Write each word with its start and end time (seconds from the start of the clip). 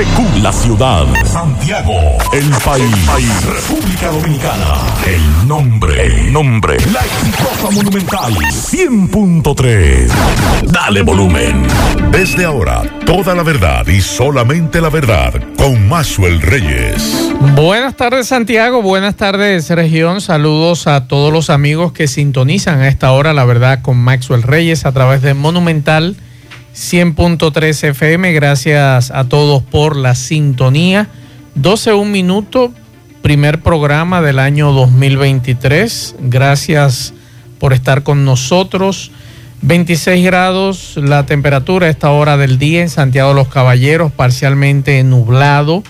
GQ, 0.00 0.42
la 0.42 0.50
ciudad. 0.50 1.04
Santiago, 1.26 1.92
el 2.32 2.48
país. 2.64 3.44
República 3.44 4.10
Dominicana. 4.10 4.74
El 5.06 5.46
nombre, 5.46 6.06
el 6.06 6.32
nombre. 6.32 6.78
La 6.90 7.00
exitosa 7.00 7.70
monumental. 7.70 8.32
100.3. 8.32 10.10
Dale 10.72 11.02
volumen. 11.02 11.66
Desde 12.12 12.46
ahora, 12.46 12.82
toda 13.04 13.34
la 13.34 13.42
verdad 13.42 13.86
y 13.88 14.00
solamente 14.00 14.80
la 14.80 14.88
verdad 14.88 15.34
con 15.58 15.86
Maxwell 15.86 16.40
Reyes. 16.40 17.30
Buenas 17.54 17.94
tardes 17.94 18.28
Santiago, 18.28 18.80
buenas 18.80 19.16
tardes 19.16 19.68
región, 19.68 20.22
saludos 20.22 20.86
a 20.86 21.08
todos 21.08 21.30
los 21.30 21.50
amigos 21.50 21.92
que 21.92 22.08
sintonizan 22.08 22.80
a 22.80 22.88
esta 22.88 23.12
hora 23.12 23.34
la 23.34 23.44
verdad 23.44 23.82
con 23.82 23.98
Maxwell 23.98 24.44
Reyes 24.44 24.86
a 24.86 24.92
través 24.92 25.20
de 25.20 25.34
Monumental 25.34 26.16
100.3 26.74 27.88
FM. 27.90 28.32
Gracias 28.32 29.10
a 29.10 29.24
todos 29.24 29.62
por 29.62 29.96
la 29.96 30.14
sintonía. 30.14 31.08
12 31.54 31.92
un 31.94 32.12
minuto, 32.12 32.72
primer 33.22 33.60
programa 33.60 34.22
del 34.22 34.38
año 34.38 34.72
2023. 34.72 36.16
Gracias 36.20 37.12
por 37.58 37.72
estar 37.72 38.02
con 38.02 38.24
nosotros. 38.24 39.10
26 39.62 40.24
grados 40.24 40.94
la 40.96 41.26
temperatura 41.26 41.86
a 41.86 41.90
esta 41.90 42.10
hora 42.10 42.36
del 42.38 42.58
día 42.58 42.80
en 42.80 42.88
Santiago 42.88 43.30
de 43.30 43.34
los 43.34 43.48
Caballeros, 43.48 44.10
parcialmente 44.12 45.02
nublado. 45.04 45.82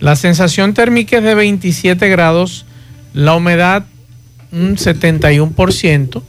La 0.00 0.16
sensación 0.16 0.74
térmica 0.74 1.18
es 1.18 1.24
de 1.24 1.34
27 1.34 2.08
grados, 2.08 2.66
la 3.14 3.34
humedad 3.34 3.84
un 4.52 4.76
71%. 4.76 6.22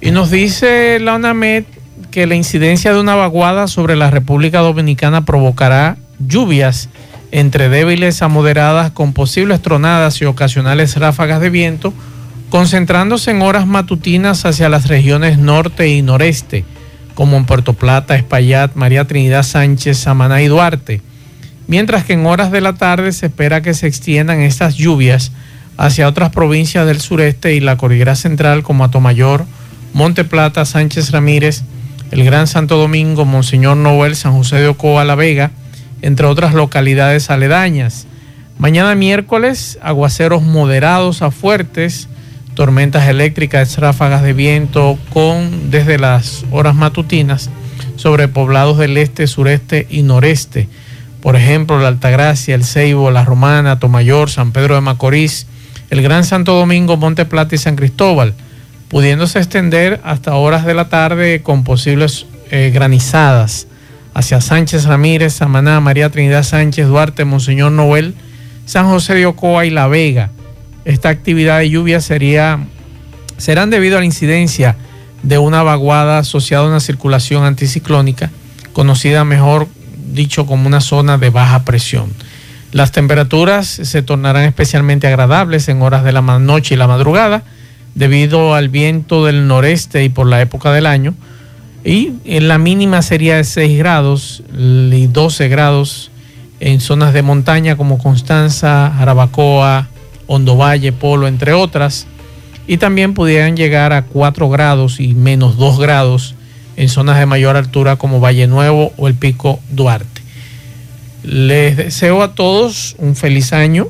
Y 0.00 0.10
nos 0.10 0.30
dice 0.30 0.98
la 1.00 1.14
UNAMED 1.14 1.64
que 2.12 2.26
la 2.26 2.36
incidencia 2.36 2.92
de 2.92 3.00
una 3.00 3.16
vaguada 3.16 3.66
sobre 3.66 3.96
la 3.96 4.10
República 4.10 4.60
Dominicana 4.60 5.24
provocará 5.24 5.96
lluvias 6.20 6.90
entre 7.32 7.70
débiles 7.70 8.20
a 8.20 8.28
moderadas 8.28 8.90
con 8.92 9.14
posibles 9.14 9.62
tronadas 9.62 10.20
y 10.20 10.26
ocasionales 10.26 10.96
ráfagas 10.96 11.40
de 11.40 11.48
viento, 11.48 11.94
concentrándose 12.50 13.30
en 13.30 13.40
horas 13.40 13.66
matutinas 13.66 14.44
hacia 14.44 14.68
las 14.68 14.88
regiones 14.88 15.38
norte 15.38 15.88
y 15.88 16.02
noreste, 16.02 16.66
como 17.14 17.38
en 17.38 17.46
Puerto 17.46 17.72
Plata, 17.72 18.14
Espaillat, 18.14 18.74
María 18.74 19.06
Trinidad 19.06 19.42
Sánchez, 19.42 19.96
Samaná 19.96 20.42
y 20.42 20.48
Duarte, 20.48 21.00
mientras 21.66 22.04
que 22.04 22.12
en 22.12 22.26
horas 22.26 22.52
de 22.52 22.60
la 22.60 22.74
tarde 22.74 23.12
se 23.12 23.26
espera 23.26 23.62
que 23.62 23.72
se 23.72 23.86
extiendan 23.86 24.40
estas 24.42 24.74
lluvias 24.74 25.32
hacia 25.78 26.06
otras 26.06 26.28
provincias 26.28 26.86
del 26.86 27.00
sureste 27.00 27.54
y 27.54 27.60
la 27.60 27.78
cordillera 27.78 28.16
central 28.16 28.62
como 28.62 28.84
Atomayor, 28.84 29.46
Monte 29.94 30.24
Plata, 30.24 30.66
Sánchez 30.66 31.10
Ramírez, 31.10 31.64
el 32.12 32.24
Gran 32.24 32.46
Santo 32.46 32.76
Domingo, 32.76 33.24
Monseñor 33.24 33.78
Noel, 33.78 34.16
San 34.16 34.34
José 34.34 34.56
de 34.56 34.68
Ocoa, 34.68 35.02
La 35.06 35.14
Vega, 35.14 35.50
entre 36.02 36.26
otras 36.26 36.52
localidades 36.52 37.30
aledañas. 37.30 38.06
Mañana 38.58 38.94
miércoles, 38.94 39.78
aguaceros 39.80 40.42
moderados 40.42 41.22
a 41.22 41.30
fuertes, 41.30 42.10
tormentas 42.52 43.08
eléctricas, 43.08 43.78
ráfagas 43.78 44.22
de 44.22 44.34
viento 44.34 44.98
con 45.14 45.70
desde 45.70 45.98
las 45.98 46.44
horas 46.50 46.74
matutinas 46.74 47.48
sobre 47.96 48.28
poblados 48.28 48.76
del 48.76 48.98
este, 48.98 49.26
sureste 49.26 49.86
y 49.88 50.02
noreste. 50.02 50.68
Por 51.22 51.34
ejemplo, 51.34 51.78
la 51.78 51.88
Altagracia, 51.88 52.54
el 52.54 52.64
Ceibo, 52.64 53.10
la 53.10 53.24
Romana, 53.24 53.78
Tomayor, 53.78 54.28
San 54.28 54.52
Pedro 54.52 54.74
de 54.74 54.82
Macorís, 54.82 55.46
el 55.88 56.02
Gran 56.02 56.24
Santo 56.24 56.52
Domingo, 56.52 56.98
Monte 56.98 57.24
Plata 57.24 57.54
y 57.54 57.58
San 57.58 57.76
Cristóbal 57.76 58.34
pudiéndose 58.92 59.38
extender 59.38 60.02
hasta 60.04 60.34
horas 60.34 60.66
de 60.66 60.74
la 60.74 60.90
tarde 60.90 61.40
con 61.42 61.64
posibles 61.64 62.26
eh, 62.50 62.70
granizadas 62.74 63.66
hacia 64.12 64.42
Sánchez 64.42 64.84
Ramírez, 64.84 65.32
Samaná, 65.32 65.80
María 65.80 66.10
Trinidad 66.10 66.42
Sánchez, 66.42 66.88
Duarte, 66.88 67.24
Monseñor 67.24 67.72
Noel, 67.72 68.14
San 68.66 68.86
José 68.86 69.14
de 69.14 69.24
Ocoa 69.24 69.64
y 69.64 69.70
La 69.70 69.88
Vega. 69.88 70.30
Esta 70.84 71.08
actividad 71.08 71.60
de 71.60 71.70
lluvia 71.70 72.02
sería, 72.02 72.66
serán 73.38 73.70
debido 73.70 73.96
a 73.96 74.00
la 74.00 74.04
incidencia 74.04 74.76
de 75.22 75.38
una 75.38 75.62
vaguada 75.62 76.18
asociada 76.18 76.66
a 76.66 76.68
una 76.68 76.80
circulación 76.80 77.44
anticiclónica, 77.44 78.30
conocida 78.74 79.24
mejor 79.24 79.68
dicho 80.12 80.44
como 80.44 80.66
una 80.66 80.82
zona 80.82 81.16
de 81.16 81.30
baja 81.30 81.64
presión. 81.64 82.12
Las 82.72 82.92
temperaturas 82.92 83.68
se 83.68 84.02
tornarán 84.02 84.44
especialmente 84.44 85.06
agradables 85.06 85.70
en 85.70 85.80
horas 85.80 86.04
de 86.04 86.12
la 86.12 86.20
noche 86.20 86.74
y 86.74 86.78
la 86.78 86.88
madrugada, 86.88 87.42
debido 87.94 88.54
al 88.54 88.68
viento 88.68 89.24
del 89.24 89.46
noreste 89.46 90.04
y 90.04 90.08
por 90.08 90.26
la 90.26 90.40
época 90.40 90.72
del 90.72 90.86
año. 90.86 91.14
Y 91.84 92.12
en 92.24 92.48
la 92.48 92.58
mínima 92.58 93.02
sería 93.02 93.36
de 93.36 93.44
6 93.44 93.78
grados 93.78 94.42
y 94.52 95.06
12 95.06 95.48
grados 95.48 96.10
en 96.60 96.80
zonas 96.80 97.12
de 97.12 97.22
montaña 97.22 97.76
como 97.76 97.98
Constanza, 97.98 98.92
Jarabacoa, 98.96 99.88
Hondo 100.28 100.56
Valle, 100.56 100.92
Polo, 100.92 101.26
entre 101.26 101.52
otras. 101.52 102.06
Y 102.68 102.76
también 102.76 103.14
pudieran 103.14 103.56
llegar 103.56 103.92
a 103.92 104.02
4 104.02 104.48
grados 104.48 105.00
y 105.00 105.14
menos 105.14 105.56
2 105.56 105.80
grados 105.80 106.36
en 106.76 106.88
zonas 106.88 107.18
de 107.18 107.26
mayor 107.26 107.56
altura 107.56 107.96
como 107.96 108.20
Valle 108.20 108.46
Nuevo 108.46 108.92
o 108.96 109.08
el 109.08 109.14
Pico 109.14 109.58
Duarte. 109.70 110.22
Les 111.24 111.76
deseo 111.76 112.22
a 112.22 112.34
todos 112.34 112.96
un 112.98 113.14
feliz 113.14 113.52
año 113.52 113.88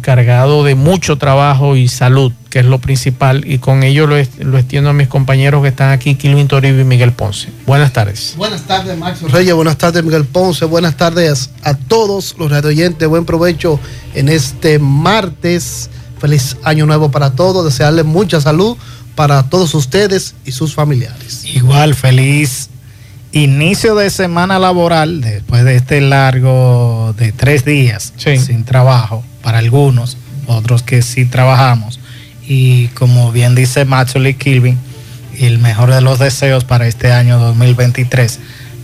cargado 0.00 0.64
de 0.64 0.74
mucho 0.74 1.18
trabajo 1.18 1.76
y 1.76 1.88
salud, 1.88 2.32
que 2.50 2.58
es 2.58 2.66
lo 2.66 2.80
principal, 2.80 3.44
y 3.46 3.58
con 3.58 3.84
ello 3.84 4.08
lo, 4.08 4.16
lo 4.40 4.58
extiendo 4.58 4.90
a 4.90 4.92
mis 4.92 5.06
compañeros 5.06 5.62
que 5.62 5.68
están 5.68 5.92
aquí, 5.92 6.16
Kilvin 6.16 6.48
Toribio 6.48 6.80
y 6.80 6.84
Miguel 6.84 7.12
Ponce. 7.12 7.48
Buenas 7.64 7.92
tardes. 7.92 8.34
Buenas 8.36 8.62
tardes, 8.62 8.98
Max 8.98 9.22
Reyes, 9.22 9.54
buenas 9.54 9.78
tardes, 9.78 10.02
Miguel 10.02 10.24
Ponce, 10.24 10.64
buenas 10.64 10.96
tardes 10.96 11.50
a 11.62 11.74
todos 11.74 12.34
los 12.38 12.50
radioyentes, 12.50 13.08
buen 13.08 13.24
provecho 13.24 13.78
en 14.14 14.28
este 14.28 14.80
martes, 14.80 15.90
feliz 16.18 16.56
año 16.64 16.86
nuevo 16.86 17.12
para 17.12 17.30
todos, 17.30 17.64
desearles 17.64 18.04
mucha 18.04 18.40
salud 18.40 18.76
para 19.14 19.44
todos 19.44 19.72
ustedes 19.74 20.34
y 20.44 20.50
sus 20.50 20.74
familiares. 20.74 21.44
Igual, 21.44 21.94
feliz 21.94 22.68
inicio 23.30 23.94
de 23.94 24.10
semana 24.10 24.58
laboral, 24.58 25.20
después 25.20 25.64
de 25.64 25.76
este 25.76 26.00
largo 26.00 27.14
de 27.16 27.30
tres 27.30 27.64
días 27.64 28.12
sin 28.16 28.64
trabajo 28.64 29.22
para 29.40 29.58
algunos, 29.58 30.16
otros 30.46 30.82
que 30.82 31.02
sí 31.02 31.26
trabajamos. 31.26 31.99
Y 32.52 32.88
como 32.88 33.30
bien 33.30 33.54
dice 33.54 33.84
Maxwell 33.84 34.36
Kilvin, 34.36 34.76
el 35.38 35.60
mejor 35.60 35.94
de 35.94 36.00
los 36.00 36.18
deseos 36.18 36.64
para 36.64 36.88
este 36.88 37.12
año 37.12 37.38
2023. 37.38 38.40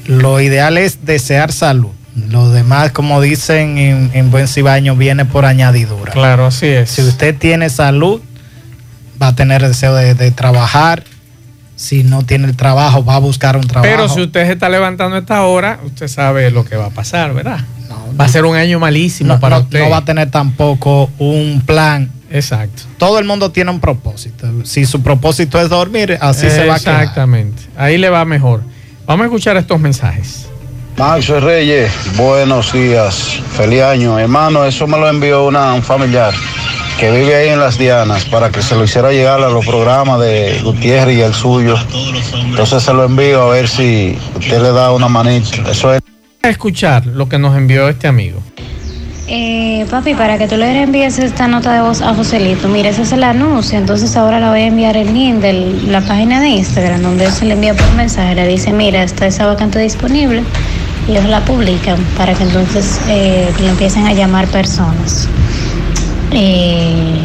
Lo 0.06 0.40
ideal 0.40 0.78
es 0.78 1.04
desear 1.04 1.50
salud. 1.50 1.90
Lo 2.30 2.50
demás, 2.50 2.92
como 2.92 3.20
dicen 3.20 3.76
en, 3.76 4.30
Buen 4.30 4.46
Cibaño, 4.46 4.94
viene 4.94 5.24
por 5.24 5.44
añadidura. 5.46 6.12
Claro, 6.12 6.46
así 6.46 6.66
es. 6.66 6.90
Si 6.90 7.02
usted 7.02 7.36
tiene 7.36 7.68
salud, 7.68 8.20
va 9.20 9.28
a 9.28 9.34
tener 9.34 9.66
deseo 9.66 9.96
de, 9.96 10.14
de 10.14 10.30
trabajar, 10.30 11.02
si 11.74 12.04
no 12.04 12.22
tiene 12.22 12.46
el 12.46 12.54
trabajo, 12.54 13.04
va 13.04 13.16
a 13.16 13.18
buscar 13.18 13.56
un 13.56 13.66
trabajo. 13.66 13.92
Pero 13.92 14.08
si 14.08 14.22
usted 14.22 14.46
se 14.46 14.52
está 14.52 14.68
levantando 14.68 15.16
a 15.16 15.18
esta 15.18 15.42
hora, 15.42 15.80
usted 15.84 16.06
sabe 16.06 16.52
lo 16.52 16.64
que 16.64 16.76
va 16.76 16.86
a 16.86 16.90
pasar, 16.90 17.34
¿verdad? 17.34 17.64
va 18.18 18.24
a 18.24 18.28
ser 18.28 18.44
un 18.44 18.56
año 18.56 18.78
malísimo 18.78 19.38
para 19.40 19.58
usted. 19.58 19.80
No 19.80 19.90
va 19.90 19.98
a 19.98 20.04
tener 20.04 20.30
tampoco 20.30 21.10
un 21.18 21.62
plan. 21.66 22.10
Exacto. 22.30 22.82
Todo 22.98 23.18
el 23.18 23.24
mundo 23.24 23.50
tiene 23.50 23.70
un 23.70 23.80
propósito. 23.80 24.46
Si 24.64 24.86
su 24.86 25.02
propósito 25.02 25.60
es 25.60 25.68
dormir, 25.68 26.18
así 26.20 26.50
se 26.50 26.66
va 26.66 26.76
a 26.76 26.78
quedar. 26.78 27.02
Exactamente. 27.02 27.62
Ahí 27.76 27.98
le 27.98 28.08
va 28.08 28.24
mejor. 28.24 28.62
Vamos 29.06 29.24
a 29.24 29.26
escuchar 29.26 29.56
estos 29.56 29.78
mensajes. 29.80 30.46
Maxo 30.98 31.38
Reyes, 31.40 31.92
buenos 32.16 32.72
días, 32.72 33.38
feliz 33.52 33.82
año. 33.82 34.18
Hermano, 34.18 34.64
eso 34.64 34.86
me 34.86 34.98
lo 34.98 35.08
envió 35.08 35.46
una, 35.46 35.74
un 35.74 35.82
familiar 35.82 36.32
que 36.98 37.10
vive 37.10 37.34
ahí 37.34 37.48
en 37.50 37.60
Las 37.60 37.76
Dianas 37.76 38.24
para 38.24 38.50
que 38.50 38.62
se 38.62 38.74
lo 38.74 38.84
hiciera 38.84 39.12
llegar 39.12 39.42
a 39.42 39.50
los 39.50 39.66
programas 39.66 40.20
de 40.20 40.58
Gutiérrez 40.64 41.18
y 41.18 41.20
el 41.20 41.34
suyo. 41.34 41.76
Entonces 42.34 42.82
se 42.82 42.94
lo 42.94 43.04
envío 43.04 43.42
a 43.42 43.50
ver 43.50 43.68
si 43.68 44.18
usted 44.38 44.62
le 44.62 44.72
da 44.72 44.92
una 44.92 45.08
manita. 45.08 45.70
Eso 45.70 45.92
es. 45.92 46.00
A 46.42 46.48
escuchar 46.48 47.04
lo 47.06 47.28
que 47.28 47.38
nos 47.38 47.56
envió 47.56 47.88
este 47.88 48.08
amigo. 48.08 48.40
Eh, 49.28 49.84
papi, 49.90 50.14
para 50.14 50.38
que 50.38 50.46
tú 50.46 50.56
le 50.56 50.82
envíes 50.82 51.18
esta 51.18 51.48
nota 51.48 51.72
de 51.72 51.80
voz 51.80 52.00
a 52.00 52.14
Joselito, 52.14 52.68
mira, 52.68 52.90
ese 52.90 53.02
es 53.02 53.10
el 53.10 53.24
anuncio, 53.24 53.76
entonces 53.76 54.16
ahora 54.16 54.38
le 54.38 54.48
voy 54.48 54.60
a 54.60 54.66
enviar 54.66 54.96
el 54.96 55.12
link 55.12 55.40
de 55.40 55.52
la 55.88 56.00
página 56.00 56.40
de 56.40 56.50
Instagram 56.50 57.02
donde 57.02 57.28
se 57.32 57.44
le 57.44 57.54
envía 57.54 57.74
por 57.74 57.92
mensaje, 57.94 58.36
le 58.36 58.46
dice, 58.46 58.72
mira, 58.72 59.02
está 59.02 59.26
esa 59.26 59.46
vacante 59.46 59.80
disponible 59.80 60.44
y 61.08 61.10
ellos 61.10 61.24
la 61.24 61.44
publican 61.44 61.98
para 62.16 62.34
que 62.34 62.44
entonces 62.44 63.00
eh, 63.08 63.48
le 63.58 63.68
empiecen 63.68 64.06
a 64.06 64.12
llamar 64.12 64.46
personas. 64.46 65.28
Eh, 66.30 67.18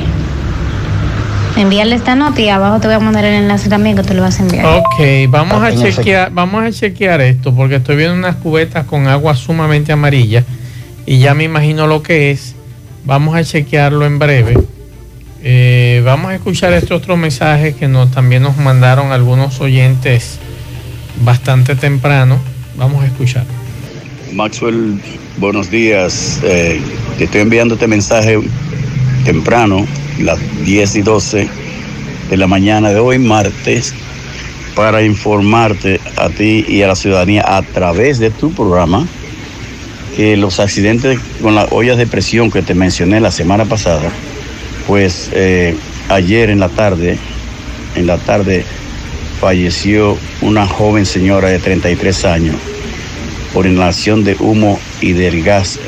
enviarle 1.55 1.93
esta 1.93 2.15
nota 2.15 2.41
y 2.41 2.49
abajo 2.49 2.79
te 2.79 2.87
voy 2.87 2.95
a 2.95 2.99
mandar 2.99 3.25
el 3.25 3.35
enlace 3.35 3.69
también 3.69 3.95
que 3.95 4.01
tú 4.01 4.15
lo 4.15 4.23
vas 4.23 4.39
a 4.39 4.41
enviar. 4.41 4.65
Ok, 4.65 5.29
vamos 5.29 5.61
a 5.61 5.75
chequear, 5.75 6.31
vamos 6.31 6.63
a 6.63 6.71
chequear 6.71 7.21
esto 7.21 7.53
porque 7.53 7.75
estoy 7.75 7.95
viendo 7.95 8.15
unas 8.15 8.37
cubetas 8.37 8.85
con 8.85 9.07
agua 9.07 9.35
sumamente 9.35 9.91
amarilla 9.91 10.43
y 11.05 11.19
ya 11.19 11.33
me 11.33 11.43
imagino 11.43 11.87
lo 11.87 12.03
que 12.03 12.31
es. 12.31 12.55
Vamos 13.05 13.35
a 13.35 13.43
chequearlo 13.43 14.05
en 14.05 14.19
breve. 14.19 14.57
Eh, 15.43 16.01
vamos 16.05 16.31
a 16.31 16.35
escuchar 16.35 16.73
este 16.73 16.93
otro 16.93 17.17
mensaje 17.17 17.73
que 17.73 17.87
nos, 17.87 18.11
también 18.11 18.43
nos 18.43 18.57
mandaron 18.57 19.11
algunos 19.11 19.59
oyentes 19.59 20.37
bastante 21.23 21.75
temprano. 21.75 22.39
Vamos 22.77 23.03
a 23.03 23.07
escuchar. 23.07 23.45
Maxwell 24.33 25.01
buenos 25.37 25.71
días. 25.71 26.39
Eh, 26.43 26.79
te 27.17 27.23
estoy 27.23 27.41
enviando 27.41 27.73
este 27.73 27.87
mensaje 27.87 28.39
temprano, 29.25 29.85
las 30.19 30.39
10 30.63 30.95
y 30.95 31.01
12 31.01 31.49
de 32.29 32.37
la 32.37 32.47
mañana 32.47 32.89
de 32.89 32.99
hoy, 32.99 33.17
martes, 33.17 33.93
para 34.75 35.03
informarte 35.03 35.99
a 36.17 36.29
ti 36.29 36.65
y 36.67 36.83
a 36.83 36.87
la 36.87 36.95
ciudadanía 36.95 37.43
a 37.47 37.61
través 37.63 38.19
de 38.19 38.29
tu 38.29 38.53
programa 38.53 39.07
que 40.15 40.37
los 40.37 40.59
accidentes 40.59 41.19
con 41.41 41.55
las 41.55 41.71
ollas 41.71 41.97
de 41.97 42.07
presión 42.07 42.51
que 42.51 42.61
te 42.61 42.73
mencioné 42.73 43.19
la 43.19 43.31
semana 43.31 43.65
pasada, 43.65 44.11
pues 44.87 45.29
eh, 45.33 45.75
ayer 46.09 46.49
en 46.49 46.59
la 46.59 46.69
tarde, 46.69 47.17
en 47.95 48.07
la 48.07 48.17
tarde 48.17 48.65
falleció 49.39 50.17
una 50.41 50.67
joven 50.67 51.05
señora 51.05 51.49
de 51.49 51.59
33 51.59 52.25
años 52.25 52.55
por 53.53 53.65
inhalación 53.65 54.23
de 54.23 54.35
humo 54.39 54.79
y 55.01 55.13
del 55.13 55.43
gas, 55.43 55.79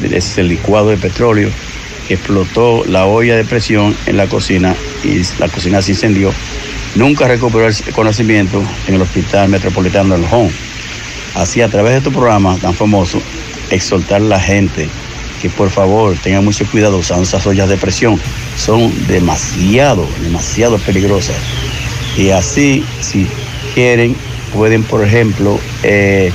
de 0.00 0.16
ese 0.16 0.42
licuado 0.42 0.88
de 0.88 0.96
petróleo 0.96 1.50
que 2.08 2.14
explotó 2.14 2.84
la 2.86 3.06
olla 3.06 3.36
de 3.36 3.44
presión 3.44 3.94
en 4.06 4.16
la 4.16 4.26
cocina 4.26 4.74
y 5.04 5.22
la 5.38 5.48
cocina 5.48 5.82
se 5.82 5.92
incendió. 5.92 6.32
Nunca 6.94 7.28
recuperó 7.28 7.68
el 7.68 7.74
conocimiento 7.94 8.62
en 8.86 8.94
el 8.94 9.02
Hospital 9.02 9.48
Metropolitano 9.48 10.14
de 10.14 10.20
Lojón. 10.20 10.50
Así, 11.34 11.62
a 11.62 11.68
través 11.68 11.94
de 11.94 12.00
tu 12.02 12.12
programa 12.12 12.58
tan 12.58 12.74
famoso, 12.74 13.22
exhortar 13.74 14.20
a 14.20 14.24
la 14.24 14.40
gente 14.40 14.88
que 15.40 15.50
por 15.50 15.70
favor 15.70 16.16
tengan 16.22 16.44
mucho 16.44 16.64
cuidado 16.66 16.98
usando 16.98 17.24
esas 17.24 17.44
ollas 17.46 17.68
de 17.68 17.76
presión. 17.76 18.20
Son 18.56 18.92
demasiado, 19.08 20.08
demasiado 20.22 20.78
peligrosas. 20.78 21.36
Y 22.16 22.30
así, 22.30 22.84
si 23.00 23.26
quieren, 23.74 24.14
pueden, 24.54 24.84
por 24.84 25.04
ejemplo, 25.04 25.58
eh, 25.82 26.30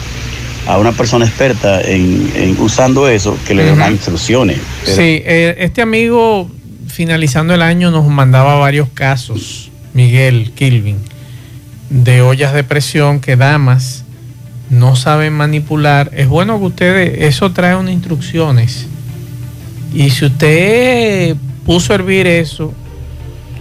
a 0.67 0.77
una 0.77 0.91
persona 0.91 1.25
experta 1.25 1.81
en, 1.81 2.57
usando 2.59 3.07
eso 3.07 3.37
que 3.47 3.55
le 3.55 3.63
den 3.63 3.79
instrucciones. 3.91 4.57
Sí, 4.83 5.21
eh, 5.25 5.55
este 5.59 5.81
amigo 5.81 6.49
finalizando 6.87 7.53
el 7.53 7.61
año 7.61 7.91
nos 7.91 8.07
mandaba 8.07 8.55
varios 8.55 8.89
casos, 8.89 9.71
Miguel 9.93 10.51
Kilvin, 10.55 10.97
de 11.89 12.21
ollas 12.21 12.53
de 12.53 12.63
presión 12.63 13.21
que 13.21 13.37
damas 13.37 14.03
no 14.69 14.95
saben 14.95 15.33
manipular. 15.33 16.11
Es 16.13 16.27
bueno 16.27 16.59
que 16.59 16.65
ustedes, 16.65 17.23
eso 17.23 17.51
trae 17.51 17.75
unas 17.75 17.93
instrucciones. 17.93 18.87
Y 19.93 20.09
si 20.09 20.25
usted 20.25 21.35
puso 21.65 21.93
a 21.93 21.95
hervir 21.95 22.27
eso 22.27 22.73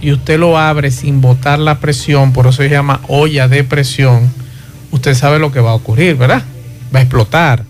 y 0.01 0.11
usted 0.11 0.39
lo 0.39 0.57
abre 0.57 0.91
sin 0.91 1.21
botar 1.21 1.59
la 1.59 1.79
presión, 1.79 2.33
por 2.33 2.47
eso 2.47 2.61
se 2.63 2.69
llama 2.69 3.01
olla 3.07 3.47
de 3.47 3.63
presión, 3.63 4.31
usted 4.91 5.15
sabe 5.15 5.39
lo 5.39 5.51
que 5.51 5.59
va 5.59 5.71
a 5.71 5.75
ocurrir, 5.75 6.15
¿verdad? 6.15 6.43
Va 6.93 6.99
a 6.99 7.01
explotar. 7.01 7.63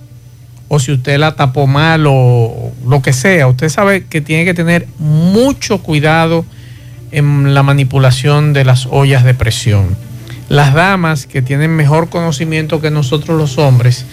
O 0.70 0.80
si 0.80 0.92
usted 0.92 1.18
la 1.18 1.36
tapó 1.36 1.66
mal 1.66 2.06
o 2.08 2.72
lo 2.86 3.02
que 3.02 3.14
sea, 3.14 3.48
usted 3.48 3.70
sabe 3.70 4.06
que 4.06 4.20
tiene 4.20 4.44
que 4.44 4.54
tener 4.54 4.88
mucho 5.00 5.82
cuidado 5.82 6.44
en 7.12 7.54
la 7.54 7.64
manipulación 7.64 8.52
de 8.52 8.66
las 8.66 8.86
ollas 8.88 9.24
de 9.24 9.34
presión. 9.34 10.07
Las 10.50 10.74
damas 10.74 11.28
que 11.28 11.42
tienen 11.42 11.76
mejor 11.76 12.10
conocimiento 12.10 12.82
que 12.82 12.92
nosotros 12.92 13.38
los 13.38 13.58
hombres 13.58 14.06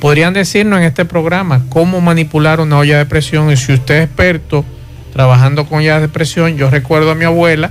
podrían 0.00 0.32
decirnos 0.32 0.80
en 0.80 0.84
este 0.84 1.04
programa 1.04 1.64
cómo 1.68 2.00
manipular 2.00 2.60
una 2.60 2.78
olla 2.78 2.98
de 2.98 3.06
presión. 3.06 3.50
Y 3.50 3.56
si 3.56 3.72
usted 3.72 3.98
es 3.98 4.04
experto 4.06 4.64
trabajando 5.12 5.66
con 5.66 5.78
ollas 5.78 6.00
de 6.00 6.08
presión, 6.08 6.56
yo 6.56 6.70
recuerdo 6.70 7.10
a 7.10 7.14
mi 7.14 7.24
abuela 7.24 7.70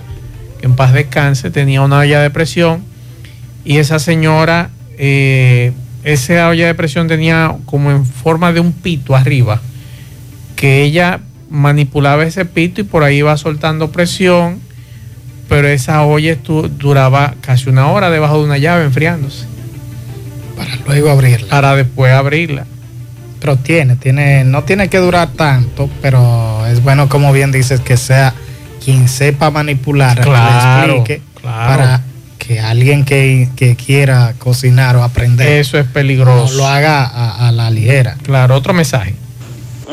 que 0.59 0.65
en 0.65 0.75
paz 0.75 0.93
descanse 0.93 1.51
tenía 1.51 1.81
una 1.81 1.99
olla 1.99 2.21
de 2.21 2.29
presión 2.29 2.83
y 3.63 3.77
esa 3.77 3.99
señora 3.99 4.69
eh, 4.97 5.73
esa 6.03 6.49
olla 6.49 6.67
de 6.67 6.75
presión 6.75 7.07
tenía 7.07 7.55
como 7.65 7.91
en 7.91 8.05
forma 8.05 8.53
de 8.53 8.59
un 8.59 8.71
pito 8.71 9.15
arriba, 9.15 9.61
que 10.55 10.83
ella 10.83 11.21
manipulaba 11.49 12.23
ese 12.23 12.45
pito 12.45 12.81
y 12.81 12.83
por 12.83 13.03
ahí 13.03 13.17
iba 13.17 13.35
soltando 13.37 13.91
presión, 13.91 14.59
pero 15.51 15.67
esa 15.67 16.03
olla 16.03 16.37
duraba 16.77 17.35
casi 17.41 17.69
una 17.69 17.87
hora 17.87 18.09
debajo 18.09 18.37
de 18.37 18.45
una 18.45 18.57
llave 18.57 18.85
enfriándose. 18.85 19.45
Para 20.55 20.77
luego 20.87 21.09
abrirla. 21.09 21.47
Para 21.49 21.75
después 21.75 22.13
abrirla. 22.13 22.65
Pero 23.41 23.57
tiene, 23.57 23.97
tiene, 23.97 24.45
no 24.45 24.63
tiene 24.63 24.87
que 24.87 24.99
durar 24.99 25.33
tanto, 25.33 25.89
pero 26.01 26.65
es 26.67 26.81
bueno, 26.81 27.09
como 27.09 27.33
bien 27.33 27.51
dices, 27.51 27.81
que 27.81 27.97
sea 27.97 28.33
quien 28.81 29.09
sepa 29.09 29.51
manipular, 29.51 30.21
claro, 30.21 31.03
que 31.03 31.21
para 31.43 32.01
que 32.37 32.61
alguien 32.61 33.03
que, 33.03 33.49
quiera 33.85 34.35
cocinar 34.37 34.95
o 34.95 35.03
aprender. 35.03 35.59
Eso 35.59 35.77
es 35.77 35.85
peligroso. 35.85 36.55
lo 36.55 36.65
haga 36.65 37.03
a, 37.05 37.51
la 37.51 37.69
ligera. 37.69 38.15
Claro, 38.23 38.55
otro 38.55 38.73
mensaje. 38.73 39.15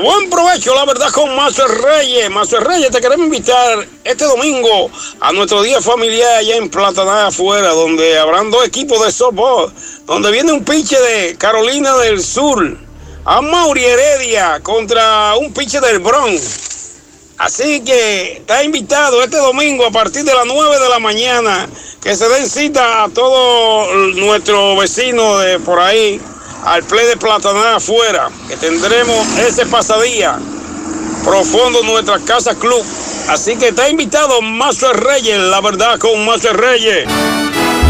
Buen 0.00 0.31
provecho, 0.31 0.77
la 0.77 0.85
verdad, 0.85 1.11
con 1.11 1.35
Mazo 1.35 1.67
Reyes. 1.67 2.31
Mazo 2.31 2.61
Reyes, 2.61 2.93
te 2.93 3.00
queremos 3.00 3.27
invitar 3.27 3.85
este 4.05 4.27
domingo 4.27 4.89
a 5.19 5.33
nuestro 5.33 5.61
día 5.61 5.83
familiar 5.83 6.37
allá 6.37 6.55
en 6.55 6.71
Plataná 6.71 7.27
afuera, 7.27 7.71
donde 7.71 8.17
habrán 8.17 8.49
dos 8.49 8.65
equipos 8.65 9.05
de 9.05 9.11
softball, 9.11 9.73
donde 10.06 10.31
viene 10.31 10.53
un 10.53 10.62
pinche 10.62 10.97
de 11.00 11.35
Carolina 11.37 11.97
del 11.97 12.23
Sur, 12.23 12.79
a 13.25 13.41
Mauri 13.41 13.87
Heredia 13.87 14.61
contra 14.62 15.35
un 15.35 15.53
pinche 15.53 15.81
del 15.81 15.99
Bronx. 15.99 16.69
Así 17.39 17.81
que 17.81 18.35
está 18.35 18.62
invitado 18.62 19.21
este 19.25 19.39
domingo 19.39 19.85
a 19.85 19.91
partir 19.91 20.23
de 20.23 20.33
las 20.33 20.47
9 20.47 20.79
de 20.79 20.89
la 20.91 21.00
mañana 21.00 21.69
que 22.00 22.15
se 22.15 22.29
den 22.29 22.49
cita 22.49 23.03
a 23.03 23.09
todos 23.09 24.15
nuestros 24.15 24.79
vecinos 24.79 25.43
de 25.43 25.59
por 25.59 25.81
ahí, 25.81 26.21
al 26.64 26.82
Play 26.84 27.06
de 27.06 27.16
Plataná 27.16 27.76
afuera, 27.76 28.28
que 28.49 28.56
tendremos 28.56 29.26
ese 29.38 29.66
pasadía 29.66 30.38
profundo 31.25 31.81
en 31.81 31.87
nuestra 31.87 32.19
casa 32.20 32.55
club. 32.55 32.84
Así 33.28 33.56
que 33.56 33.69
está 33.69 33.88
invitado 33.90 34.40
Mazo 34.40 34.93
Reyes, 34.93 35.38
la 35.38 35.60
verdad 35.60 35.99
con 35.99 36.25
Mazo 36.25 36.52
Reyes. 36.52 37.06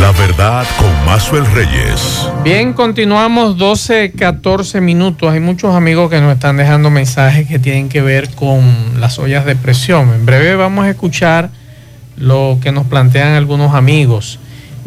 La 0.00 0.12
verdad 0.12 0.64
con 0.78 1.04
Mazuel 1.04 1.44
Reyes. 1.54 2.28
Bien, 2.44 2.72
continuamos 2.72 3.58
12, 3.58 4.12
14 4.12 4.80
minutos. 4.80 5.32
Hay 5.32 5.40
muchos 5.40 5.74
amigos 5.74 6.08
que 6.08 6.20
nos 6.20 6.34
están 6.34 6.56
dejando 6.56 6.88
mensajes 6.88 7.48
que 7.48 7.58
tienen 7.58 7.88
que 7.88 8.00
ver 8.00 8.32
con 8.36 9.00
las 9.00 9.18
ollas 9.18 9.44
de 9.44 9.56
presión. 9.56 10.14
En 10.14 10.24
breve 10.24 10.54
vamos 10.54 10.84
a 10.84 10.90
escuchar 10.90 11.50
lo 12.16 12.58
que 12.62 12.70
nos 12.70 12.86
plantean 12.86 13.34
algunos 13.34 13.74
amigos. 13.74 14.38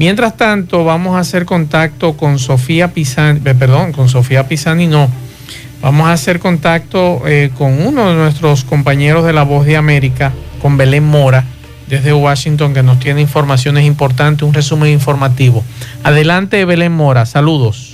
Mientras 0.02 0.36
tanto, 0.36 0.84
vamos 0.84 1.16
a 1.16 1.20
hacer 1.20 1.46
contacto 1.46 2.18
con 2.18 2.40
Sofía 2.40 2.88
Pisani, 2.88 3.40
eh, 3.46 3.54
perdón, 3.54 3.92
con 3.92 4.10
Sofía 4.10 4.48
Pisani 4.48 4.88
no. 4.88 5.08
Vamos 5.80 6.08
a 6.08 6.14
hacer 6.14 6.40
contacto 6.40 7.22
eh, 7.28 7.52
con 7.56 7.86
uno 7.86 8.10
de 8.10 8.16
nuestros 8.16 8.64
compañeros 8.64 9.24
de 9.28 9.32
La 9.32 9.44
Voz 9.44 9.68
de 9.68 9.78
América, 9.78 10.32
con 10.60 10.76
Belén 10.76 11.06
Mora 11.06 11.46
desde 11.88 12.14
Washington 12.14 12.74
que 12.74 12.82
nos 12.82 13.00
tiene 13.00 13.22
informaciones 13.22 13.86
importantes, 13.86 14.42
un 14.42 14.56
resumen 14.56 14.90
informativo. 14.90 15.64
Adelante, 16.02 16.66
Belén 16.66 16.94
Mora, 16.94 17.28
saludos. 17.28 17.91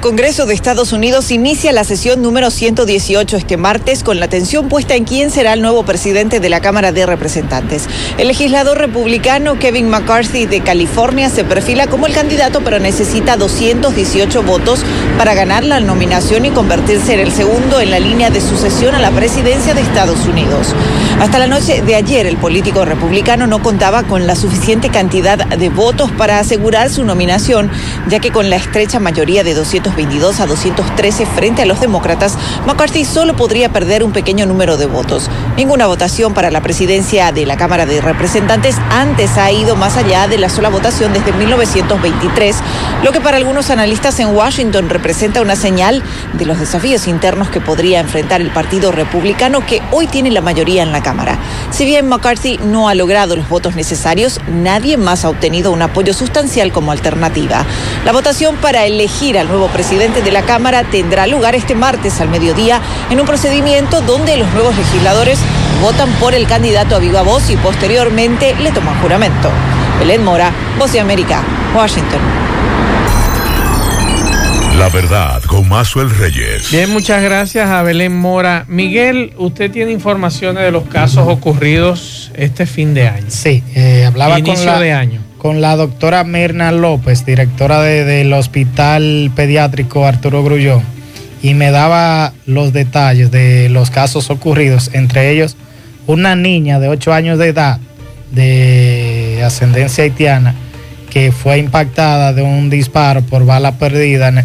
Congreso 0.00 0.46
de 0.46 0.54
Estados 0.54 0.92
Unidos 0.92 1.30
inicia 1.30 1.72
la 1.72 1.84
sesión 1.84 2.20
número 2.20 2.50
118 2.50 3.36
este 3.36 3.56
martes 3.56 4.02
con 4.02 4.18
la 4.18 4.26
atención 4.26 4.68
puesta 4.68 4.94
en 4.94 5.04
quién 5.04 5.30
será 5.30 5.52
el 5.52 5.62
nuevo 5.62 5.84
presidente 5.84 6.40
de 6.40 6.48
la 6.48 6.60
Cámara 6.60 6.92
de 6.92 7.06
Representantes. 7.06 7.88
El 8.18 8.28
legislador 8.28 8.78
republicano 8.78 9.58
Kevin 9.58 9.88
McCarthy 9.88 10.46
de 10.46 10.60
California 10.60 11.30
se 11.30 11.44
perfila 11.44 11.86
como 11.86 12.06
el 12.06 12.14
candidato 12.14 12.62
pero 12.64 12.78
necesita 12.78 13.36
218 13.36 14.42
votos 14.42 14.80
para 15.18 15.34
ganar 15.34 15.64
la 15.64 15.80
nominación 15.80 16.44
y 16.44 16.50
convertirse 16.50 17.14
en 17.14 17.20
el 17.20 17.32
segundo 17.32 17.80
en 17.80 17.90
la 17.90 17.98
línea 17.98 18.30
de 18.30 18.40
sucesión 18.40 18.94
a 18.94 19.00
la 19.00 19.10
presidencia 19.10 19.74
de 19.74 19.80
Estados 19.80 20.26
Unidos. 20.26 20.74
Hasta 21.20 21.38
la 21.38 21.46
noche 21.46 21.82
de 21.82 21.94
ayer 21.94 22.26
el 22.26 22.36
político 22.36 22.84
republicano 22.84 23.46
no 23.46 23.62
contaba 23.62 24.02
con 24.02 24.26
la 24.26 24.36
suficiente 24.36 24.90
cantidad 24.90 25.38
de 25.38 25.68
votos 25.68 26.10
para 26.12 26.38
asegurar 26.38 26.90
su 26.90 27.04
nominación, 27.04 27.70
ya 28.08 28.20
que 28.20 28.30
con 28.30 28.50
la 28.50 28.56
estrecha 28.56 29.00
mayoría 29.00 29.42
de 29.42 29.54
200 29.54 29.85
222 29.86 30.40
a 30.40 30.46
213 30.46 31.26
frente 31.26 31.62
a 31.62 31.66
los 31.66 31.80
demócratas, 31.80 32.36
McCarthy 32.66 33.04
solo 33.04 33.36
podría 33.36 33.72
perder 33.72 34.02
un 34.02 34.12
pequeño 34.12 34.44
número 34.44 34.76
de 34.76 34.86
votos. 34.86 35.30
Ninguna 35.56 35.86
votación 35.86 36.34
para 36.34 36.50
la 36.50 36.60
presidencia 36.60 37.30
de 37.30 37.46
la 37.46 37.56
Cámara 37.56 37.86
de 37.86 38.00
Representantes 38.00 38.76
antes 38.90 39.36
ha 39.38 39.52
ido 39.52 39.76
más 39.76 39.96
allá 39.96 40.26
de 40.26 40.38
la 40.38 40.48
sola 40.48 40.70
votación 40.70 41.12
desde 41.12 41.32
1923, 41.32 42.56
lo 43.04 43.12
que 43.12 43.20
para 43.20 43.36
algunos 43.36 43.70
analistas 43.70 44.18
en 44.18 44.34
Washington 44.34 44.88
representa 44.88 45.40
una 45.40 45.54
señal 45.54 46.02
de 46.32 46.46
los 46.46 46.58
desafíos 46.58 47.06
internos 47.06 47.48
que 47.48 47.60
podría 47.60 48.00
enfrentar 48.00 48.40
el 48.40 48.50
Partido 48.50 48.90
Republicano 48.90 49.64
que 49.64 49.82
hoy 49.92 50.08
tiene 50.08 50.30
la 50.30 50.40
mayoría 50.40 50.82
en 50.82 50.90
la 50.90 51.02
Cámara. 51.02 51.38
Si 51.70 51.84
bien 51.84 52.08
McCarthy 52.08 52.58
no 52.58 52.88
ha 52.88 52.94
logrado 52.94 53.36
los 53.36 53.48
votos 53.48 53.76
necesarios, 53.76 54.40
nadie 54.48 54.96
más 54.96 55.24
ha 55.24 55.28
obtenido 55.28 55.70
un 55.70 55.82
apoyo 55.82 56.12
sustancial 56.12 56.72
como 56.72 56.90
alternativa. 56.90 57.64
La 58.04 58.12
votación 58.12 58.56
para 58.56 58.84
elegir 58.84 59.38
al 59.38 59.48
nuevo 59.48 59.65
nuevo 59.66 59.72
presidente 59.72 60.22
de 60.22 60.30
la 60.30 60.42
Cámara 60.42 60.84
tendrá 60.84 61.26
lugar 61.26 61.54
este 61.54 61.74
martes 61.74 62.20
al 62.20 62.28
mediodía 62.28 62.80
en 63.10 63.18
un 63.20 63.26
procedimiento 63.26 64.00
donde 64.00 64.36
los 64.36 64.52
nuevos 64.52 64.76
legisladores 64.76 65.38
votan 65.80 66.10
por 66.20 66.34
el 66.34 66.46
candidato 66.46 66.94
a 66.94 66.98
viva 66.98 67.22
voz 67.22 67.50
y 67.50 67.56
posteriormente 67.56 68.54
le 68.60 68.70
toman 68.70 69.00
juramento. 69.00 69.50
Belén 69.98 70.24
Mora, 70.24 70.52
Voz 70.78 70.92
de 70.92 71.00
América, 71.00 71.42
Washington. 71.74 72.20
La 74.78 74.88
verdad 74.90 75.42
con 75.44 75.68
Mazuel 75.68 76.10
Reyes. 76.10 76.70
Bien, 76.70 76.90
muchas 76.90 77.22
gracias 77.22 77.68
a 77.68 77.82
Belén 77.82 78.16
Mora. 78.16 78.66
Miguel, 78.68 79.32
usted 79.38 79.70
tiene 79.70 79.90
informaciones 79.90 80.62
de 80.62 80.70
los 80.70 80.84
casos 80.84 81.26
ocurridos 81.28 82.30
este 82.34 82.66
fin 82.66 82.94
de 82.94 83.08
año. 83.08 83.26
Sí, 83.28 83.64
eh, 83.74 84.04
hablaba 84.06 84.38
Inicio 84.38 84.64
con 84.64 84.74
la, 84.74 84.80
de 84.80 84.92
año. 84.92 85.20
Con 85.46 85.60
la 85.60 85.76
doctora 85.76 86.24
Mirna 86.24 86.72
López, 86.72 87.24
directora 87.24 87.80
de- 87.80 88.04
del 88.04 88.32
Hospital 88.32 89.30
Pediátrico 89.36 90.04
Arturo 90.04 90.42
Grullón, 90.42 90.82
y 91.40 91.54
me 91.54 91.70
daba 91.70 92.32
los 92.46 92.72
detalles 92.72 93.30
de 93.30 93.68
los 93.68 93.90
casos 93.92 94.28
ocurridos, 94.30 94.90
entre 94.92 95.30
ellos 95.30 95.56
una 96.08 96.34
niña 96.34 96.80
de 96.80 96.88
8 96.88 97.12
años 97.12 97.38
de 97.38 97.46
edad 97.46 97.78
de 98.32 99.40
ascendencia 99.46 100.02
haitiana 100.02 100.56
que 101.10 101.30
fue 101.30 101.58
impactada 101.58 102.32
de 102.32 102.42
un 102.42 102.68
disparo 102.68 103.22
por 103.22 103.46
bala 103.46 103.78
perdida 103.78 104.26
en, 104.30 104.44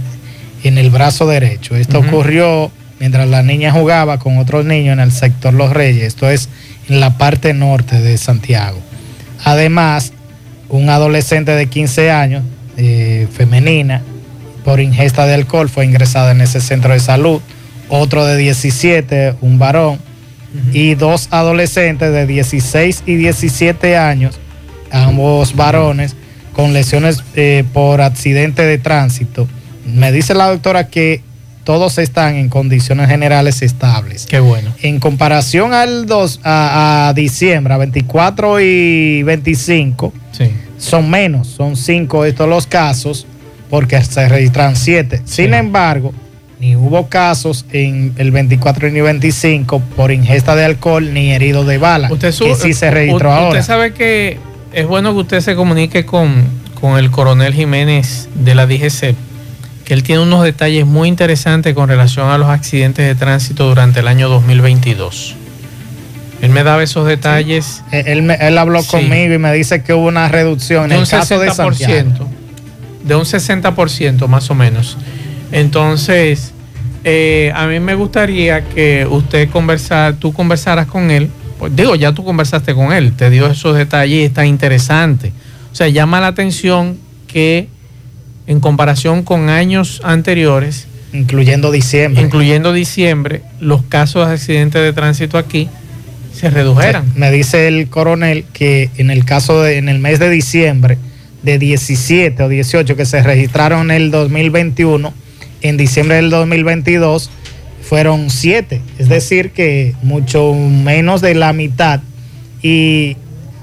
en 0.63 0.77
el 0.77 0.91
brazo 0.91 1.25
derecho. 1.25 1.75
Esto 1.75 1.97
ocurrió 1.97 2.71
mientras 2.99 3.27
la 3.27 3.41
niña 3.41 3.71
jugaba 3.71 4.19
con 4.19 4.37
otros 4.37 4.65
niños 4.65 4.93
en 4.93 4.99
el 4.99 5.11
sector 5.11 5.51
Los 5.55 5.73
Reyes, 5.73 6.03
esto 6.03 6.29
es 6.29 6.47
en 6.89 6.99
la 6.99 7.17
parte 7.17 7.55
norte 7.55 7.99
de 7.99 8.19
Santiago. 8.19 8.77
Además, 9.43 10.13
un 10.71 10.89
adolescente 10.89 11.51
de 11.51 11.67
15 11.67 12.11
años, 12.11 12.43
eh, 12.77 13.27
femenina, 13.31 14.01
por 14.63 14.79
ingesta 14.79 15.25
de 15.25 15.33
alcohol 15.33 15.69
fue 15.69 15.85
ingresada 15.85 16.31
en 16.31 16.41
ese 16.41 16.61
centro 16.61 16.93
de 16.93 16.99
salud. 16.99 17.41
Otro 17.89 18.25
de 18.25 18.37
17, 18.37 19.35
un 19.41 19.59
varón, 19.59 19.99
y 20.73 20.95
dos 20.95 21.27
adolescentes 21.31 22.11
de 22.11 22.25
16 22.25 23.03
y 23.05 23.15
17 23.15 23.97
años, 23.97 24.39
ambos 24.91 25.55
varones, 25.55 26.15
con 26.53 26.73
lesiones 26.73 27.23
eh, 27.35 27.63
por 27.73 28.01
accidente 28.01 28.63
de 28.63 28.77
tránsito. 28.77 29.47
Me 29.85 30.11
dice 30.11 30.33
la 30.33 30.47
doctora 30.47 30.87
que 30.87 31.21
todos 31.63 31.97
están 31.97 32.35
en 32.35 32.49
condiciones 32.49 33.07
generales 33.09 33.61
estables. 33.61 34.25
Qué 34.25 34.39
bueno. 34.39 34.73
En 34.81 34.99
comparación 34.99 35.73
al 35.73 36.05
2 36.05 36.39
a, 36.43 37.09
a 37.09 37.13
diciembre, 37.13 37.73
a 37.73 37.77
24 37.77 38.59
y 38.61 39.23
25, 39.23 40.13
Sí. 40.31 40.45
son 40.77 41.09
menos, 41.09 41.47
son 41.47 41.75
5 41.75 42.25
estos 42.25 42.47
los 42.49 42.65
casos, 42.67 43.25
porque 43.69 44.01
se 44.01 44.27
registran 44.27 44.75
7. 44.75 45.21
Sin 45.25 45.53
embargo, 45.53 46.13
ni 46.59 46.75
hubo 46.75 47.07
casos 47.07 47.65
en 47.71 48.13
el 48.17 48.31
24 48.31 48.89
ni 48.89 49.01
25 49.01 49.79
por 49.95 50.11
ingesta 50.11 50.55
de 50.55 50.65
alcohol 50.65 51.13
ni 51.13 51.31
herido 51.31 51.63
de 51.63 51.77
bala, 51.77 52.11
Usted 52.11 52.33
que 52.37 52.55
sí 52.55 52.73
se 52.73 52.91
registró 52.91 53.29
u- 53.29 53.33
ahora. 53.33 53.59
Usted 53.59 53.63
sabe 53.73 53.93
que 53.93 54.37
es 54.73 54.85
bueno 54.87 55.13
que 55.13 55.19
usted 55.21 55.39
se 55.41 55.55
comunique 55.55 56.05
con, 56.05 56.43
con 56.79 56.97
el 56.99 57.09
coronel 57.11 57.53
Jiménez 57.53 58.29
de 58.35 58.55
la 58.55 58.65
DGC, 58.67 59.15
él 59.93 60.03
tiene 60.03 60.21
unos 60.21 60.43
detalles 60.43 60.85
muy 60.85 61.07
interesantes 61.07 61.73
con 61.73 61.89
relación 61.89 62.29
a 62.29 62.37
los 62.37 62.49
accidentes 62.49 63.05
de 63.05 63.15
tránsito 63.15 63.67
durante 63.67 63.99
el 64.01 64.07
año 64.07 64.29
2022. 64.29 65.35
Él 66.41 66.49
me 66.49 66.63
daba 66.63 66.81
esos 66.81 67.05
detalles 67.07 67.83
Eh, 67.91 68.03
Él, 68.07 68.23
me- 68.23 68.35
él 68.35 68.57
habló 68.57 68.81
Sí. 68.81 68.89
conmigo 68.89 69.33
y 69.33 69.37
me 69.37 69.53
dice 69.53 69.83
que 69.83 69.93
hubo 69.93 70.07
una 70.07 70.27
reducción 70.27 70.85
en 70.85 70.89
de 70.89 70.95
un 70.97 71.03
el 71.03 71.09
caso 71.09 71.39
de 71.39 71.49
60%, 71.49 72.17
Santiago. 72.17 72.29
de 73.03 73.15
un 73.15 73.25
60% 73.25 74.27
más 74.27 74.49
o 74.49 74.55
menos. 74.55 74.97
Entonces, 75.51 76.53
eh, 77.03 77.51
a 77.55 77.67
mí 77.67 77.79
me 77.79 77.93
gustaría 77.95 78.61
que 78.63 79.05
usted 79.09 79.49
conversar, 79.49 80.15
tú 80.15 80.33
conversaras 80.33 80.87
con 80.87 81.11
él. 81.11 81.29
Pues 81.59 81.75
digo, 81.75 81.93
ya 81.95 82.11
tú 82.11 82.23
conversaste 82.23 82.73
con 82.73 82.91
él, 82.91 83.13
te 83.13 83.29
dio 83.29 83.45
esos 83.47 83.75
detalles 83.77 84.17
y 84.19 84.23
está 84.23 84.45
interesante. 84.45 85.31
O 85.71 85.75
sea, 85.75 85.87
llama 85.89 86.19
la 86.19 86.27
atención 86.27 86.97
que 87.27 87.67
en 88.47 88.59
comparación 88.59 89.23
con 89.23 89.49
años 89.49 90.01
anteriores, 90.03 90.87
incluyendo 91.13 91.71
diciembre, 91.71 92.23
incluyendo 92.23 92.73
diciembre, 92.73 93.41
los 93.59 93.83
casos 93.83 94.27
de 94.27 94.33
accidentes 94.33 94.81
de 94.81 94.93
tránsito 94.93 95.37
aquí 95.37 95.69
se 96.33 96.49
redujeran. 96.49 97.05
Me 97.15 97.31
dice 97.31 97.67
el 97.67 97.87
coronel 97.89 98.45
que 98.53 98.89
en 98.97 99.11
el 99.11 99.25
caso 99.25 99.61
de, 99.61 99.77
en 99.77 99.89
el 99.89 99.99
mes 99.99 100.19
de 100.19 100.29
diciembre, 100.29 100.97
de 101.43 101.57
17 101.57 102.43
o 102.43 102.49
18 102.49 102.95
que 102.95 103.05
se 103.05 103.21
registraron 103.21 103.91
en 103.91 103.97
el 103.97 104.11
2021, 104.11 105.13
en 105.61 105.77
diciembre 105.77 106.15
del 106.17 106.29
2022 106.29 107.29
fueron 107.81 108.29
7, 108.29 108.81
es 108.99 109.09
decir, 109.09 109.51
que 109.51 109.95
mucho 110.01 110.53
menos 110.53 111.21
de 111.21 111.35
la 111.35 111.51
mitad. 111.51 111.99
Y 112.61 113.17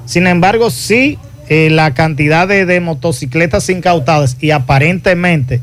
sin 0.06 0.26
embargo, 0.26 0.70
sí, 0.70 1.18
eh, 1.48 1.70
la 1.70 1.94
cantidad 1.94 2.46
de, 2.46 2.80
motocicletas 2.80 3.70
incautadas 3.70 4.36
y 4.40 4.50
aparentemente 4.50 5.62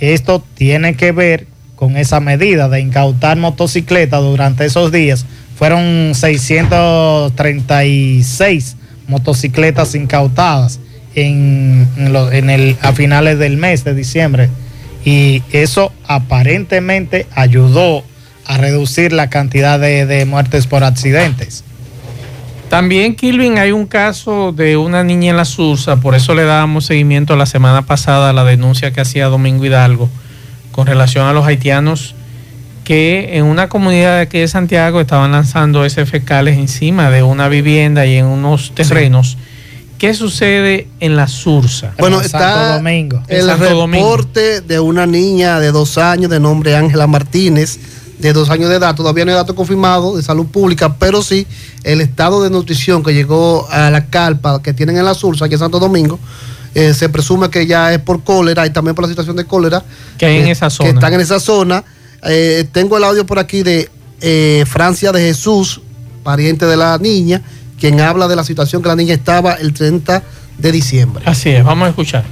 esto 0.00 0.42
tiene 0.54 0.94
que 0.94 1.12
ver 1.12 1.46
con 1.76 1.98
esa 1.98 2.20
medida 2.20 2.68
de 2.68 2.80
incautar 2.80 3.36
motocicletas 3.36 4.22
durante 4.22 4.64
esos 4.64 4.90
días. 4.92 5.26
Fueron 5.56 6.14
636 6.14 8.76
motocicletas 9.08 9.94
incautadas 9.94 10.80
en, 11.14 11.86
en 11.96 12.16
en 12.32 12.50
el, 12.50 12.76
a 12.80 12.92
finales 12.92 13.38
del 13.38 13.58
mes 13.58 13.84
de 13.84 13.94
diciembre. 13.94 14.48
Y 15.04 15.42
eso 15.52 15.92
aparentemente 16.06 17.26
ayudó 17.34 18.04
a 18.46 18.56
reducir 18.56 19.12
la 19.12 19.28
cantidad 19.30 19.78
de, 19.78 20.06
de 20.06 20.24
muertes 20.24 20.66
por 20.66 20.82
accidentes. 20.82 21.62
También, 22.70 23.16
Kilvin, 23.16 23.58
hay 23.58 23.72
un 23.72 23.86
caso 23.86 24.52
de 24.52 24.76
una 24.76 25.02
niña 25.02 25.30
en 25.30 25.36
la 25.36 25.44
Sursa, 25.44 25.96
por 25.96 26.14
eso 26.14 26.36
le 26.36 26.44
dábamos 26.44 26.86
seguimiento 26.86 27.34
la 27.34 27.44
semana 27.44 27.82
pasada 27.82 28.30
a 28.30 28.32
la 28.32 28.44
denuncia 28.44 28.92
que 28.92 29.00
hacía 29.00 29.26
Domingo 29.26 29.64
Hidalgo 29.64 30.08
con 30.70 30.86
relación 30.86 31.26
a 31.26 31.32
los 31.32 31.44
haitianos 31.44 32.14
que 32.84 33.36
en 33.36 33.44
una 33.44 33.68
comunidad 33.68 34.16
de 34.16 34.20
aquí 34.22 34.38
de 34.38 34.46
Santiago 34.46 35.00
estaban 35.00 35.32
lanzando 35.32 35.84
ese 35.84 36.06
fecales 36.06 36.58
encima 36.58 37.10
de 37.10 37.24
una 37.24 37.48
vivienda 37.48 38.06
y 38.06 38.16
en 38.16 38.26
unos 38.26 38.72
terrenos. 38.72 39.36
¿Qué 39.98 40.14
sucede 40.14 40.86
en 41.00 41.14
la 41.14 41.28
Sursa? 41.28 41.92
Bueno, 41.98 42.20
está 42.20 42.78
En 42.78 42.86
el 42.86 43.46
Santo 43.46 43.74
Domingo. 43.74 44.06
reporte 44.06 44.60
de 44.60 44.80
una 44.80 45.06
niña 45.06 45.60
de 45.60 45.72
dos 45.72 45.98
años 45.98 46.30
de 46.30 46.40
nombre 46.40 46.74
Ángela 46.74 47.06
Martínez, 47.08 47.78
de 48.20 48.32
dos 48.32 48.50
años 48.50 48.68
de 48.68 48.76
edad. 48.76 48.94
Todavía 48.94 49.24
no 49.24 49.30
hay 49.30 49.36
dato 49.36 49.54
confirmado 49.54 50.16
de 50.16 50.22
salud 50.22 50.46
pública, 50.46 50.96
pero 50.98 51.22
sí 51.22 51.46
el 51.84 52.00
estado 52.00 52.42
de 52.42 52.50
nutrición 52.50 53.02
que 53.02 53.14
llegó 53.14 53.66
a 53.70 53.90
la 53.90 54.06
carpa 54.06 54.62
que 54.62 54.72
tienen 54.72 54.96
en 54.98 55.04
la 55.04 55.14
Sursa, 55.14 55.46
aquí 55.46 55.54
en 55.54 55.60
Santo 55.60 55.78
Domingo, 55.78 56.18
eh, 56.74 56.94
se 56.94 57.08
presume 57.08 57.50
que 57.50 57.66
ya 57.66 57.92
es 57.92 57.98
por 57.98 58.22
cólera 58.22 58.66
y 58.66 58.70
también 58.70 58.94
por 58.94 59.04
la 59.04 59.08
situación 59.08 59.36
de 59.36 59.44
cólera. 59.44 59.82
Que 60.18 60.26
hay 60.26 60.36
en 60.36 60.46
eh, 60.48 60.50
esa 60.52 60.66
Que 60.66 60.74
zona. 60.74 60.88
están 60.90 61.12
en 61.14 61.20
esa 61.20 61.40
zona. 61.40 61.82
Eh, 62.22 62.64
tengo 62.70 62.96
el 62.98 63.04
audio 63.04 63.24
por 63.24 63.38
aquí 63.38 63.62
de 63.62 63.88
eh, 64.20 64.64
Francia 64.68 65.10
de 65.12 65.20
Jesús, 65.20 65.80
pariente 66.22 66.66
de 66.66 66.76
la 66.76 66.98
niña, 66.98 67.42
quien 67.78 68.00
habla 68.00 68.28
de 68.28 68.36
la 68.36 68.44
situación 68.44 68.82
que 68.82 68.88
la 68.88 68.96
niña 68.96 69.14
estaba 69.14 69.54
el 69.54 69.72
30 69.72 70.22
de 70.58 70.72
diciembre. 70.72 71.22
Así 71.26 71.48
es, 71.48 71.64
vamos 71.64 71.86
a 71.86 71.88
escuchar. 71.90 72.24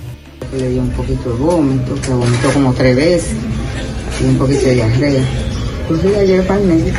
Le 0.57 0.69
dio 0.69 0.83
un 0.83 0.91
poquito 0.91 1.31
de 1.31 1.37
vómito, 1.37 1.95
que 2.01 2.11
vomitó 2.11 2.53
como 2.53 2.73
tres 2.75 2.95
veces 2.95 3.31
y 4.21 4.25
un 4.25 4.37
poquito 4.37 4.61
de 4.67 4.75
diarrea. 4.75 5.25
Pues 5.89 6.05
la 6.05 6.23
llevé 6.23 6.43
para 6.43 6.61
el 6.61 6.67
médico. 6.67 6.99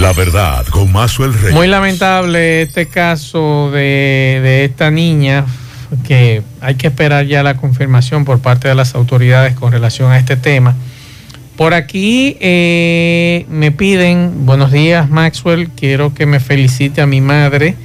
La 0.00 0.12
verdad 0.14 0.66
con 0.66 0.90
Mazuel 0.90 1.32
Reyes. 1.32 1.54
Muy 1.54 1.68
lamentable 1.68 2.62
este 2.62 2.88
caso 2.88 3.70
de, 3.70 4.40
de 4.42 4.64
esta 4.64 4.90
niña, 4.90 5.46
que 6.06 6.42
hay 6.60 6.74
que 6.74 6.88
esperar 6.88 7.26
ya 7.26 7.44
la 7.44 7.56
confirmación 7.56 8.24
por 8.24 8.40
parte 8.40 8.66
de 8.66 8.74
las 8.74 8.96
autoridades 8.96 9.54
con 9.54 9.70
relación 9.70 10.10
a 10.10 10.18
este 10.18 10.36
tema. 10.36 10.74
Por 11.56 11.74
aquí 11.74 12.36
eh, 12.40 13.46
me 13.48 13.70
piden, 13.70 14.46
buenos 14.46 14.72
días 14.72 15.08
Maxwell, 15.08 15.68
quiero 15.68 16.14
que 16.14 16.26
me 16.26 16.40
felicite 16.40 17.00
a 17.00 17.06
mi 17.06 17.20
madre, 17.20 17.76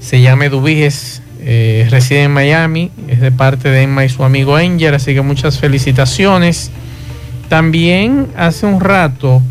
se 0.00 0.22
llama 0.22 0.46
Eduviges, 0.46 1.19
eh, 1.42 1.86
reside 1.90 2.24
en 2.24 2.32
Miami, 2.32 2.90
es 3.08 3.20
de 3.20 3.32
parte 3.32 3.68
de 3.70 3.82
Emma 3.82 4.04
y 4.04 4.08
su 4.08 4.24
amigo 4.24 4.56
Angel, 4.56 4.94
así 4.94 5.14
que 5.14 5.22
muchas 5.22 5.58
felicitaciones. 5.58 6.70
También 7.48 8.28
hace 8.36 8.66
un 8.66 8.80
rato 8.80 9.42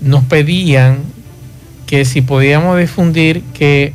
nos 0.00 0.24
pedían 0.24 0.98
que 1.86 2.04
si 2.04 2.22
podíamos 2.22 2.78
difundir 2.78 3.42
que 3.52 3.92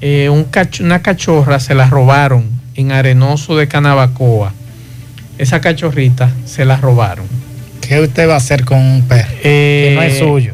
eh, 0.00 0.28
un 0.28 0.50
cach- 0.50 0.80
una 0.82 1.00
cachorra 1.00 1.60
se 1.60 1.74
la 1.74 1.88
robaron 1.88 2.44
en 2.74 2.92
Arenoso 2.92 3.56
de 3.56 3.68
Canabacoa. 3.68 4.52
Esa 5.38 5.60
cachorrita 5.60 6.30
se 6.44 6.64
la 6.64 6.76
robaron. 6.76 7.26
¿Qué 7.80 8.00
usted 8.00 8.28
va 8.28 8.34
a 8.34 8.38
hacer 8.38 8.64
con 8.64 8.78
un 8.78 9.02
perro? 9.02 9.28
que 9.42 9.92
no 9.94 10.02
es 10.02 10.18
suyo. 10.18 10.52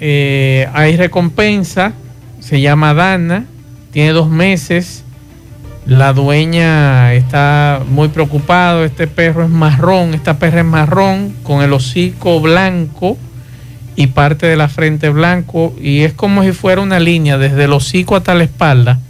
eh, 0.00 0.68
hay 0.74 0.96
recompensa, 0.96 1.92
se 2.40 2.60
llama 2.60 2.92
Dana, 2.94 3.46
tiene 3.92 4.10
dos 4.12 4.28
meses. 4.28 5.01
La 5.86 6.12
dueña 6.12 7.12
está 7.14 7.82
muy 7.88 8.08
preocupada. 8.08 8.84
Este 8.84 9.06
perro 9.08 9.44
es 9.44 9.50
marrón, 9.50 10.14
esta 10.14 10.38
perra 10.38 10.60
es 10.60 10.66
marrón, 10.66 11.34
con 11.42 11.62
el 11.62 11.72
hocico 11.72 12.40
blanco 12.40 13.18
y 13.96 14.08
parte 14.08 14.46
de 14.46 14.56
la 14.56 14.68
frente 14.68 15.08
blanco. 15.08 15.74
Y 15.80 16.02
es 16.02 16.12
como 16.12 16.44
si 16.44 16.52
fuera 16.52 16.80
una 16.80 17.00
línea 17.00 17.36
desde 17.36 17.64
el 17.64 17.72
hocico 17.72 18.14
hasta 18.14 18.34
la 18.34 18.44
espalda, 18.44 19.00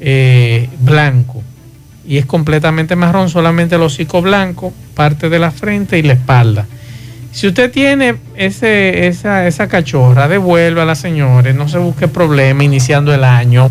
eh, 0.00 0.68
blanco. 0.80 1.42
Y 2.06 2.18
es 2.18 2.26
completamente 2.26 2.96
marrón, 2.96 3.30
solamente 3.30 3.76
el 3.76 3.82
hocico 3.82 4.20
blanco, 4.20 4.74
parte 4.94 5.28
de 5.28 5.38
la 5.38 5.52
frente 5.52 5.98
y 5.98 6.02
la 6.02 6.14
espalda. 6.14 6.66
Si 7.30 7.46
usted 7.46 7.70
tiene 7.70 8.16
ese, 8.36 9.06
esa, 9.06 9.46
esa 9.46 9.68
cachorra, 9.68 10.28
devuelva 10.28 10.82
a 10.82 10.86
la 10.86 10.94
señora, 10.94 11.52
no 11.52 11.68
se 11.68 11.78
busque 11.78 12.08
problema 12.08 12.62
iniciando 12.62 13.14
el 13.14 13.24
año. 13.24 13.70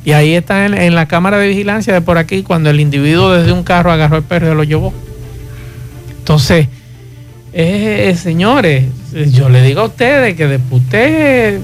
Y 0.05 0.11
ahí 0.11 0.35
está 0.35 0.65
en, 0.65 0.95
la 0.95 1.07
cámara 1.07 1.37
de 1.37 1.47
vigilancia 1.47 1.93
de 1.93 2.01
por 2.01 2.17
aquí 2.17 2.43
cuando 2.43 2.69
el 2.69 2.79
individuo 2.79 3.33
desde 3.33 3.51
un 3.51 3.63
carro 3.63 3.91
agarró 3.91 4.17
el 4.17 4.23
perro 4.23 4.51
y 4.51 4.55
lo 4.55 4.63
llevó. 4.63 4.93
Entonces, 6.19 6.67
eh, 7.53 8.15
señores, 8.17 8.85
yo 9.31 9.49
le 9.49 9.61
digo 9.61 9.81
a 9.81 9.85
ustedes 9.85 10.35
que 10.35 10.47
después 10.47 10.83
usted 10.83 11.55
eh, 11.55 11.59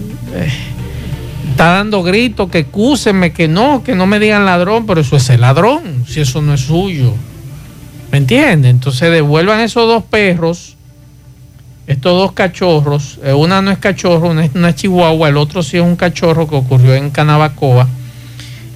está 1.53 1.67
dando 1.67 2.03
gritos, 2.03 2.49
que 2.49 2.65
cúsenme, 2.65 3.31
que 3.31 3.47
no, 3.47 3.83
que 3.83 3.95
no 3.95 4.05
me 4.05 4.19
digan 4.19 4.45
ladrón, 4.45 4.85
pero 4.85 5.01
eso 5.01 5.15
es 5.15 5.29
el 5.29 5.41
ladrón, 5.41 6.05
si 6.07 6.19
eso 6.19 6.41
no 6.41 6.53
es 6.53 6.61
suyo. 6.61 7.13
¿Me 8.11 8.17
entienden? 8.17 8.71
Entonces 8.71 9.11
devuelvan 9.11 9.61
esos 9.61 9.87
dos 9.87 10.03
perros, 10.03 10.75
estos 11.87 12.13
dos 12.13 12.33
cachorros, 12.33 13.19
eh, 13.23 13.33
una 13.33 13.61
no 13.61 13.71
es 13.71 13.77
cachorro, 13.77 14.29
una 14.29 14.45
es 14.45 14.55
una 14.55 14.75
chihuahua, 14.75 15.29
el 15.29 15.37
otro 15.37 15.63
sí 15.63 15.77
es 15.77 15.83
un 15.83 15.95
cachorro 15.95 16.47
que 16.47 16.55
ocurrió 16.55 16.95
en 16.95 17.09
Canabacoa 17.09 17.87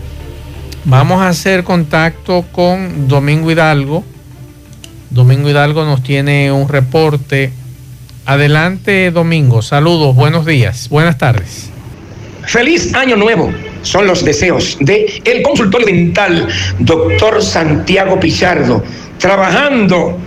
Vamos 0.86 1.22
a 1.22 1.30
hacer 1.30 1.63
contacto 1.63 2.43
con 2.52 3.08
Domingo 3.08 3.50
Hidalgo. 3.50 4.04
Domingo 5.12 5.50
Hidalgo 5.50 5.86
nos 5.86 6.04
tiene 6.04 6.52
un 6.52 6.67
reporte. 6.67 7.54
Adelante, 8.26 9.10
Domingo. 9.12 9.62
Saludos, 9.62 10.13
buenos 10.13 10.46
días, 10.46 10.89
buenas 10.89 11.17
tardes. 11.17 11.69
Feliz 12.46 12.93
año 12.96 13.15
nuevo. 13.15 13.50
Son 13.84 14.06
los 14.06 14.26
deseos 14.26 14.78
de 14.82 15.22
el 15.24 15.41
consultor 15.41 15.86
dental, 15.86 16.50
doctor 16.80 17.41
Santiago 17.41 18.19
Pichardo, 18.19 18.84
trabajando 19.19 20.19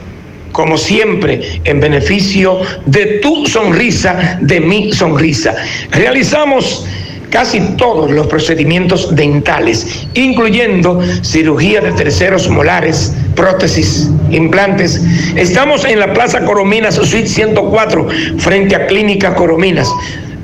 como 0.52 0.78
siempre, 0.78 1.60
en 1.64 1.80
beneficio 1.80 2.62
de 2.86 3.18
tu 3.20 3.46
sonrisa, 3.46 4.38
de 4.40 4.58
mi 4.58 4.90
sonrisa. 4.90 5.54
Realizamos 5.90 6.86
casi 7.30 7.60
todos 7.76 8.10
los 8.10 8.26
procedimientos 8.26 9.14
dentales, 9.14 10.06
incluyendo 10.14 11.00
cirugía 11.22 11.80
de 11.80 11.92
terceros 11.92 12.48
molares, 12.48 13.14
prótesis, 13.34 14.10
implantes. 14.30 15.00
Estamos 15.36 15.84
en 15.84 16.00
la 16.00 16.12
Plaza 16.12 16.44
Corominas, 16.44 16.96
Suite 16.96 17.28
104, 17.28 18.08
frente 18.38 18.76
a 18.76 18.86
Clínica 18.86 19.34
Corominas. 19.34 19.90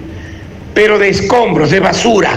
pero 0.74 0.98
de 0.98 1.09
escombros, 1.09 1.70
de 1.70 1.81
basura, 1.81 2.31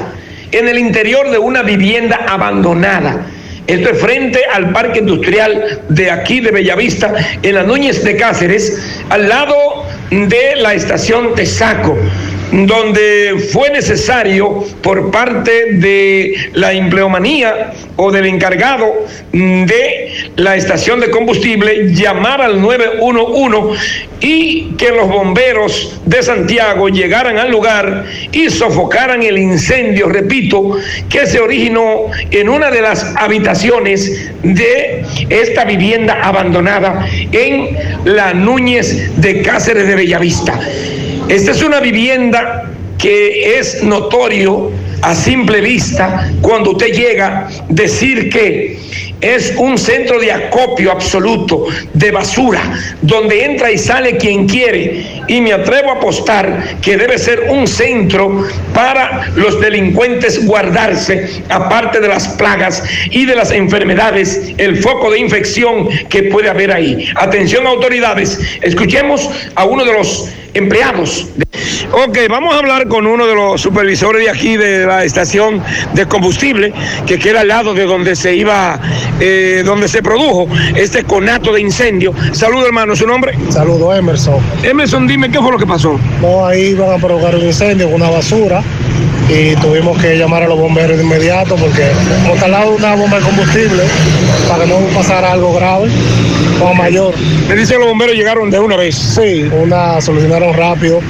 en 0.52 0.68
el 0.68 0.78
interior 0.78 1.30
de 1.30 1.38
una 1.38 1.62
vivienda 1.64 2.26
abandonada. 2.28 3.28
Esto 3.68 3.90
es 3.90 4.02
frente 4.02 4.42
al 4.52 4.72
parque 4.72 5.00
industrial 5.00 5.82
de 5.88 6.12
aquí 6.12 6.40
de 6.40 6.52
Bellavista, 6.52 7.14
en 7.42 7.56
la 7.56 7.64
Núñez 7.64 8.04
de 8.04 8.18
Cáceres, 8.18 9.00
al 9.10 9.30
lado 9.30 9.86
de 10.10 10.56
la 10.58 10.74
estación 10.74 11.36
Tesaco 11.36 11.98
donde 12.52 13.48
fue 13.52 13.70
necesario 13.70 14.64
por 14.82 15.10
parte 15.10 15.74
de 15.74 16.36
la 16.54 16.74
empleomanía 16.74 17.72
o 17.96 18.12
del 18.12 18.26
encargado 18.26 18.86
de 19.32 20.12
la 20.36 20.56
estación 20.56 21.00
de 21.00 21.10
combustible 21.10 21.94
llamar 21.94 22.42
al 22.42 22.62
911 22.62 24.12
y 24.20 24.76
que 24.78 24.92
los 24.92 25.08
bomberos 25.08 26.00
de 26.06 26.22
Santiago 26.22 26.90
llegaran 26.90 27.38
al 27.38 27.50
lugar 27.50 28.06
y 28.32 28.50
sofocaran 28.50 29.24
el 29.24 29.38
incendio, 29.38 30.10
repito, 30.10 30.78
que 31.10 31.26
se 31.26 31.40
originó 31.40 32.06
en 32.30 32.50
una 32.50 32.70
de 32.70 32.82
las 32.82 33.16
habitaciones 33.16 34.32
de 34.44 35.04
esta 35.30 35.66
vivienda 35.66 36.20
abandonada 36.22 37.08
en 37.32 37.78
la 38.06 38.34
Núñez 38.34 39.20
de 39.20 39.42
Cáceres 39.42 39.88
de 39.88 39.96
Bellavista. 39.96 40.60
Esta 41.30 41.52
es 41.52 41.64
una 41.64 41.80
vivienda 41.80 42.72
que 42.98 43.58
es 43.58 43.84
notorio 43.84 44.72
a 45.02 45.16
simple 45.16 45.62
vista 45.62 46.32
cuando 46.42 46.72
usted 46.72 46.94
llega 46.94 47.50
decir 47.70 48.30
que 48.30 48.78
es 49.22 49.54
un 49.58 49.78
centro 49.78 50.20
de 50.20 50.32
acopio 50.32 50.92
absoluto 50.92 51.68
de 51.94 52.12
basura, 52.12 52.62
donde 53.02 53.46
entra 53.46 53.72
y 53.72 53.78
sale 53.78 54.18
quien 54.18 54.48
quiere. 54.48 55.22
Y 55.28 55.42
me 55.42 55.54
atrevo 55.54 55.92
a 55.92 55.96
apostar 55.96 56.80
que 56.82 56.98
debe 56.98 57.18
ser 57.18 57.48
un 57.50 57.68
centro 57.68 58.48
para 58.74 59.32
los 59.36 59.62
delincuentes 59.62 60.46
guardarse, 60.46 61.44
aparte 61.50 62.00
de 62.00 62.08
las 62.08 62.30
plagas 62.30 62.84
y 63.12 63.26
de 63.26 63.36
las 63.36 63.52
enfermedades, 63.52 64.54
el 64.58 64.78
foco 64.78 65.12
de 65.12 65.20
infección 65.20 65.88
que 66.10 66.24
puede 66.24 66.50
haber 66.50 66.72
ahí. 66.72 67.08
Atención 67.16 67.68
autoridades, 67.68 68.40
escuchemos 68.62 69.30
a 69.56 69.66
uno 69.66 69.86
de 69.86 69.94
los 69.94 70.30
empleados. 70.54 71.28
Ok, 71.92 72.18
vamos 72.30 72.54
a 72.56 72.60
hablar 72.60 72.88
con 72.88 73.06
uno 73.06 73.28
de 73.28 73.36
los 73.36 73.62
supervisores 73.62 74.24
de 74.24 74.30
aquí 74.30 74.56
de 74.56 74.86
la 74.86 75.04
estación 75.04 75.62
de 75.94 76.06
combustible 76.06 76.74
que 77.06 77.20
queda 77.20 77.42
al 77.42 77.50
lado 77.50 77.74
de 77.74 77.86
donde 77.86 78.16
se 78.16 78.36
iba, 78.36 78.80
eh, 79.20 79.62
donde 79.66 79.88
se 79.88 80.02
produjo 80.02 80.48
este 80.76 81.04
conato 81.04 81.54
de 81.54 81.62
incendio. 81.62 82.14
Saludos 82.32 82.68
hermano, 82.68 82.96
¿su 82.96 83.06
nombre? 83.06 83.38
Saludos 83.50 83.98
Emerson. 83.98 84.40
Emerson, 84.64 85.08
dime 85.08 85.30
qué 85.30 85.40
fue 85.40 85.52
lo 85.52 85.58
que 85.58 85.68
pasó. 85.68 86.00
No, 86.22 86.46
ahí 86.46 86.70
iban 86.70 86.92
a 86.92 86.98
provocar 86.98 87.36
un 87.36 87.46
incendio 87.46 87.88
con 87.88 87.96
una 87.96 88.10
basura 88.10 88.64
y 89.32 89.56
tuvimos 89.56 89.98
que 90.02 90.18
llamar 90.18 90.44
a 90.44 90.48
los 90.48 90.60
bomberos 90.60 90.98
de 90.98 91.04
inmediato 91.04 91.56
porque 91.56 91.92
hemos 92.26 92.38
talado 92.40 92.72
una 92.72 92.96
bomba 92.96 93.18
de 93.18 93.24
combustible 93.24 93.84
para 94.50 94.66
que 94.66 94.70
no 94.70 94.80
pasara 94.94 95.32
algo 95.32 95.54
grave 95.54 95.90
o 96.62 96.74
mayor. 96.74 97.14
Me 97.48 97.56
dicen 97.56 97.80
los 97.80 97.88
bomberos 97.88 98.16
llegaron 98.16 98.52
de 98.52 98.60
una 98.60 98.76
vez. 98.76 98.96
Sí, 98.96 99.44
una 99.44 100.02
solucionaron 100.02 100.54
rápido 100.54 101.02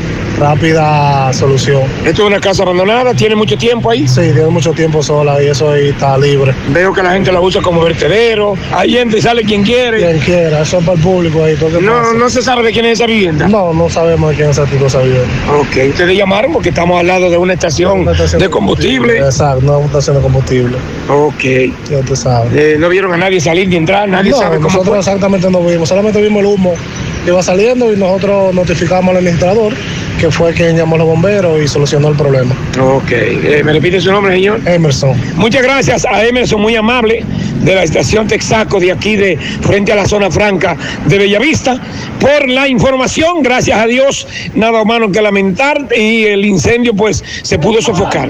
rápida 0.41 1.31
solución. 1.33 1.83
¿Esto 2.03 2.23
es 2.23 2.27
una 2.27 2.39
casa 2.39 2.63
abandonada? 2.63 3.13
¿Tiene 3.13 3.35
mucho 3.35 3.55
tiempo 3.57 3.91
ahí? 3.91 4.07
Sí, 4.07 4.21
tiene 4.33 4.47
mucho 4.47 4.73
tiempo 4.73 5.03
sola 5.03 5.41
y 5.41 5.47
eso 5.47 5.69
ahí 5.69 5.89
está 5.89 6.17
libre. 6.17 6.53
Veo 6.69 6.91
que 6.91 7.03
la 7.03 7.11
gente 7.11 7.31
la 7.31 7.39
usa 7.39 7.61
como 7.61 7.83
vertedero. 7.83 8.55
Ahí 8.73 8.97
entra 8.97 9.19
y 9.19 9.21
sale 9.21 9.43
quien 9.43 9.63
quiere. 9.63 9.99
Quien 9.99 10.19
quiera, 10.19 10.61
eso 10.61 10.79
es 10.79 10.85
para 10.85 10.97
el 10.97 11.03
público 11.03 11.43
ahí. 11.43 11.55
No, 11.81 12.13
no 12.13 12.29
se 12.29 12.41
sabe 12.41 12.63
de 12.63 12.71
quién 12.71 12.85
es 12.85 12.93
esa 12.93 13.05
vivienda. 13.05 13.47
No, 13.47 13.71
no 13.71 13.87
sabemos 13.87 14.31
de 14.31 14.35
quién 14.35 14.49
es 14.49 14.57
esa 14.57 14.99
vivienda. 14.99 15.27
Ok, 15.59 15.89
ustedes 15.91 16.17
llamaron 16.17 16.53
porque 16.53 16.69
estamos 16.69 16.99
al 16.99 17.05
lado 17.05 17.29
de 17.29 17.37
una 17.37 17.53
estación, 17.53 18.05
de 18.05 18.49
combustible. 18.49 19.19
Exacto, 19.19 19.77
una 19.77 19.85
estación 19.85 20.15
de 20.15 20.21
combustible. 20.23 20.77
Ok. 21.07 21.43
Ya 21.89 21.99
usted 21.99 22.15
sabe. 22.15 22.73
Eh, 22.73 22.77
no 22.79 22.89
vieron 22.89 23.13
a 23.13 23.17
nadie 23.17 23.39
salir 23.39 23.67
ni 23.67 23.75
entrar, 23.75 24.09
nadie 24.09 24.31
no, 24.31 24.37
sabe 24.37 24.55
cómo 24.55 24.69
nosotros 24.69 24.87
fue? 24.89 24.99
exactamente 24.99 25.49
no 25.51 25.61
vimos, 25.61 25.87
solamente 25.87 26.21
vimos 26.21 26.39
el 26.39 26.45
humo 26.47 26.73
que 27.23 27.29
iba 27.31 27.43
saliendo 27.43 27.93
y 27.93 27.97
nosotros 27.97 28.53
notificamos 28.53 29.11
al 29.11 29.17
administrador 29.17 29.73
que 30.21 30.29
fue 30.29 30.53
quien 30.53 30.77
llamó 30.77 30.97
a 30.97 30.99
los 30.99 31.07
bomberos 31.07 31.59
y 31.59 31.67
solucionó 31.67 32.09
el 32.09 32.15
problema. 32.15 32.53
Ok, 32.79 33.11
eh, 33.11 33.63
¿me 33.65 33.73
repite 33.73 33.99
su 33.99 34.11
nombre, 34.11 34.35
señor? 34.35 34.61
Emerson. 34.67 35.19
Muchas 35.35 35.63
gracias 35.63 36.05
a 36.05 36.23
Emerson, 36.23 36.61
muy 36.61 36.75
amable, 36.75 37.25
de 37.63 37.73
la 37.73 37.81
estación 37.81 38.27
Texaco 38.27 38.79
de 38.79 38.91
aquí 38.91 39.15
de 39.15 39.35
frente 39.61 39.91
a 39.91 39.95
la 39.95 40.05
zona 40.05 40.29
franca 40.29 40.77
de 41.07 41.17
Bellavista, 41.17 41.81
por 42.19 42.47
la 42.47 42.67
información. 42.67 43.41
Gracias 43.41 43.79
a 43.79 43.87
Dios, 43.87 44.27
nada 44.53 44.83
humano 44.83 45.11
que 45.11 45.23
lamentar 45.23 45.87
y 45.97 46.25
el 46.25 46.45
incendio 46.45 46.93
pues 46.93 47.23
se 47.41 47.57
pudo 47.57 47.81
sofocar. 47.81 48.29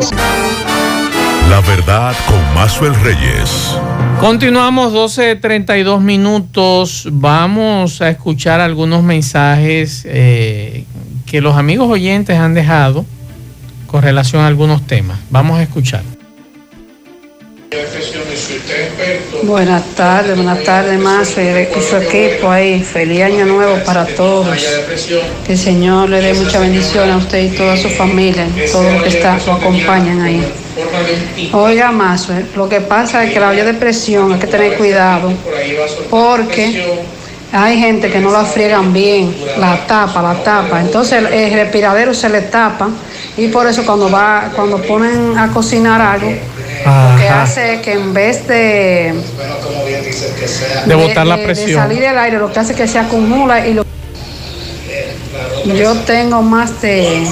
La 1.49 1.59
verdad 1.59 2.15
con 2.25 2.55
Mazuel 2.55 2.95
Reyes. 3.03 3.75
Continuamos 4.21 4.93
12.32 4.93 5.99
minutos. 5.99 7.09
Vamos 7.11 8.01
a 8.01 8.09
escuchar 8.09 8.61
algunos 8.61 9.03
mensajes 9.03 10.03
eh, 10.07 10.85
que 11.31 11.39
los 11.39 11.55
amigos 11.55 11.89
oyentes 11.89 12.37
han 12.37 12.53
dejado 12.53 13.05
con 13.87 14.01
relación 14.01 14.41
a 14.41 14.47
algunos 14.47 14.85
temas. 14.85 15.17
Vamos 15.29 15.59
a 15.59 15.63
escuchar. 15.63 16.03
Buenas 19.43 19.85
tardes, 19.95 20.35
buenas 20.35 20.61
tardes 20.65 20.99
más 20.99 21.29
y 21.37 21.81
su 21.81 21.95
equipo 21.95 22.51
ahí. 22.51 22.83
Feliz 22.83 23.21
año 23.21 23.45
nuevo 23.45 23.77
para 23.85 24.05
todos. 24.07 24.57
Que 25.45 25.53
el 25.53 25.57
Señor 25.57 26.09
le 26.09 26.19
dé 26.19 26.33
mucha 26.33 26.59
bendición 26.59 27.09
a 27.09 27.15
usted 27.15 27.45
y 27.45 27.55
toda 27.55 27.77
su 27.77 27.87
familia, 27.87 28.45
todos 28.69 28.91
los 28.91 29.03
que 29.03 29.09
está, 29.09 29.39
lo 29.45 29.53
acompañan 29.53 30.19
ahí. 30.19 30.45
Oiga 31.53 31.93
más, 31.93 32.27
lo 32.57 32.67
que 32.67 32.81
pasa 32.81 33.23
es 33.23 33.31
que 33.31 33.39
la 33.39 33.51
olla 33.51 33.63
de 33.63 33.73
presión 33.73 34.33
hay 34.33 34.39
que 34.39 34.47
tener 34.47 34.77
cuidado 34.77 35.31
porque 36.09 37.05
hay 37.53 37.77
gente 37.79 38.09
que 38.09 38.19
no 38.19 38.31
la 38.31 38.45
friegan 38.45 38.93
bien, 38.93 39.35
la 39.57 39.85
tapa, 39.85 40.21
la 40.21 40.35
tapa. 40.43 40.79
Entonces 40.81 41.23
el 41.31 41.53
respiradero 41.53 42.13
se 42.13 42.29
le 42.29 42.41
tapa 42.43 42.89
y 43.37 43.47
por 43.47 43.67
eso 43.67 43.85
cuando 43.85 44.09
va, 44.09 44.51
cuando 44.55 44.77
ponen 44.81 45.37
a 45.37 45.51
cocinar 45.51 46.01
algo, 46.01 46.29
lo 46.31 47.17
que 47.19 47.27
hace 47.29 47.75
es 47.75 47.81
que 47.81 47.93
en 47.93 48.13
vez 48.13 48.47
de 48.47 49.13
De 50.85 50.95
botar 50.95 51.27
la 51.27 51.37
de 51.37 51.43
presión. 51.45 51.81
salir 51.81 52.03
el 52.03 52.17
aire, 52.17 52.37
lo 52.39 52.51
que 52.51 52.59
hace 52.59 52.71
es 52.73 52.77
que 52.77 52.87
se 52.87 52.99
acumula 52.99 53.65
y 53.67 53.73
lo 53.73 53.83
yo 55.75 55.93
tengo 56.05 56.41
más 56.41 56.81
de 56.81 57.25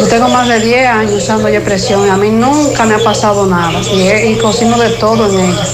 yo 0.00 0.06
tengo 0.08 0.28
más 0.28 0.48
de 0.48 0.60
10 0.60 0.86
años 0.88 1.12
usando 1.22 1.48
ya 1.48 1.60
presión 1.60 2.06
y 2.06 2.10
a 2.10 2.16
mí 2.16 2.30
nunca 2.30 2.84
me 2.84 2.94
ha 2.94 2.98
pasado 2.98 3.46
nada 3.46 3.78
y, 3.92 4.02
he- 4.08 4.30
y 4.30 4.34
cocino 4.38 4.78
de 4.78 4.90
todo 4.90 5.28
en 5.30 5.40
ella. 5.50 5.64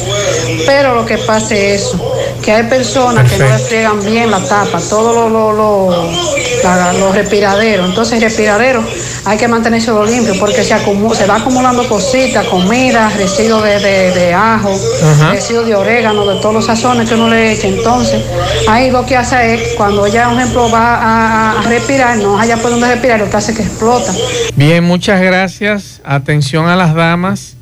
Pero 0.66 0.94
lo 0.94 1.06
que 1.06 1.18
pasa 1.18 1.54
es 1.54 1.82
eso, 1.82 2.17
que 2.48 2.54
hay 2.54 2.62
personas 2.62 3.30
que 3.30 3.36
no 3.36 3.58
friegan 3.58 4.02
bien 4.02 4.30
la 4.30 4.38
tapa, 4.42 4.80
todos 4.88 5.14
los 5.14 5.30
lo, 5.30 5.52
lo- 5.52 7.12
respiraderos. 7.12 7.90
Entonces 7.90 8.14
el 8.14 8.22
respiradero 8.22 8.82
hay 9.26 9.36
que 9.36 9.46
mantenerlo 9.46 10.06
limpio 10.06 10.32
porque 10.40 10.64
se, 10.64 10.74
acumu- 10.74 11.12
se 11.14 11.26
va 11.26 11.36
acumulando 11.36 11.86
cositas, 11.86 12.46
comida, 12.46 13.10
residuos 13.18 13.62
de, 13.64 13.78
de- 13.80 14.10
de 14.12 14.32
ajo, 14.32 14.70
Ajá. 15.04 15.32
residuos 15.32 15.66
de 15.66 15.74
orégano, 15.74 16.24
de 16.24 16.40
todos 16.40 16.54
los 16.54 16.64
sazones 16.64 17.06
que 17.06 17.16
uno 17.16 17.28
le 17.28 17.52
echa. 17.52 17.68
Entonces, 17.68 18.22
ahí 18.66 18.90
lo 18.90 19.04
que 19.04 19.14
hace 19.18 19.52
es, 19.54 19.74
cuando 19.76 20.06
ella, 20.06 20.30
por 20.30 20.38
ejemplo, 20.38 20.70
va 20.70 20.94
a, 20.94 21.60
a 21.60 21.62
respirar, 21.64 22.16
no 22.16 22.38
haya 22.40 22.56
por 22.56 22.70
dónde 22.70 22.88
respirar, 22.88 23.20
lo 23.20 23.28
que 23.28 23.36
hace 23.36 23.50
es 23.52 23.58
que 23.58 23.64
explota. 23.64 24.10
Bien, 24.56 24.82
muchas 24.84 25.20
gracias. 25.20 26.00
Atención 26.02 26.66
a 26.66 26.76
las 26.76 26.94
damas 26.94 27.56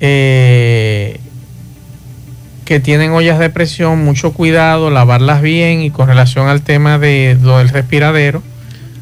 eh, 0.00 1.18
que 2.68 2.80
tienen 2.80 3.12
ollas 3.12 3.38
de 3.38 3.48
presión, 3.48 4.04
mucho 4.04 4.34
cuidado, 4.34 4.90
lavarlas 4.90 5.40
bien 5.40 5.80
y 5.80 5.90
con 5.90 6.06
relación 6.06 6.48
al 6.48 6.60
tema 6.60 6.98
de 6.98 7.34
lo 7.40 7.56
del 7.56 7.70
respiradero, 7.70 8.42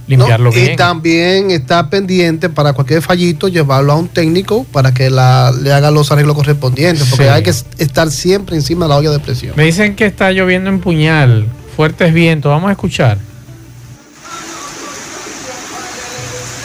limpiarlo 0.07 0.53
¿no? 0.53 0.57
Y 0.57 0.61
bien. 0.61 0.77
también 0.77 1.51
está 1.51 1.91
pendiente 1.91 2.49
para 2.49 2.75
cualquier 2.75 3.03
fallito 3.03 3.49
llevarlo 3.49 3.91
a 3.93 3.97
un 3.97 4.07
técnico 4.07 4.63
para 4.71 4.95
que 4.95 5.11
la- 5.11 5.51
le 5.51 5.73
haga 5.73 5.91
los 5.91 6.13
arreglos 6.13 6.37
correspondientes, 6.37 7.09
porque 7.09 7.25
Sí. 7.25 7.29
hay 7.31 7.43
que 7.43 7.51
estar 7.51 8.09
siempre 8.13 8.55
encima 8.55 8.85
de 8.85 8.91
la 8.91 8.97
olla 8.99 9.11
de 9.11 9.19
presión. 9.19 9.55
Me 9.57 9.65
dicen 9.65 9.97
que 9.97 10.07
está 10.07 10.31
lloviendo 10.31 10.71
en 10.71 10.79
puñal, 10.79 11.47
fuertes 11.75 12.15
vientos, 12.15 12.49
vamos 12.51 12.69
a 12.69 12.73
escuchar. 12.73 13.19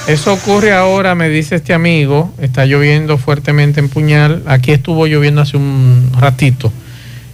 Eso 0.07 0.33
ocurre 0.33 0.71
ahora, 0.71 1.15
me 1.15 1.29
dice 1.29 1.55
este 1.55 1.73
amigo, 1.73 2.31
está 2.39 2.65
lloviendo 2.67 3.17
fuertemente 3.17 3.79
en 3.79 3.89
puñal, 3.89 4.43
aquí 4.45 4.71
estuvo 4.71 5.07
lloviendo 5.07 5.41
hace 5.41 5.57
un 5.57 6.11
ratito. 6.19 6.71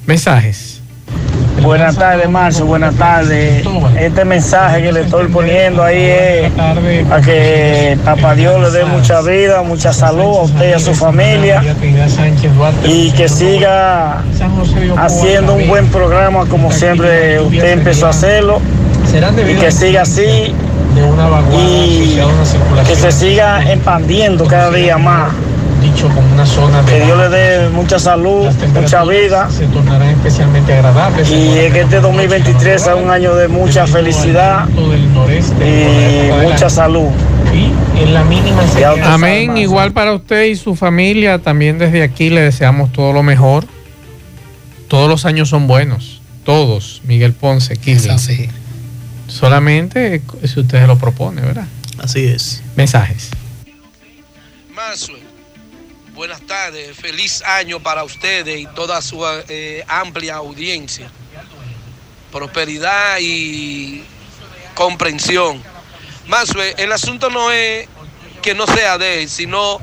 Mensajes. 0.07 0.81
Buenas 1.61 1.97
tardes, 1.97 2.29
Marcio. 2.29 2.65
Buenas 2.65 2.95
tardes. 2.95 3.65
Este 3.99 4.23
mensaje 4.23 4.81
que 4.81 4.93
le 4.93 5.01
estoy 5.01 5.27
poniendo 5.27 5.83
ahí 5.83 6.01
es 6.01 6.51
a 7.11 7.19
que 7.19 7.97
Papá 8.05 8.33
Dios 8.33 8.61
le 8.61 8.71
dé 8.71 8.85
mucha 8.85 9.21
vida, 9.21 9.63
mucha 9.63 9.91
salud 9.91 10.37
a 10.37 10.41
usted 10.43 10.69
y 10.69 10.73
a 10.73 10.79
su 10.79 10.95
familia 10.95 11.61
y 12.85 13.11
que 13.11 13.27
siga 13.27 14.23
haciendo 14.95 15.55
un 15.55 15.67
buen 15.67 15.87
programa 15.89 16.45
como 16.45 16.71
siempre 16.71 17.41
usted 17.41 17.73
empezó 17.73 18.07
a 18.07 18.11
hacerlo 18.11 18.61
y 19.45 19.55
que 19.55 19.71
siga 19.71 20.03
así 20.03 20.53
y 21.59 22.17
que 22.87 22.95
se 22.95 23.11
siga 23.11 23.73
expandiendo 23.73 24.45
cada 24.45 24.71
día 24.71 24.97
más. 24.97 25.33
Dicho 25.91 26.09
como 26.09 26.33
una 26.33 26.45
zona 26.45 26.83
Que 26.85 26.99
Dios 27.05 27.17
le 27.17 27.29
dé 27.29 27.69
mucha 27.69 27.97
salud, 27.97 28.47
mucha 28.73 29.05
vida. 29.05 29.49
Se 29.49 29.65
tornarán 29.67 30.09
especialmente 30.09 30.73
agradables. 30.73 31.29
Y 31.29 31.57
es 31.57 31.71
que 31.71 31.81
este 31.81 32.01
2023 32.01 32.81
sea 32.81 32.95
un 32.95 33.09
año 33.09 33.33
de 33.35 33.47
mucha 33.47 33.87
felicidad 33.87 34.67
y 34.69 36.45
mucha 36.45 36.69
salud. 36.69 37.07
en 37.95 38.13
la 38.13 38.23
mínima 38.25 38.63
Amén, 39.05 39.57
igual 39.57 39.93
para 39.93 40.13
usted 40.13 40.45
y 40.45 40.55
su 40.57 40.75
familia. 40.75 41.39
También 41.39 41.77
desde 41.77 42.03
aquí 42.03 42.29
le 42.29 42.41
deseamos 42.41 42.91
todo 42.91 43.13
lo 43.13 43.23
mejor. 43.23 43.65
Todos 44.89 45.09
los 45.09 45.25
años 45.25 45.47
son 45.47 45.67
buenos. 45.67 46.21
Todos. 46.43 47.01
Miguel 47.05 47.31
Ponce, 47.33 47.77
Kili. 47.77 48.09
así. 48.09 48.49
Solamente 49.27 50.21
si 50.43 50.59
usted 50.59 50.85
lo 50.85 50.97
propone, 50.97 51.41
¿verdad? 51.41 51.67
Así 51.97 52.25
es. 52.25 52.61
Mensajes. 52.75 53.29
Maxwell, 54.75 55.26
buenas 56.17 56.41
tardes, 56.41 56.97
feliz 56.97 57.43
año 57.43 57.79
para 57.79 58.03
ustedes 58.03 58.59
y 58.59 58.65
toda 58.65 59.03
su 59.03 59.23
eh, 59.49 59.85
amplia 59.87 60.37
audiencia. 60.37 61.11
Prosperidad 62.31 63.19
y 63.21 64.03
comprensión. 64.73 65.61
Maxwell, 66.25 66.73
el 66.79 66.91
asunto 66.91 67.29
no 67.29 67.51
es 67.51 67.87
que 68.41 68.55
no 68.55 68.65
sea 68.65 68.97
de 68.97 69.21
él, 69.21 69.29
sino 69.29 69.79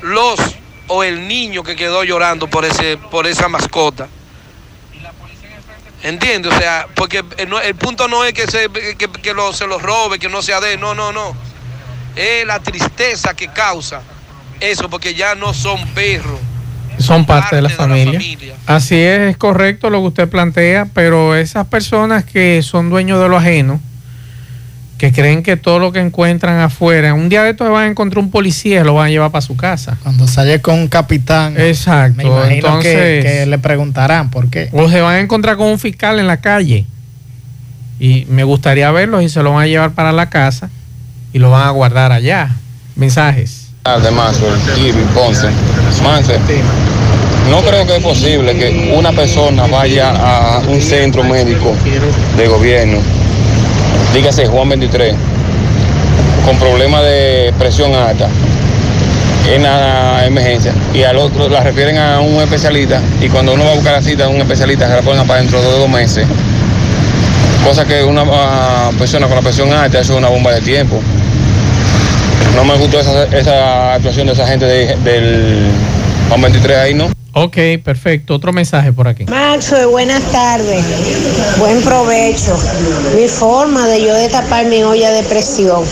los 0.00 0.38
o 0.86 1.02
el 1.02 1.26
niño 1.26 1.64
que 1.64 1.74
quedó 1.74 2.04
llorando 2.04 2.48
por, 2.48 2.64
ese, 2.64 2.96
por 2.96 3.26
esa 3.26 3.48
mascota. 3.48 4.08
¿Entiendes? 6.04 6.52
O 6.52 6.56
sea, 6.56 6.86
porque 6.94 7.24
el, 7.36 7.74
punto 7.74 8.06
no 8.06 8.24
es 8.24 8.32
que, 8.32 8.46
se, 8.46 8.70
que, 8.70 9.08
se 9.52 9.66
los 9.66 9.82
robe, 9.82 10.20
que 10.20 10.28
no 10.28 10.40
sea 10.40 10.60
de, 10.60 10.76
no, 10.76 10.94
no, 10.94 11.10
no. 11.10 11.36
Es 12.14 12.46
la 12.46 12.60
tristeza 12.60 13.34
que 13.34 13.48
causa 13.48 14.02
eso, 14.70 14.88
porque 14.90 15.14
ya 15.14 15.34
no 15.34 15.54
son 15.54 15.86
perros. 15.88 16.40
Son 16.98 17.26
parte, 17.26 17.56
de, 17.56 17.62
la, 17.62 17.70
familia. 17.70 18.20
Así 18.66 18.94
es, 18.94 19.20
es 19.30 19.36
correcto 19.36 19.90
lo 19.90 20.00
que 20.00 20.08
usted 20.08 20.28
plantea, 20.28 20.86
pero 20.94 21.34
esas 21.34 21.66
personas 21.66 22.24
que 22.24 22.62
son 22.62 22.88
dueños 22.88 23.20
de 23.20 23.28
lo 23.28 23.36
ajeno, 23.36 23.80
que 24.96 25.12
creen 25.12 25.42
que 25.42 25.56
todo 25.56 25.80
lo 25.80 25.92
que 25.92 26.00
encuentran 26.00 26.60
afuera, 26.60 27.14
un 27.14 27.28
día 27.28 27.42
de 27.42 27.50
estos 27.50 27.68
van 27.68 27.84
a 27.84 27.86
encontrar 27.88 28.22
un 28.24 28.30
policía 28.30 28.80
y 28.80 28.84
lo 28.84 28.94
van 28.94 29.08
a 29.08 29.10
llevar 29.10 29.32
para 29.32 29.42
su 29.42 29.56
casa. 29.56 29.98
Cuando 30.02 30.26
sale 30.28 30.60
con 30.60 30.78
un 30.78 30.88
capitán, 30.88 31.60
exacto. 31.60 32.16
Me 32.16 32.24
imagino 32.24 32.54
Entonces, 32.54 33.24
que, 33.24 33.46
le 33.46 33.58
preguntarán 33.58 34.30
por 34.30 34.48
qué. 34.48 34.68
O 34.72 34.88
se 34.88 35.00
van 35.00 35.16
a 35.16 35.20
encontrar 35.20 35.56
con 35.56 35.66
un 35.66 35.78
fiscal 35.78 36.20
en 36.20 36.26
la 36.26 36.40
calle. 36.40 36.86
Y 37.98 38.26
me 38.28 38.44
gustaría 38.44 38.90
verlos 38.92 39.22
y 39.22 39.28
se 39.28 39.42
lo 39.42 39.52
van 39.52 39.64
a 39.64 39.66
llevar 39.66 39.92
para 39.92 40.12
la 40.12 40.30
casa 40.30 40.70
y 41.32 41.38
lo 41.38 41.50
van 41.50 41.66
a 41.66 41.70
guardar 41.70 42.12
allá. 42.12 42.50
Mensajes. 42.94 43.63
Además, 43.86 44.40
Ponce. 45.14 45.48
no 47.50 47.60
creo 47.60 47.86
que 47.86 47.96
es 47.96 48.02
posible 48.02 48.56
que 48.56 48.94
una 48.96 49.12
persona 49.12 49.66
vaya 49.66 50.10
a 50.10 50.60
un 50.66 50.80
centro 50.80 51.22
médico 51.22 51.74
de 52.36 52.48
gobierno 52.48 52.98
dígase 54.14 54.46
Juan 54.46 54.68
23, 54.68 55.14
con 56.46 56.56
problemas 56.58 57.02
de 57.02 57.52
presión 57.58 57.92
alta 57.94 58.28
en 59.52 59.64
la 59.64 60.24
emergencia 60.24 60.72
y 60.94 61.02
al 61.02 61.18
otro 61.18 61.48
la 61.48 61.60
refieren 61.60 61.98
a 61.98 62.20
un 62.20 62.40
especialista 62.40 63.02
y 63.20 63.28
cuando 63.28 63.52
uno 63.52 63.64
va 63.64 63.72
a 63.72 63.74
buscar 63.74 63.92
la 63.92 64.02
cita 64.02 64.24
a 64.24 64.28
un 64.28 64.40
especialista 64.40 64.88
se 64.88 64.94
la 64.94 65.02
ponen 65.02 65.26
para 65.26 65.40
dentro 65.40 65.60
de 65.60 65.68
dos 65.68 65.88
meses. 65.90 66.26
Cosa 67.66 67.84
que 67.84 68.04
una 68.04 68.24
ah, 68.30 68.90
persona 68.98 69.26
con 69.26 69.36
la 69.36 69.42
presión 69.42 69.72
alta 69.72 69.98
eso 69.98 70.12
es 70.12 70.18
una 70.18 70.28
bomba 70.28 70.52
de 70.52 70.60
tiempo. 70.60 71.02
No 72.54 72.64
me 72.64 72.76
gustó 72.76 73.00
esa, 73.00 73.94
actuación 73.94 74.26
de 74.28 74.32
esa 74.32 74.46
gente 74.46 74.66
del 74.66 75.70
Juan 76.28 76.40
23 76.40 76.78
ahí, 76.78 76.94
¿no? 76.94 77.10
Ok, 77.36 77.56
perfecto. 77.82 78.34
Otro 78.34 78.52
mensaje 78.52 78.92
por 78.92 79.08
aquí. 79.08 79.24
Maxo, 79.24 79.90
buenas 79.90 80.22
tardes. 80.30 80.84
Buen 81.58 81.82
provecho. 81.82 82.56
Mi 83.16 83.26
forma 83.26 83.86
de 83.88 84.02
yo 84.02 84.14
destapar 84.14 84.66
mi 84.66 84.84
olla 84.84 85.10
de 85.10 85.24
presión, 85.24 85.84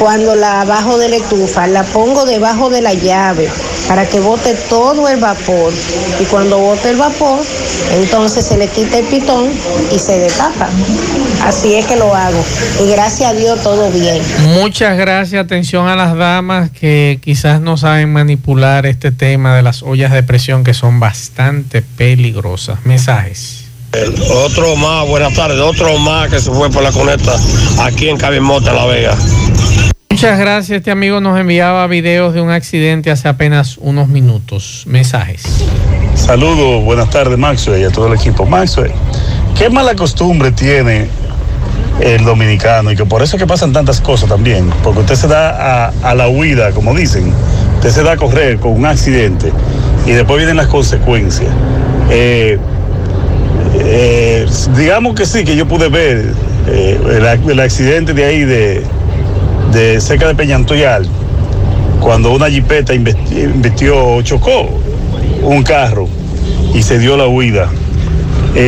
cuando 0.00 0.34
la 0.34 0.64
bajo 0.64 0.98
de 0.98 1.08
la 1.08 1.16
estufa, 1.16 1.68
la 1.68 1.84
pongo 1.84 2.24
debajo 2.24 2.68
de 2.68 2.82
la 2.82 2.94
llave 2.94 3.48
para 3.88 4.06
que 4.06 4.20
bote 4.20 4.54
todo 4.68 5.08
el 5.08 5.20
vapor. 5.20 5.72
Y 6.20 6.24
cuando 6.24 6.58
bote 6.58 6.90
el 6.90 6.96
vapor, 6.96 7.40
entonces 7.92 8.44
se 8.46 8.56
le 8.56 8.68
quita 8.68 8.98
el 8.98 9.06
pitón 9.06 9.50
y 9.94 9.98
se 9.98 10.18
destapa. 10.18 10.68
Así 11.44 11.74
es 11.74 11.86
que 11.86 11.96
lo 11.96 12.14
hago. 12.14 12.44
Y 12.84 12.90
gracias 12.90 13.30
a 13.30 13.34
Dios 13.34 13.62
todo 13.62 13.90
bien. 13.90 14.20
Muchas 14.54 14.96
gracias. 14.96 15.44
Atención 15.44 15.88
a 15.88 15.96
las 15.96 16.16
damas 16.16 16.70
que 16.70 17.18
quizás 17.22 17.60
no 17.60 17.76
saben 17.76 18.12
manipular 18.12 18.86
este 18.86 19.10
tema 19.10 19.54
de 19.54 19.62
las 19.62 19.82
ollas 19.82 20.12
de 20.12 20.22
presión 20.22 20.64
que 20.64 20.71
son 20.74 21.00
bastante 21.00 21.82
peligrosas. 21.82 22.84
Mensajes. 22.84 23.62
Otro 24.30 24.74
más, 24.76 25.06
buenas 25.06 25.34
tardes, 25.34 25.60
otro 25.60 25.98
más 25.98 26.30
que 26.30 26.40
se 26.40 26.50
fue 26.50 26.70
por 26.70 26.82
la 26.82 26.92
conecta 26.92 27.32
aquí 27.80 28.08
en 28.08 28.16
Cabimota, 28.16 28.72
La 28.72 28.86
Vega. 28.86 29.14
Muchas 30.10 30.38
gracias, 30.38 30.78
este 30.78 30.90
amigo 30.90 31.20
nos 31.20 31.38
enviaba 31.38 31.86
videos 31.88 32.32
de 32.32 32.40
un 32.40 32.50
accidente 32.50 33.10
hace 33.10 33.28
apenas 33.28 33.76
unos 33.78 34.08
minutos. 34.08 34.84
Mensajes. 34.86 35.42
Saludos, 36.14 36.82
buenas 36.84 37.10
tardes 37.10 37.36
Maxwell 37.36 37.82
y 37.82 37.84
a 37.84 37.90
todo 37.90 38.06
el 38.06 38.14
equipo. 38.14 38.46
Maxwell, 38.46 38.92
¿qué 39.58 39.68
mala 39.68 39.94
costumbre 39.94 40.52
tiene 40.52 41.08
el 42.00 42.24
dominicano 42.24 42.92
y 42.92 42.96
que 42.96 43.04
por 43.04 43.22
eso 43.22 43.36
es 43.36 43.42
que 43.42 43.46
pasan 43.46 43.74
tantas 43.74 44.00
cosas 44.00 44.28
también? 44.28 44.70
Porque 44.82 45.00
usted 45.00 45.16
se 45.16 45.28
da 45.28 45.88
a, 45.88 45.92
a 46.02 46.14
la 46.14 46.28
huida, 46.28 46.70
como 46.70 46.94
dicen, 46.94 47.30
usted 47.74 47.90
se 47.90 48.02
da 48.02 48.12
a 48.12 48.16
correr 48.16 48.58
con 48.58 48.72
un 48.72 48.86
accidente 48.86 49.52
y 50.06 50.12
después 50.12 50.38
vienen 50.38 50.56
las 50.56 50.66
consecuencias. 50.66 51.50
Eh, 52.10 52.58
eh, 53.74 54.46
digamos 54.76 55.14
que 55.14 55.26
sí, 55.26 55.44
que 55.44 55.56
yo 55.56 55.66
pude 55.66 55.88
ver 55.88 56.34
eh, 56.68 57.38
el, 57.48 57.60
accidente 57.60 58.12
de 58.12 58.24
ahí 58.24 58.44
de, 58.44 60.00
cerca 60.00 60.28
de 60.28 60.34
Peñantoyal, 60.34 61.06
cuando 62.00 62.32
una 62.32 62.50
jipeta 62.50 62.94
investió, 62.94 64.20
chocó 64.22 64.68
un 65.42 65.62
carro 65.62 66.08
y 66.74 66.82
se 66.82 66.98
dio 66.98 67.16
la 67.16 67.26
huida. 67.26 67.68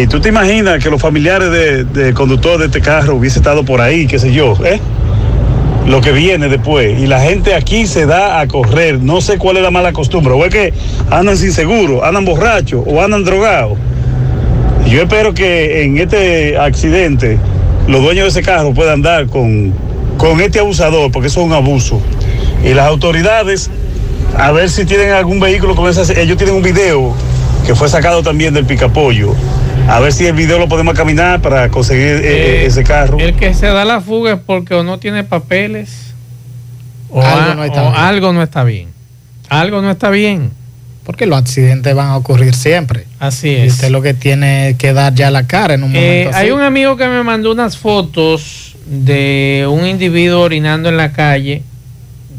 ¿Tú 0.08 0.18
te 0.18 0.30
imaginas 0.30 0.82
que 0.82 0.88
los 0.88 1.00
familiares 1.00 1.50
del 1.50 1.92
de 1.92 2.14
conductor 2.14 2.58
de 2.58 2.66
este 2.66 2.80
carro 2.80 3.16
hubiese 3.16 3.38
estado 3.38 3.64
por 3.64 3.82
ahí, 3.82 4.06
qué 4.06 4.18
sé 4.18 4.32
yo? 4.32 4.56
¿eh? 4.64 4.80
Lo 5.86 6.00
que 6.00 6.12
viene 6.12 6.48
después. 6.48 6.98
Y 6.98 7.06
la 7.06 7.20
gente 7.20 7.54
aquí 7.54 7.86
se 7.86 8.06
da 8.06 8.40
a 8.40 8.48
correr. 8.48 9.00
No 9.00 9.20
sé 9.20 9.38
cuál 9.38 9.56
es 9.58 9.62
la 9.62 9.70
mala 9.70 9.92
costumbre. 9.92 10.32
O 10.32 10.44
es 10.44 10.52
que 10.52 10.72
andan 11.10 11.36
sin 11.36 11.52
seguro, 11.52 12.04
andan 12.04 12.24
borrachos 12.24 12.82
o 12.86 13.02
andan 13.02 13.24
drogados. 13.24 13.78
Yo 14.86 15.02
espero 15.02 15.32
que 15.34 15.82
en 15.84 15.98
este 15.98 16.58
accidente 16.58 17.38
los 17.88 18.02
dueños 18.02 18.24
de 18.24 18.40
ese 18.40 18.42
carro 18.42 18.72
puedan 18.74 18.94
andar 18.94 19.26
con, 19.26 19.72
con 20.18 20.40
este 20.40 20.58
abusador, 20.58 21.10
porque 21.10 21.28
eso 21.28 21.40
es 21.40 21.46
un 21.46 21.52
abuso. 21.52 22.00
Y 22.64 22.74
las 22.74 22.86
autoridades, 22.86 23.70
a 24.36 24.52
ver 24.52 24.70
si 24.70 24.84
tienen 24.84 25.10
algún 25.10 25.40
vehículo 25.40 25.74
con 25.74 25.88
esas. 25.88 26.10
Ellos 26.10 26.36
tienen 26.36 26.56
un 26.56 26.62
video 26.62 27.14
que 27.66 27.74
fue 27.74 27.88
sacado 27.88 28.22
también 28.22 28.52
del 28.52 28.66
picapollo 28.66 29.34
a 29.88 30.00
ver 30.00 30.12
si 30.12 30.26
el 30.26 30.34
video 30.34 30.58
lo 30.58 30.68
podemos 30.68 30.94
caminar 30.94 31.40
para 31.40 31.68
conseguir 31.68 32.24
eh, 32.24 32.62
eh, 32.62 32.66
ese 32.66 32.84
carro. 32.84 33.18
El 33.18 33.34
que 33.34 33.54
se 33.54 33.66
da 33.66 33.84
la 33.84 34.00
fuga 34.00 34.34
es 34.34 34.40
porque 34.44 34.74
o 34.74 34.82
no 34.82 34.98
tiene 34.98 35.24
papeles 35.24 36.14
o, 37.10 37.22
algo, 37.22 37.54
no 37.54 37.64
está, 37.64 38.08
algo 38.08 38.32
no 38.32 38.42
está 38.42 38.64
bien. 38.64 38.88
Algo 39.48 39.82
no 39.82 39.90
está 39.90 40.10
bien. 40.10 40.50
Porque 41.04 41.26
los 41.26 41.38
accidentes 41.38 41.94
van 41.94 42.08
a 42.08 42.16
ocurrir 42.16 42.54
siempre. 42.54 43.06
Así 43.20 43.50
es. 43.50 43.64
Y 43.64 43.68
usted 43.68 43.90
lo 43.90 44.00
que 44.00 44.14
tiene 44.14 44.74
que 44.78 44.94
dar 44.94 45.14
ya 45.14 45.30
la 45.30 45.46
cara 45.46 45.74
en 45.74 45.84
un 45.84 45.92
momento. 45.92 46.30
Eh, 46.30 46.30
hay 46.34 46.50
un 46.50 46.62
amigo 46.62 46.96
que 46.96 47.06
me 47.06 47.22
mandó 47.22 47.52
unas 47.52 47.76
fotos 47.76 48.76
de 48.86 49.66
un 49.70 49.86
individuo 49.86 50.40
orinando 50.40 50.88
en 50.88 50.96
la 50.96 51.12
calle. 51.12 51.62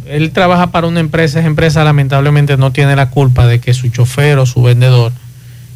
Él 0.07 0.31
trabaja 0.31 0.67
para 0.67 0.87
una 0.87 0.99
empresa, 0.99 1.39
esa 1.39 1.47
empresa 1.47 1.83
lamentablemente 1.83 2.57
no 2.57 2.71
tiene 2.71 2.95
la 2.95 3.09
culpa 3.09 3.47
de 3.47 3.59
que 3.59 3.73
su 3.73 3.89
chofer 3.89 4.39
o 4.39 4.45
su 4.45 4.61
vendedor 4.61 5.11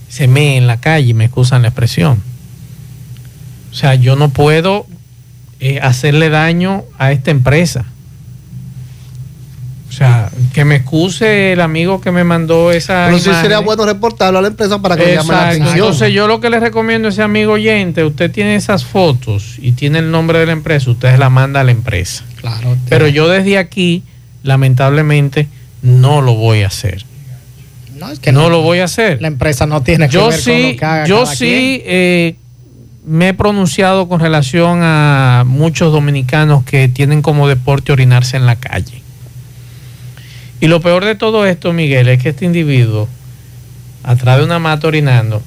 se 0.09 0.27
me 0.27 0.57
en 0.57 0.67
la 0.67 0.81
calle, 0.81 1.13
me 1.13 1.25
excusan 1.25 1.61
la 1.61 1.69
expresión. 1.69 2.21
O 3.71 3.75
sea, 3.75 3.95
yo 3.95 4.15
no 4.15 4.29
puedo 4.29 4.87
eh, 5.59 5.79
hacerle 5.81 6.29
daño 6.29 6.83
a 6.97 7.11
esta 7.11 7.31
empresa. 7.31 7.85
O 9.89 9.91
sea, 9.91 10.29
que 10.53 10.65
me 10.65 10.75
excuse 10.75 11.53
el 11.53 11.61
amigo 11.61 11.99
que 11.99 12.11
me 12.11 12.23
mandó 12.23 12.71
esa. 12.71 13.05
Pero 13.07 13.19
sí 13.19 13.31
sería 13.41 13.59
bueno 13.59 13.85
reportarlo 13.85 14.39
a 14.39 14.41
la 14.41 14.47
empresa 14.47 14.79
para 14.79 14.95
que 14.95 15.05
le 15.05 15.15
llame 15.15 15.29
la 15.29 15.49
atención. 15.49 15.75
Entonces, 15.75 16.13
yo 16.13 16.27
lo 16.27 16.39
que 16.39 16.49
le 16.49 16.59
recomiendo 16.59 17.07
a 17.07 17.11
ese 17.11 17.23
amigo 17.23 17.53
oyente, 17.53 18.03
usted 18.03 18.31
tiene 18.31 18.55
esas 18.55 18.85
fotos 18.85 19.55
y 19.57 19.71
tiene 19.73 19.99
el 19.99 20.11
nombre 20.11 20.39
de 20.39 20.45
la 20.45 20.51
empresa, 20.51 20.91
usted 20.91 21.17
la 21.17 21.29
manda 21.29 21.61
a 21.61 21.63
la 21.63 21.71
empresa. 21.71 22.23
Claro. 22.35 22.77
Pero 22.87 23.07
yo 23.07 23.27
desde 23.27 23.57
aquí, 23.57 24.03
lamentablemente, 24.43 25.47
no 25.81 26.21
lo 26.21 26.35
voy 26.35 26.61
a 26.61 26.67
hacer. 26.67 27.03
No, 27.99 28.11
es 28.11 28.19
que 28.19 28.31
no, 28.31 28.49
lo 28.49 28.61
voy 28.61 28.79
a 28.79 28.85
hacer. 28.85 29.21
La 29.21 29.27
empresa 29.27 29.65
no 29.65 29.81
tiene 29.81 30.07
que 30.07 30.13
yo 30.13 30.29
ver 30.29 30.39
sí, 30.39 30.51
con 30.51 30.61
lo 30.61 30.77
que 30.77 30.85
haga 30.85 31.05
Yo 31.05 31.25
sí 31.25 31.81
eh, 31.85 32.35
me 33.05 33.29
he 33.29 33.33
pronunciado 33.33 34.07
con 34.07 34.19
relación 34.19 34.79
a 34.83 35.43
muchos 35.45 35.91
dominicanos 35.91 36.63
que 36.63 36.87
tienen 36.87 37.21
como 37.21 37.47
deporte 37.47 37.91
orinarse 37.91 38.37
en 38.37 38.45
la 38.45 38.55
calle. 38.55 39.01
Y 40.61 40.67
lo 40.67 40.81
peor 40.81 41.05
de 41.05 41.15
todo 41.15 41.45
esto, 41.45 41.73
Miguel, 41.73 42.09
es 42.09 42.21
que 42.21 42.29
este 42.29 42.45
individuo, 42.45 43.07
atrás 44.03 44.37
de 44.37 44.43
una 44.43 44.59
mata 44.59 44.87
orinando, 44.87 45.41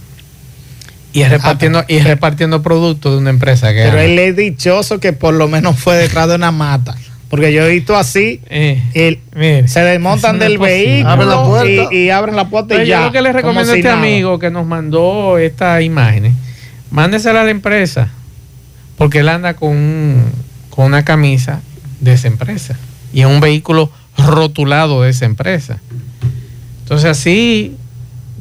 y 1.13 1.21
es 1.21 1.31
repartiendo, 1.31 1.85
y 1.89 1.99
repartiendo 1.99 2.63
productos 2.63 3.13
de 3.13 3.19
una 3.19 3.31
empresa 3.31 3.73
que. 3.75 3.83
Pero 3.83 4.01
él 4.01 4.19
es 4.19 4.35
dichoso 4.35 4.99
que 4.99 5.13
por 5.13 5.35
lo 5.35 5.49
menos 5.49 5.79
fue 5.79 5.97
detrás 5.97 6.29
de 6.29 6.37
una 6.37 6.51
mata. 6.51 6.97
Porque 7.33 7.51
yo 7.51 7.65
he 7.65 7.71
visto 7.71 7.97
así, 7.97 8.43
eh, 8.51 8.83
se 9.65 9.81
desmontan 9.81 10.39
del 10.39 10.59
vehículo 10.59 11.65
y, 11.91 12.11
abren 12.11 12.37
la 12.37 12.51
puerta 12.51 12.75
y 12.75 12.87
ya. 12.87 12.99
Yo 12.99 13.07
lo 13.07 13.13
que 13.13 13.23
le 13.23 13.33
recomiendo 13.33 13.73
a 13.73 13.75
este 13.75 13.89
amigo 13.89 14.39
que 14.39 14.51
nos 14.51 14.67
mandó 14.67 15.39
estas 15.39 15.81
imágenes, 15.81 16.35
mándesela 16.91 17.41
a 17.41 17.45
la 17.45 17.51
empresa, 17.51 18.11
porque 18.99 19.21
él 19.21 19.31
anda 19.31 19.55
con, 19.55 20.23
con 20.69 20.85
una 20.85 21.07
camisa 21.07 21.63
de 22.01 22.13
esa 22.13 22.29
empresa 22.29 22.77
y 23.15 23.23
es 23.23 23.27
un 23.27 23.41
vehículo 23.41 23.91
rotulado 24.19 25.01
de 25.01 25.09
esa 25.09 25.25
empresa. 25.25 25.79
Entonces 26.83 27.09
así, 27.09 27.79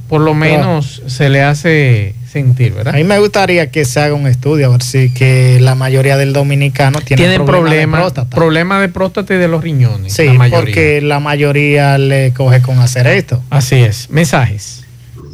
por 0.09 0.19
lo 0.19 0.33
menos, 0.33 1.01
se 1.07 1.29
le 1.29 1.43
hace 1.43 2.13
sentir, 2.31 2.73
¿verdad? 2.73 2.93
A 2.95 2.97
mí 2.97 3.03
me 3.03 3.19
gustaría 3.19 3.69
que 3.71 3.85
se 3.85 3.99
haga 4.01 4.13
un 4.15 4.27
estudio 4.27 4.67
a 4.67 4.69
ver 4.69 4.81
si 4.83 5.13
que 5.13 5.59
la 5.61 5.75
mayoría 5.75 6.17
del 6.17 6.33
dominicano 6.33 6.99
tiene 7.01 7.21
Tienen 7.23 7.45
problemas 7.45 7.61
problemas 7.61 7.99
de 7.99 8.01
próstata. 8.03 8.35
problemas 8.35 8.81
de 8.81 8.89
próstata 8.89 9.33
y 9.33 9.37
de 9.37 9.47
los 9.47 9.61
riñones. 9.61 10.13
Sí, 10.13 10.37
la 10.37 10.49
porque 10.49 11.01
la 11.01 11.19
mayoría 11.19 11.97
le 11.97 12.33
coge 12.33 12.61
con 12.61 12.79
hacer 12.79 13.07
esto. 13.07 13.41
Así 13.49 13.75
es. 13.75 14.09
Mensajes. 14.09 14.83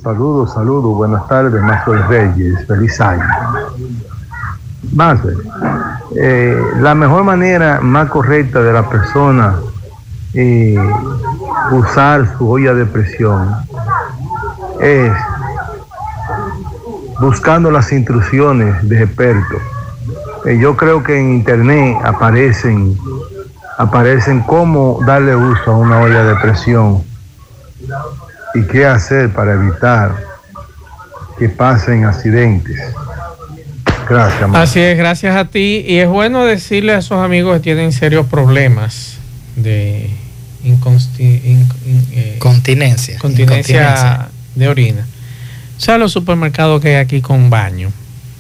Saludos, 0.04 0.54
saludos, 0.54 0.96
buenas 0.96 1.28
tardes, 1.28 1.62
Mazo 1.62 1.94
Reyes, 1.94 2.66
feliz 2.68 3.00
año. 3.02 3.24
Mazo, 4.94 5.30
eh, 6.16 6.58
la 6.80 6.96
mejor 6.96 7.24
manera 7.24 7.80
más 7.82 8.10
correcta 8.10 8.62
de 8.62 8.72
la 8.74 8.88
persona 8.90 9.56
eh, 10.34 10.78
usar 11.72 12.38
su 12.38 12.50
olla 12.50 12.74
de 12.74 12.86
presión 12.86 13.56
es 14.80 15.12
buscando 17.20 17.72
las 17.72 17.92
instrucciones 17.92 18.88
de 18.88 19.04
expertos. 19.04 19.62
Eh, 20.46 20.58
yo 20.62 20.76
creo 20.78 21.04
que 21.04 21.20
en 21.20 21.34
internet 21.36 21.98
aparecen 22.04 22.98
aparecen 23.80 24.40
cómo 24.42 25.00
darle 25.06 25.36
uso 25.36 25.72
a 25.72 25.78
una 25.78 26.00
olla 26.00 26.24
de 26.24 26.36
presión 26.38 27.04
y 28.56 28.64
qué 28.64 28.88
hacer 28.88 29.30
para 29.32 29.54
evitar 29.54 30.16
que 31.38 31.48
pasen 31.50 32.06
accidentes. 32.06 32.80
Gracias. 34.10 34.50
Mazo. 34.50 34.58
Así 34.64 34.80
es, 34.80 34.98
gracias 34.98 35.36
a 35.36 35.46
ti. 35.46 35.84
Y 35.88 35.98
es 36.00 36.08
bueno 36.10 36.44
decirle 36.46 36.94
a 36.94 37.00
esos 37.00 37.24
amigos 37.24 37.54
que 37.58 37.60
tienen 37.60 37.92
serios 37.92 38.26
problemas 38.26 39.18
de 39.56 40.10
inconsti- 40.64 41.20
in- 41.44 41.70
in- 41.86 42.08
eh, 42.14 42.36
Continencia. 42.40 43.20
continencia 43.20 43.76
Incontinencia. 43.82 44.28
de 44.56 44.68
orina. 44.70 45.06
Sea, 45.78 45.98
los 45.98 46.12
supermercados 46.12 46.82
que 46.82 46.90
hay 46.90 46.96
aquí 46.96 47.22
con 47.22 47.50
baño. 47.50 47.92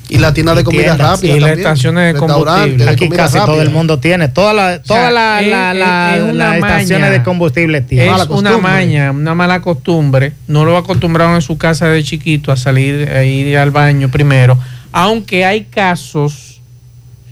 Y 0.10 0.20
la 0.20 0.34
tienda 0.34 0.56
de 0.56 0.64
comida 0.64 0.84
tiendas, 0.96 1.12
rápida. 1.20 1.36
y 1.36 1.40
las 1.42 1.58
estaciones 1.58 2.14
de 2.14 2.20
combustible. 2.20 2.86
de 2.86 2.90
Aquí 2.90 3.10
casi 3.10 3.38
todo 3.40 3.62
el 3.62 3.70
mundo 3.72 4.00
tiene. 4.00 4.30
Todas 4.30 4.56
las 4.56 4.80
O 4.80 4.84
sea, 4.86 4.96
todas 4.96 5.14
las 5.14 5.42
es- 5.44 5.50
la, 5.50 5.72
es- 5.74 5.78
la- 5.80 6.16
es 6.16 6.24
una 6.24 6.34
las 6.48 6.56
estaciones 6.56 7.12
de 7.12 7.24
combustible 7.24 7.82
tienen. 7.82 8.16
Es 8.16 8.28
una 8.30 8.58
maña, 8.58 9.12
una 9.12 9.36
mala 9.36 9.62
costumbre. 9.62 10.32
No 10.48 10.64
lo 10.64 10.78
acostumbraron 10.78 11.36
en 11.36 11.42
su 11.42 11.58
casa 11.58 11.88
de 11.90 12.02
chiquito 12.04 12.54
a 12.54 12.58
salir 12.58 13.10
a 13.10 13.24
ir 13.26 13.58
al 13.58 13.72
baño 13.72 14.10
primero. 14.10 14.58
Aunque 14.94 15.44
hay 15.46 15.66
casos 15.66 16.62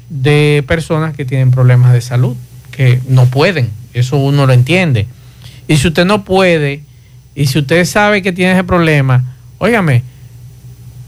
de 0.10 0.64
personas 0.68 1.16
que 1.16 1.24
tienen 1.24 1.52
problemas 1.52 1.94
de 1.94 2.02
salud, 2.02 2.36
que 2.72 3.00
no 3.08 3.26
pueden. 3.28 3.70
Eso 3.94 4.18
uno 4.18 4.46
lo 4.46 4.52
entiende. 4.54 5.08
Y 5.70 5.78
si 5.78 5.88
usted 5.88 6.04
no 6.06 6.26
puede, 6.26 6.82
y 7.36 7.48
si 7.48 7.60
usted 7.60 7.86
sabe 7.86 8.22
que 8.22 8.34
tiene 8.34 8.52
ese 8.52 8.66
problema, 8.66 9.35
óigame, 9.66 10.04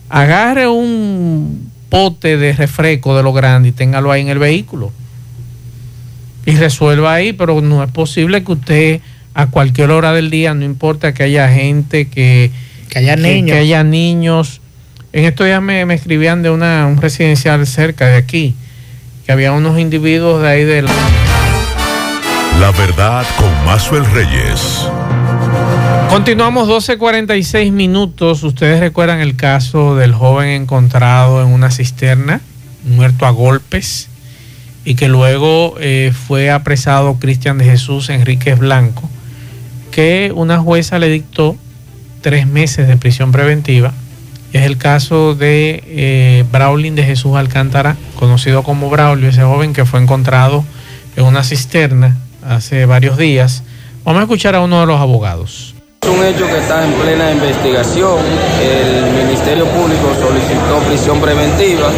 agarre 0.10 0.68
un 0.68 1.72
pote 1.90 2.38
de 2.38 2.54
refresco 2.54 3.16
de 3.16 3.24
lo 3.24 3.34
grande 3.34 3.70
y 3.70 3.72
téngalo 3.72 4.12
ahí 4.12 4.22
en 4.22 4.30
el 4.30 4.40
vehículo 4.40 4.92
y 6.48 6.56
resuelva 6.56 7.14
ahí, 7.14 7.34
pero 7.34 7.60
no 7.60 7.84
es 7.84 7.92
posible 7.92 8.42
que 8.42 8.52
usted 8.54 9.02
a 9.34 9.48
cualquier 9.48 9.92
hora 9.92 10.14
del 10.14 10.30
día, 10.30 10.54
no 10.54 10.64
importa 10.64 11.14
que 11.14 11.24
haya 11.24 11.50
gente, 11.50 12.08
que, 12.08 12.52
Que 12.90 13.00
haya 13.00 13.18
niños. 13.18 13.52
que 13.54 13.60
haya 13.60 13.84
niños. 13.84 14.62
En 15.12 15.26
estos 15.26 15.46
días 15.46 15.62
me, 15.62 15.86
me 15.86 15.94
escribían 15.94 16.42
de 16.44 16.50
una, 16.50 16.88
un 16.88 17.02
residencial 17.02 17.68
cerca 17.68 18.08
de 18.08 18.16
aquí, 18.16 18.56
que 19.26 19.34
había 19.34 19.52
unos 19.52 19.78
individuos 19.78 20.42
de 20.42 20.48
ahí 20.48 20.64
de 20.64 20.84
la... 20.84 20.92
La 22.62 22.72
verdad 22.72 23.26
con 23.38 23.66
Mazuel 23.66 24.06
Reyes. 24.06 24.88
Continuamos 26.10 26.70
12.46 26.70 27.72
minutos. 27.72 28.42
Ustedes 28.44 28.80
recuerdan 28.80 29.20
el 29.20 29.36
caso 29.36 29.96
del 29.96 30.14
joven 30.14 30.50
encontrado 30.50 31.42
en 31.42 31.50
una 31.50 31.70
cisterna, 31.70 32.40
muerto 32.84 33.26
a 33.26 33.32
golpes, 33.32 34.10
y 34.86 34.96
que 34.96 35.10
luego 35.10 35.76
eh, 35.80 36.14
fue 36.28 36.50
apresado 36.50 37.20
Cristian 37.20 37.58
de 37.58 37.66
Jesús 37.66 38.10
Enríquez 38.10 38.58
Blanco, 38.58 39.10
que 39.92 40.32
una 40.34 40.60
jueza 40.60 40.98
le 40.98 41.10
dictó 41.10 41.58
tres 42.22 42.48
meses 42.48 42.88
de 42.88 42.96
prisión 42.98 43.34
preventiva. 43.34 43.94
Es 44.54 44.64
el 44.64 44.78
caso 44.78 45.36
de 45.36 45.84
eh, 45.88 46.46
Braulín 46.52 46.96
de 46.96 47.04
Jesús 47.04 47.36
Alcántara, 47.36 47.98
conocido 48.16 48.64
como 48.64 48.90
Braulio, 48.90 49.28
ese 49.28 49.44
joven 49.44 49.74
que 49.74 49.86
fue 49.86 50.02
encontrado 50.02 50.64
en 51.18 51.26
una 51.26 51.44
cisterna 51.44 52.18
hace 52.48 52.86
varios 52.86 53.18
días. 53.18 53.64
Vamos 54.06 54.22
a 54.22 54.24
escuchar 54.24 54.56
a 54.56 54.62
uno 54.62 54.80
de 54.80 54.86
los 54.88 55.02
abogados. 55.02 55.77
Un 56.08 56.24
hecho 56.24 56.48
que 56.48 56.58
está 56.58 56.86
en 56.86 56.94
plena 56.94 57.32
investigación. 57.32 58.18
El 58.62 59.12
Ministerio 59.12 59.66
Público 59.66 60.14
solicitó 60.20 60.80
prisión 60.88 61.20
preventiva. 61.20 61.90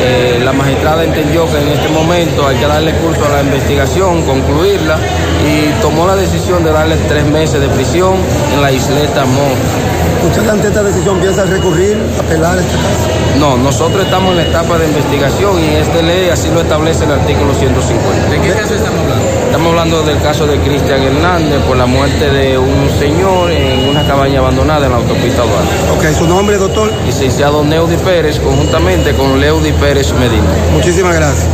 Eh, 0.00 0.40
la 0.44 0.52
magistrada 0.52 1.02
entendió 1.02 1.44
que 1.50 1.58
en 1.58 1.68
este 1.68 1.88
momento 1.88 2.46
hay 2.46 2.56
que 2.56 2.66
darle 2.66 2.92
curso 2.94 3.24
a 3.26 3.30
la 3.30 3.42
investigación, 3.42 4.22
concluirla 4.22 4.96
y 5.44 5.82
tomó 5.82 6.06
la 6.06 6.14
decisión 6.14 6.62
de 6.62 6.70
darle 6.70 6.96
tres 7.08 7.24
meses 7.26 7.60
de 7.60 7.68
prisión 7.68 8.14
en 8.54 8.62
la 8.62 8.70
isleta 8.70 9.24
Mo. 9.24 10.07
¿Usted 10.24 10.48
ante 10.48 10.68
esta 10.68 10.82
decisión 10.82 11.20
piensa 11.20 11.44
recurrir, 11.44 11.96
apelar 12.18 12.58
este 12.58 12.74
caso? 12.74 13.38
No, 13.38 13.56
nosotros 13.56 14.04
estamos 14.04 14.30
en 14.32 14.36
la 14.38 14.42
etapa 14.42 14.76
de 14.78 14.86
investigación 14.86 15.62
y 15.62 15.76
esta 15.76 16.02
ley 16.02 16.28
así 16.28 16.48
lo 16.50 16.60
establece 16.60 17.04
el 17.04 17.12
artículo 17.12 17.54
150. 17.54 18.28
¿De 18.28 18.40
qué 18.40 18.52
caso 18.52 18.74
estamos 18.74 19.00
hablando? 19.00 19.24
Estamos 19.44 19.68
hablando 19.68 20.02
del 20.02 20.20
caso 20.20 20.46
de 20.46 20.58
Cristian 20.58 21.02
Hernández 21.02 21.62
por 21.62 21.76
la 21.76 21.86
muerte 21.86 22.30
de 22.30 22.58
un 22.58 22.90
señor 22.98 23.50
en 23.52 23.88
una 23.88 24.06
cabaña 24.06 24.40
abandonada 24.40 24.86
en 24.86 24.92
la 24.92 24.98
autopista 24.98 25.42
Duarte. 25.42 25.70
Ok, 25.96 26.18
su 26.18 26.26
nombre, 26.26 26.58
doctor. 26.58 26.92
Licenciado 27.06 27.64
Neudi 27.64 27.96
Pérez, 27.96 28.40
conjuntamente 28.40 29.14
con 29.14 29.40
Leudi 29.40 29.72
Pérez 29.72 30.12
Medina. 30.14 30.48
Muchísimas 30.72 31.14
gracias. 31.14 31.46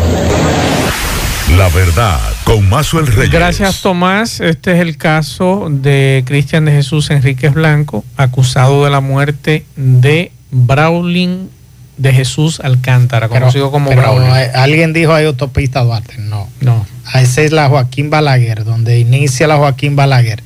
La 1.57 1.69
verdad 1.69 2.19
con 2.45 2.69
Mazuel 2.69 3.07
Reyes. 3.07 3.31
Gracias 3.33 3.81
Tomás. 3.81 4.41
Este 4.41 4.73
es 4.73 4.81
el 4.81 4.97
caso 4.97 5.69
de 5.71 6.23
Cristian 6.27 6.65
de 6.65 6.73
Jesús 6.73 7.11
Enríquez 7.11 7.55
Blanco, 7.55 8.05
acusado 8.17 8.85
de 8.85 8.91
la 8.91 9.01
muerte 9.01 9.65
de 9.77 10.33
Braulín 10.51 11.51
de 11.97 12.13
Jesús 12.13 12.59
Alcántara, 12.61 13.29
Pero- 13.29 13.41
conocido 13.43 13.71
como 13.71 13.89
pero, 13.91 14.03
Braulín. 14.03 14.31
eh, 14.35 14.51
Alguien 14.55 14.93
dijo 14.93 15.15
hay 15.15 15.27
autopista 15.27 15.83
Duarte. 15.85 16.17
No. 16.19 16.49
No. 16.61 16.85
Ah, 17.07 17.23
Esa 17.23 17.43
es 17.43 17.53
la 17.53 17.69
Joaquín 17.69 18.11
Balaguer, 18.11 18.65
donde 18.65 18.99
inicia 18.99 19.47
la 19.47 19.57
Joaquín 19.57 19.95
Balaguer. 19.95 20.43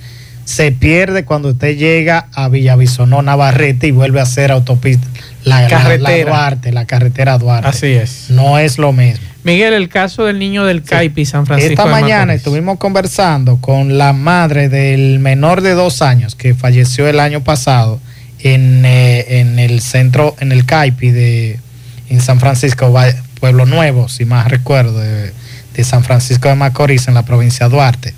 Se 0.49 0.73
pierde 0.73 1.27
cuando 1.27 1.51
usted 1.51 1.77
llega 1.77 2.29
a 2.33 2.49
Villavisonó, 2.49 3.21
Navarrete 3.21 3.89
y 3.89 3.91
vuelve 3.91 4.21
a 4.21 4.23
hacer 4.23 4.51
autopista. 4.51 5.07
La, 5.45 5.57
la- 5.57 5.63
la 5.63 5.69
Carretera. 5.69 6.31
Duarte, 6.31 6.73
la 6.73 6.87
carretera 6.87 7.37
Duarte. 7.37 7.69
Así 7.69 7.89
es. 7.89 8.31
No 8.31 8.59
es 8.59 8.79
lo 8.79 8.93
mismo. 8.95 9.27
Miguel, 9.45 9.75
el 9.75 9.91
caso 9.91 10.25
del 10.25 10.39
niño 10.39 10.65
del 10.65 10.83
Caipi, 10.83 11.27
San 11.27 11.45
Francisco. 11.45 11.73
Esta 11.73 11.85
de 11.85 11.91
mañana 11.91 12.33
estuvimos 12.33 12.79
conversando 12.79 13.59
con 13.61 13.99
la 13.99 14.15
madre 14.15 14.71
del 14.71 15.19
menor 15.19 15.61
de 15.61 15.73
dos 15.75 16.01
años 16.01 16.35
que 16.35 16.55
falleció 16.55 17.07
el 17.09 17.21
año 17.21 17.43
pasado 17.45 18.01
en, 18.41 18.85
eh, 18.87 19.41
en 19.41 19.59
el 19.59 19.83
centro, 19.83 20.35
en 20.41 20.53
el 20.53 20.65
CAIPI 20.65 21.11
de 21.11 21.61
en 22.09 22.21
San 22.23 22.41
Francisco, 22.41 22.91
Pueblo 23.39 23.67
Nuevo, 23.67 24.09
si 24.09 24.25
más 24.25 24.49
recuerdo, 24.49 24.99
de, 24.99 25.31
de 25.75 25.85
San 25.85 26.05
Francisco 26.05 26.49
de 26.49 26.55
Macorís, 26.55 27.07
en 27.07 27.13
la 27.13 27.23
provincia 27.27 27.67
de 27.69 27.73
Duarte. 27.73 28.15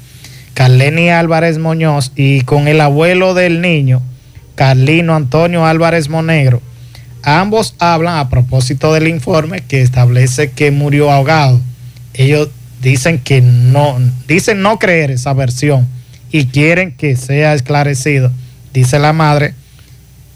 Carleni 0.54 1.10
Álvarez 1.10 1.58
Muñoz 1.58 2.12
y 2.16 2.42
con 2.42 2.68
el 2.68 2.80
abuelo 2.80 3.34
del 3.34 3.60
niño, 3.60 4.02
Carlino 4.54 5.14
Antonio 5.14 5.66
Álvarez 5.66 6.08
Monegro. 6.08 6.60
Ambos 7.22 7.74
hablan 7.78 8.18
a 8.18 8.28
propósito 8.28 8.92
del 8.92 9.08
informe 9.08 9.62
que 9.62 9.82
establece 9.82 10.50
que 10.50 10.70
murió 10.70 11.10
ahogado. 11.10 11.60
Ellos 12.14 12.48
dicen 12.82 13.18
que 13.18 13.40
no, 13.40 13.98
dicen 14.26 14.62
no 14.62 14.78
creer 14.78 15.10
esa 15.10 15.32
versión 15.32 15.86
y 16.30 16.46
quieren 16.46 16.92
que 16.92 17.16
sea 17.16 17.54
esclarecido. 17.54 18.30
Dice 18.72 18.98
la 18.98 19.12
madre 19.12 19.54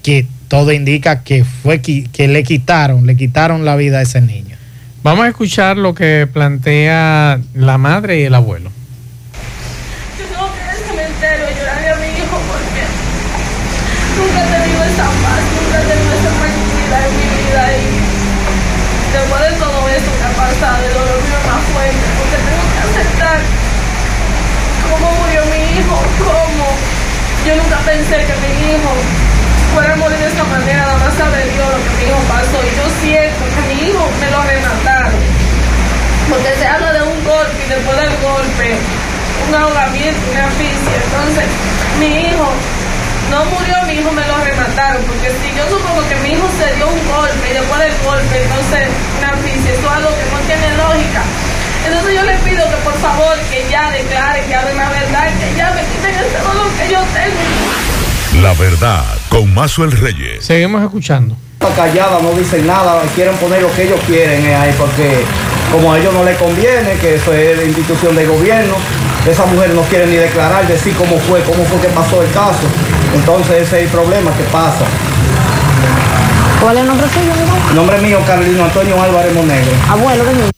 que 0.03 0.27
todo 0.47 0.71
indica 0.71 1.23
que 1.23 1.43
fue 1.43 1.81
que 1.81 2.27
le 2.27 2.43
quitaron, 2.43 3.05
le 3.05 3.15
quitaron 3.15 3.65
la 3.65 3.75
vida 3.75 3.99
a 3.99 4.01
ese 4.03 4.21
niño. 4.21 4.55
Vamos 5.05 5.25
a 5.25 5.29
escuchar 5.29 5.77
lo 5.77 5.93
que 5.93 6.25
plantea 6.25 7.39
la 7.53 7.77
madre 7.77 8.21
y 8.21 8.23
el 8.23 8.33
abuelo. 8.33 8.71
Yo 10.17 10.25
tengo 10.25 10.49
que 10.49 10.57
ir 10.57 10.69
al 10.69 10.81
cementerio 10.81 11.45
a 11.45 11.51
llorarle 11.53 11.89
a 11.89 11.95
mi 12.01 12.09
hijo 12.17 12.37
porque 12.49 12.83
nunca 14.17 14.39
he 14.41 14.49
tenido 14.49 14.81
esa 14.81 15.05
paz, 15.05 15.41
nunca 15.53 15.77
he 15.77 15.85
tenido 15.93 16.09
esa 16.09 16.31
tranquilidad 16.41 17.01
en 17.05 17.13
mi 17.21 17.27
vida 17.37 17.63
y 17.77 17.85
después 19.13 19.41
de 19.45 19.53
todo 19.61 19.79
esto 19.93 20.09
que 20.09 20.25
ha 20.25 20.33
pasado, 20.41 20.79
el 20.81 20.93
dolor 20.97 21.19
mío 21.21 21.37
es 21.37 21.45
más 21.53 21.63
fuerte 21.69 22.05
porque 22.17 22.37
tengo 22.41 22.65
que 22.73 22.81
aceptar 22.81 23.39
cómo 24.89 25.05
murió 25.21 25.41
mi 25.53 25.61
hijo, 25.77 25.97
cómo 26.17 26.65
yo 27.45 27.55
nunca 27.55 27.77
pensé 27.85 28.17
que 28.25 28.35
mi 28.41 28.51
hijo 28.73 28.91
fuera 29.73 29.93
a 29.93 29.97
morir 29.97 30.17
de 30.17 30.27
esta 30.27 30.43
manera, 30.45 30.81
nada 30.81 30.97
más 30.97 31.13
sabe 31.13 31.45
Dios 31.53 31.67
lo 31.69 31.77
que 31.77 31.91
mi 31.97 32.03
hijo 32.09 32.19
pasó 32.27 32.57
y 32.65 32.71
yo 32.75 32.85
siento 33.01 33.43
que 33.53 33.61
mi 33.73 33.89
hijo 33.89 34.03
me 34.19 34.31
lo 34.31 34.41
remataron 34.41 35.13
porque 36.29 36.55
se 36.57 36.65
habla 36.65 36.91
de 36.93 37.03
un 37.03 37.23
golpe 37.23 37.57
y 37.65 37.69
después 37.69 37.97
del 37.97 38.17
golpe 38.17 38.77
un 39.47 39.55
ahogamiento, 39.55 40.19
una 40.31 40.47
asfixia. 40.47 40.97
Entonces, 41.05 41.45
mi 41.99 42.07
hijo 42.27 42.49
no 43.29 43.45
murió 43.45 43.75
mi 43.85 43.93
hijo, 43.93 44.11
me 44.11 44.25
lo 44.25 44.37
remataron, 44.37 45.03
porque 45.03 45.29
si 45.41 45.53
yo 45.55 45.69
supongo 45.69 46.01
que 46.07 46.15
mi 46.25 46.29
hijo 46.33 46.47
se 46.57 46.73
dio 46.75 46.87
un 46.87 47.01
golpe 47.07 47.49
y 47.49 47.53
después 47.53 47.79
del 47.79 47.95
golpe, 48.03 48.41
entonces 48.41 48.89
una 49.19 49.31
crisis, 49.41 49.69
eso 49.69 49.85
es 49.85 49.93
algo 49.93 50.09
que 50.17 50.25
no 50.33 50.39
tiene 50.49 50.77
lógica. 50.77 51.21
Entonces 51.85 52.15
yo 52.15 52.23
le 52.23 52.33
pido 52.37 52.63
que 52.69 52.77
por 52.83 52.93
favor 52.95 53.37
que 53.49 53.65
ya 53.69 53.91
declare, 53.91 54.43
que 54.45 54.55
hablen 54.55 54.77
la 54.77 54.89
verdad, 54.89 55.27
que 55.39 55.55
ya 55.55 55.71
me 55.71 55.81
quiten 55.81 56.15
ese 56.15 56.39
dolor 56.39 56.71
que 56.71 56.91
yo 56.91 56.99
tengo. 57.13 58.41
La 58.41 58.53
verdad, 58.53 59.03
con 59.29 59.53
Mazo 59.53 59.83
el 59.83 59.91
Reyes. 59.91 60.43
Seguimos 60.45 60.83
escuchando. 60.83 61.37
Está 61.59 61.73
callada, 61.73 62.19
no 62.21 62.31
dicen 62.33 62.67
nada, 62.67 63.01
quieren 63.15 63.35
poner 63.37 63.61
lo 63.61 63.71
que 63.73 63.83
ellos 63.83 63.99
quieren 64.05 64.45
eh, 64.45 64.55
ahí, 64.55 64.73
porque 64.77 65.23
como 65.71 65.93
a 65.93 65.99
ellos 65.99 66.13
no 66.13 66.23
les 66.23 66.37
conviene, 66.37 66.93
que 66.99 67.15
eso 67.15 67.33
es 67.33 67.57
la 67.57 67.63
institución 67.63 68.15
del 68.15 68.27
gobierno, 68.27 68.75
esa 69.25 69.45
mujer 69.45 69.69
no 69.73 69.81
quiere 69.83 70.07
ni 70.07 70.15
declarar, 70.15 70.67
decir 70.67 70.93
cómo 70.95 71.17
fue, 71.17 71.41
cómo 71.41 71.63
fue 71.65 71.79
que 71.81 71.87
pasó 71.87 72.21
el 72.21 72.31
caso. 72.31 72.67
Entonces 73.13 73.63
ese 73.63 73.77
es 73.77 73.83
el 73.85 73.89
problema 73.89 74.31
que 74.35 74.43
pasa. 74.45 74.85
¿Cuál 76.61 76.77
es 76.77 76.81
el 76.81 76.87
nombre 76.87 77.07
suyo? 77.07 77.31
Nombre 77.73 77.97
mío, 77.99 78.19
Carlino 78.25 78.65
Antonio 78.65 79.01
Álvarez 79.01 79.33
Monegro. 79.33 79.71
Abuelo 79.89 80.25
de 80.25 80.33
mí. 80.33 80.54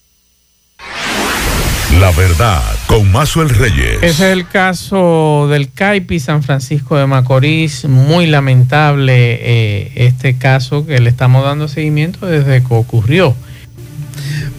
La 1.99 2.11
verdad, 2.11 2.61
con 2.85 3.11
Mazo 3.11 3.41
el 3.41 3.49
Reyes. 3.49 3.97
Ese 4.03 4.07
es 4.07 4.19
el 4.19 4.47
caso 4.47 5.47
del 5.49 5.71
CAIPI 5.71 6.19
San 6.19 6.43
Francisco 6.43 6.95
de 6.95 7.07
Macorís. 7.07 7.85
Muy 7.85 8.27
lamentable 8.27 9.13
eh, 9.15 9.91
este 9.95 10.37
caso 10.37 10.85
que 10.85 10.99
le 10.99 11.09
estamos 11.09 11.43
dando 11.43 11.67
seguimiento 11.67 12.27
desde 12.27 12.61
que 12.61 12.73
ocurrió. 12.73 13.35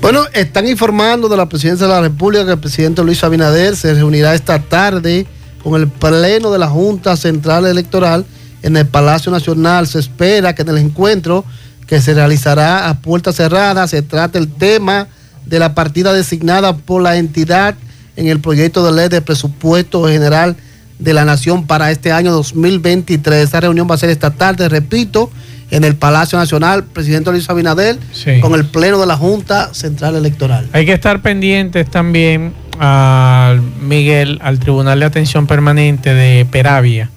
Bueno, 0.03 0.25
están 0.33 0.67
informando 0.67 1.29
de 1.29 1.37
la 1.37 1.49
presidencia 1.49 1.87
de 1.87 1.93
la 1.93 2.01
República 2.01 2.45
que 2.45 2.53
el 2.53 2.59
presidente 2.59 3.05
Luis 3.05 3.23
Abinader 3.23 3.77
se 3.77 3.95
reunirá 3.95 4.35
esta 4.35 4.59
tarde 4.59 5.25
con 5.63 5.81
el 5.81 5.87
pleno 5.87 6.51
de 6.51 6.59
la 6.59 6.67
Junta 6.67 7.17
Central 7.17 7.67
Electoral 7.67 8.27
en 8.63 8.77
el 8.77 8.87
Palacio 8.87 9.31
Nacional. 9.31 9.87
Se 9.87 10.01
espera 10.01 10.57
que 10.57 10.63
en 10.63 10.71
el 10.71 10.79
encuentro 10.79 11.45
que 11.87 12.01
se 12.01 12.15
realizará 12.15 12.89
a 12.89 13.01
puertas 13.01 13.37
cerradas 13.37 13.91
se 13.91 14.03
trate 14.03 14.39
el 14.39 14.49
tema 14.53 15.07
de 15.49 15.59
la 15.59 15.75
partida 15.75 16.13
designada 16.13 16.77
por 16.77 17.03
la 17.03 17.17
entidad 17.17 17.75
en 18.17 18.29
el 18.29 18.41
proyecto 18.41 18.85
de 18.85 18.93
ley 18.93 19.09
de 19.09 19.21
presupuesto 19.23 20.07
general 20.07 20.57
de 20.99 21.15
la 21.15 21.25
Nación 21.25 21.67
para 21.67 21.91
este 21.91 22.11
año 22.13 22.33
2023. 22.33 23.45
Esta 23.45 23.61
reunión 23.61 23.89
va 23.91 23.95
a 23.95 23.99
ser 23.99 24.11
esta 24.11 24.31
tarde, 24.31 24.69
repito, 24.69 25.31
en 25.71 25.85
el 25.85 25.95
Palacio 25.97 26.39
Nacional, 26.39 26.85
presidente 26.85 27.31
Luis 27.31 27.49
Abinader, 27.49 27.99
Sí. 28.13 28.41
con 28.41 28.55
el 28.55 28.65
pleno 28.67 28.99
de 28.99 29.07
la 29.07 29.17
Junta 29.17 29.73
Central 29.75 30.17
Electoral. 30.17 30.69
Hay 30.73 30.87
que 30.87 30.93
estar 30.93 31.21
pendientes 31.23 31.89
también 31.91 32.53
al 32.79 33.61
Miguel, 33.61 34.39
al 34.43 34.59
Tribunal 34.59 34.99
de 35.01 35.07
Atención 35.07 35.47
Permanente 35.47 36.15
de 36.15 36.45
Peravia. 36.47 37.11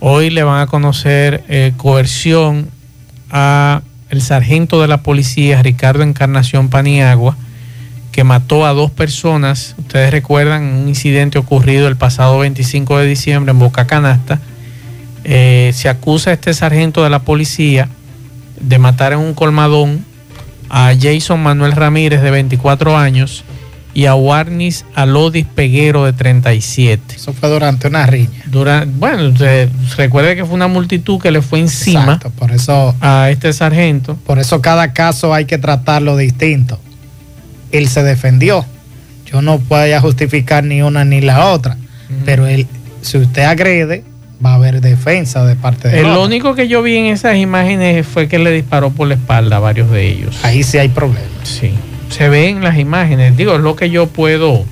Hoy 0.00 0.30
le 0.30 0.42
van 0.42 0.60
a 0.60 0.66
conocer 0.66 1.44
eh, 1.48 1.72
coerción 1.76 2.68
a 3.30 3.82
el 4.10 4.22
sargento 4.22 4.80
de 4.80 4.88
la 4.88 5.02
policía, 5.02 5.62
Ricardo 5.62 6.02
Encarnación 6.02 6.68
Paniagua, 6.70 7.36
que 8.18 8.24
mató 8.24 8.66
a 8.66 8.72
dos 8.72 8.90
personas. 8.90 9.76
Ustedes 9.78 10.10
recuerdan 10.10 10.64
un 10.64 10.88
incidente 10.88 11.38
ocurrido 11.38 11.86
el 11.86 11.94
pasado 11.94 12.40
25 12.40 12.98
de 12.98 13.06
diciembre 13.06 13.52
en 13.52 13.60
Boca 13.60 13.86
Canasta. 13.86 14.40
Eh, 15.22 15.70
se 15.72 15.88
acusa 15.88 16.30
a 16.30 16.32
este 16.32 16.52
sargento 16.52 17.04
de 17.04 17.10
la 17.10 17.20
policía 17.20 17.88
de 18.60 18.78
matar 18.80 19.12
en 19.12 19.20
un 19.20 19.34
colmadón 19.34 20.04
a 20.68 20.94
Jason 21.00 21.40
Manuel 21.40 21.70
Ramírez 21.70 22.20
de 22.20 22.32
24 22.32 22.96
años 22.98 23.44
y 23.94 24.06
a 24.06 24.16
Warnis 24.16 24.84
Alodis 24.96 25.46
Peguero 25.46 26.04
de 26.04 26.12
37. 26.12 27.14
Eso 27.14 27.32
fue 27.32 27.48
durante 27.48 27.86
una 27.86 28.04
riña. 28.04 28.42
Durante, 28.46 28.92
bueno, 28.98 29.36
se- 29.36 29.68
recuerde 29.96 30.34
que 30.34 30.44
fue 30.44 30.56
una 30.56 30.66
multitud 30.66 31.20
que 31.20 31.30
le 31.30 31.40
fue 31.40 31.60
encima 31.60 32.00
Exacto, 32.14 32.30
por 32.30 32.50
eso 32.50 32.96
a 33.00 33.30
este 33.30 33.52
sargento. 33.52 34.16
Por 34.26 34.40
eso 34.40 34.60
cada 34.60 34.92
caso 34.92 35.32
hay 35.32 35.44
que 35.44 35.58
tratarlo 35.58 36.16
distinto. 36.16 36.80
Él 37.72 37.88
se 37.88 38.02
defendió. 38.02 38.64
Yo 39.30 39.42
no 39.42 39.58
voy 39.58 39.92
a 39.92 40.00
justificar 40.00 40.64
ni 40.64 40.82
una 40.82 41.04
ni 41.04 41.20
la 41.20 41.48
otra. 41.48 41.76
Pero 42.24 42.46
él, 42.46 42.66
si 43.02 43.18
usted 43.18 43.42
agrede, 43.42 44.04
va 44.44 44.52
a 44.52 44.54
haber 44.54 44.80
defensa 44.80 45.44
de 45.44 45.56
parte 45.56 45.88
de 45.88 46.00
El 46.00 46.06
lo 46.06 46.24
único 46.24 46.54
que 46.54 46.68
yo 46.68 46.82
vi 46.82 46.96
en 46.96 47.06
esas 47.06 47.36
imágenes 47.36 48.06
fue 48.06 48.28
que 48.28 48.38
le 48.38 48.50
disparó 48.50 48.90
por 48.90 49.08
la 49.08 49.14
espalda 49.14 49.56
a 49.56 49.60
varios 49.60 49.90
de 49.90 50.08
ellos. 50.08 50.38
Ahí 50.42 50.62
sí 50.62 50.78
hay 50.78 50.88
problemas. 50.88 51.28
Sí. 51.42 51.72
Se 52.10 52.28
ven 52.28 52.62
las 52.62 52.78
imágenes. 52.78 53.36
Digo, 53.36 53.54
es 53.54 53.60
lo 53.60 53.76
que 53.76 53.90
yo 53.90 54.06
puedo 54.06 54.64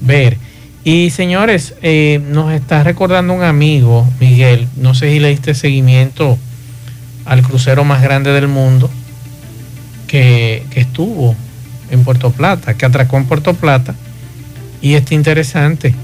ver. 0.00 0.36
Y 0.84 1.10
señores, 1.10 1.74
eh, 1.82 2.20
nos 2.28 2.52
está 2.52 2.82
recordando 2.82 3.32
un 3.32 3.42
amigo, 3.42 4.06
Miguel. 4.20 4.68
No 4.76 4.94
sé 4.94 5.10
si 5.10 5.18
le 5.18 5.30
diste 5.30 5.54
seguimiento 5.54 6.38
al 7.24 7.42
crucero 7.42 7.84
más 7.84 8.02
grande 8.02 8.30
del 8.32 8.48
mundo 8.48 8.90
que, 10.06 10.62
que 10.70 10.80
estuvo 10.80 11.34
en 11.90 12.04
Puerto 12.04 12.30
Plata, 12.30 12.74
que 12.74 12.86
atracó 12.86 13.16
en 13.16 13.24
Puerto 13.26 13.54
Plata. 13.54 13.94
Y 14.80 14.94
está 14.94 15.14
interesante. 15.14 15.94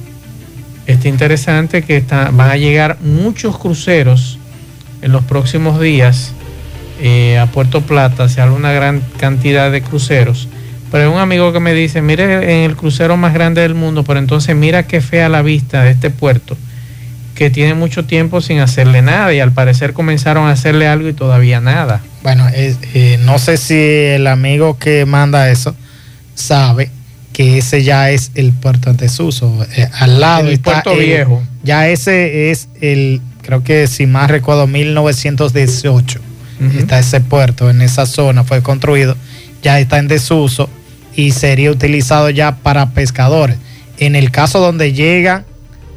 Está 0.87 1.09
interesante 1.09 1.83
que 1.83 1.97
está- 1.97 2.30
van 2.33 2.51
a 2.51 2.57
llegar 2.57 2.99
muchos 3.03 3.59
cruceros 3.59 4.39
en 5.01 5.12
los 5.12 5.24
próximos 5.24 5.80
días 5.80 6.33
eh, 7.01 7.39
a 7.39 7.47
Puerto 7.47 7.80
Plata. 7.83 8.28
Se 8.28 8.41
habla 8.41 8.55
una 8.55 8.72
gran 8.72 9.03
cantidad 9.18 9.70
de 9.70 9.83
cruceros. 9.83 10.49
Pero 10.91 11.05
hay 11.09 11.14
un 11.14 11.20
amigo 11.20 11.53
que 11.53 11.61
me 11.61 11.72
dice, 11.72 12.03
mire 12.03 12.35
en 12.64 12.70
el 12.70 12.76
crucero 12.76 13.16
más 13.16 13.33
grande 13.33 13.62
del 13.62 13.74
mundo, 13.74 14.05
pero 14.05 14.18
entonces 14.18 14.55
mira 14.55 14.83
qué 14.87 15.01
fea 15.01 15.28
la 15.28 15.41
vista 15.43 15.83
de 15.83 15.91
este 15.93 16.11
puerto, 16.11 16.57
que 17.43 17.51
tiene 17.51 17.74
mucho 17.74 18.05
tiempo 18.05 18.40
sin 18.40 18.61
hacerle 18.61 19.03
nada 19.03 19.34
y 19.34 19.40
al 19.40 19.51
parecer 19.51 19.95
comenzaron 19.95 20.47
a 20.47 20.53
hacerle 20.53 20.86
algo 20.86 21.09
y 21.09 21.12
todavía 21.12 21.61
nada. 21.61 22.01
Bueno, 22.22 22.47
eh, 22.55 22.76
eh, 22.95 23.18
no 23.24 23.40
sé 23.40 23.57
si 23.57 23.74
el 23.74 24.28
amigo 24.28 24.78
que 24.78 25.07
manda 25.07 25.51
eso 25.51 25.74
sabe 26.36 26.93
que 27.32 27.59
ese 27.59 27.82
ya 27.82 28.11
es 28.11 28.30
el 28.36 28.53
puerto 28.53 28.90
en 28.90 28.97
desuso. 28.97 29.66
Eh, 29.76 29.88
al 29.93 30.20
lado 30.20 30.47
El 30.47 30.55
está 30.55 30.82
puerto 30.82 31.01
viejo. 31.01 31.43
Ya 31.64 31.88
ese 31.88 32.53
es 32.53 32.68
el, 32.80 33.20
creo 33.43 33.64
que 33.64 33.88
si 33.88 34.07
más 34.07 34.30
recuerdo, 34.30 34.68
1918. 34.68 36.20
Está 36.78 37.01
ese 37.01 37.20
puerto 37.20 37.70
en 37.70 37.82
esa 37.82 38.07
zona, 38.07 38.45
fue 38.45 38.62
construido, 38.62 39.16
ya 39.64 39.80
está 39.80 39.99
en 39.99 40.07
desuso 40.07 40.70
y 41.16 41.32
sería 41.32 41.72
utilizado 41.72 42.30
ya 42.30 42.55
para 42.55 42.90
pescadores. 42.90 43.57
En 43.99 44.14
el 44.14 44.30
caso 44.30 44.61
donde 44.61 44.93
llega, 44.93 45.45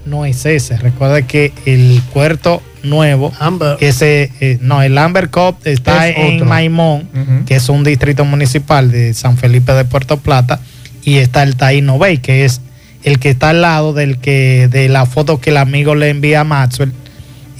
no 0.05 0.25
es 0.25 0.45
ese. 0.45 0.77
Recuerda 0.77 1.21
que 1.23 1.53
el 1.65 2.01
puerto 2.13 2.61
nuevo, 2.83 3.31
ese, 3.79 4.31
eh, 4.39 4.57
no, 4.61 4.81
el 4.81 4.97
Amber 4.97 5.29
Cop 5.29 5.65
está 5.65 6.07
Es 6.07 6.17
en 6.17 6.35
otro. 6.35 6.45
Maimón, 6.45 7.07
que 7.45 7.55
es 7.55 7.69
un 7.69 7.83
distrito 7.83 8.25
municipal 8.25 8.91
de 8.91 9.13
San 9.13 9.37
Felipe 9.37 9.73
de 9.73 9.85
Puerto 9.85 10.17
Plata, 10.17 10.59
y 11.03 11.17
está 11.17 11.43
el 11.43 11.55
Taino 11.55 11.97
Bay, 11.97 12.19
que 12.19 12.45
es 12.45 12.61
el 13.03 13.19
que 13.19 13.29
está 13.29 13.49
al 13.49 13.61
lado 13.61 13.93
del 13.93 14.17
que 14.17 14.67
de 14.71 14.89
la 14.89 15.05
foto 15.05 15.39
que 15.39 15.51
el 15.51 15.57
amigo 15.57 15.93
le 15.93 16.09
envía 16.09 16.41
a 16.41 16.43
Maxwell 16.43 16.91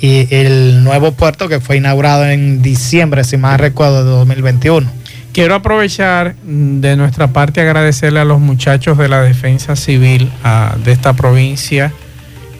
y 0.01 0.27
el 0.33 0.83
nuevo 0.83 1.13
puerto 1.13 1.47
que 1.47 1.59
fue 1.59 1.77
inaugurado 1.77 2.27
en 2.27 2.61
diciembre, 2.61 3.23
si 3.23 3.37
más 3.37 3.59
recuerdo, 3.59 4.03
de 4.03 4.11
2021. 4.11 4.89
Quiero 5.31 5.55
aprovechar 5.55 6.35
mm, 6.43 6.79
de 6.79 6.95
nuestra 6.95 7.27
parte 7.27 7.61
agradecerle 7.61 8.19
a 8.19 8.25
los 8.25 8.39
muchachos 8.39 8.97
de 8.97 9.07
la 9.07 9.21
defensa 9.21 9.75
civil 9.75 10.31
ah, 10.43 10.75
de 10.83 10.91
esta 10.91 11.13
provincia 11.13 11.93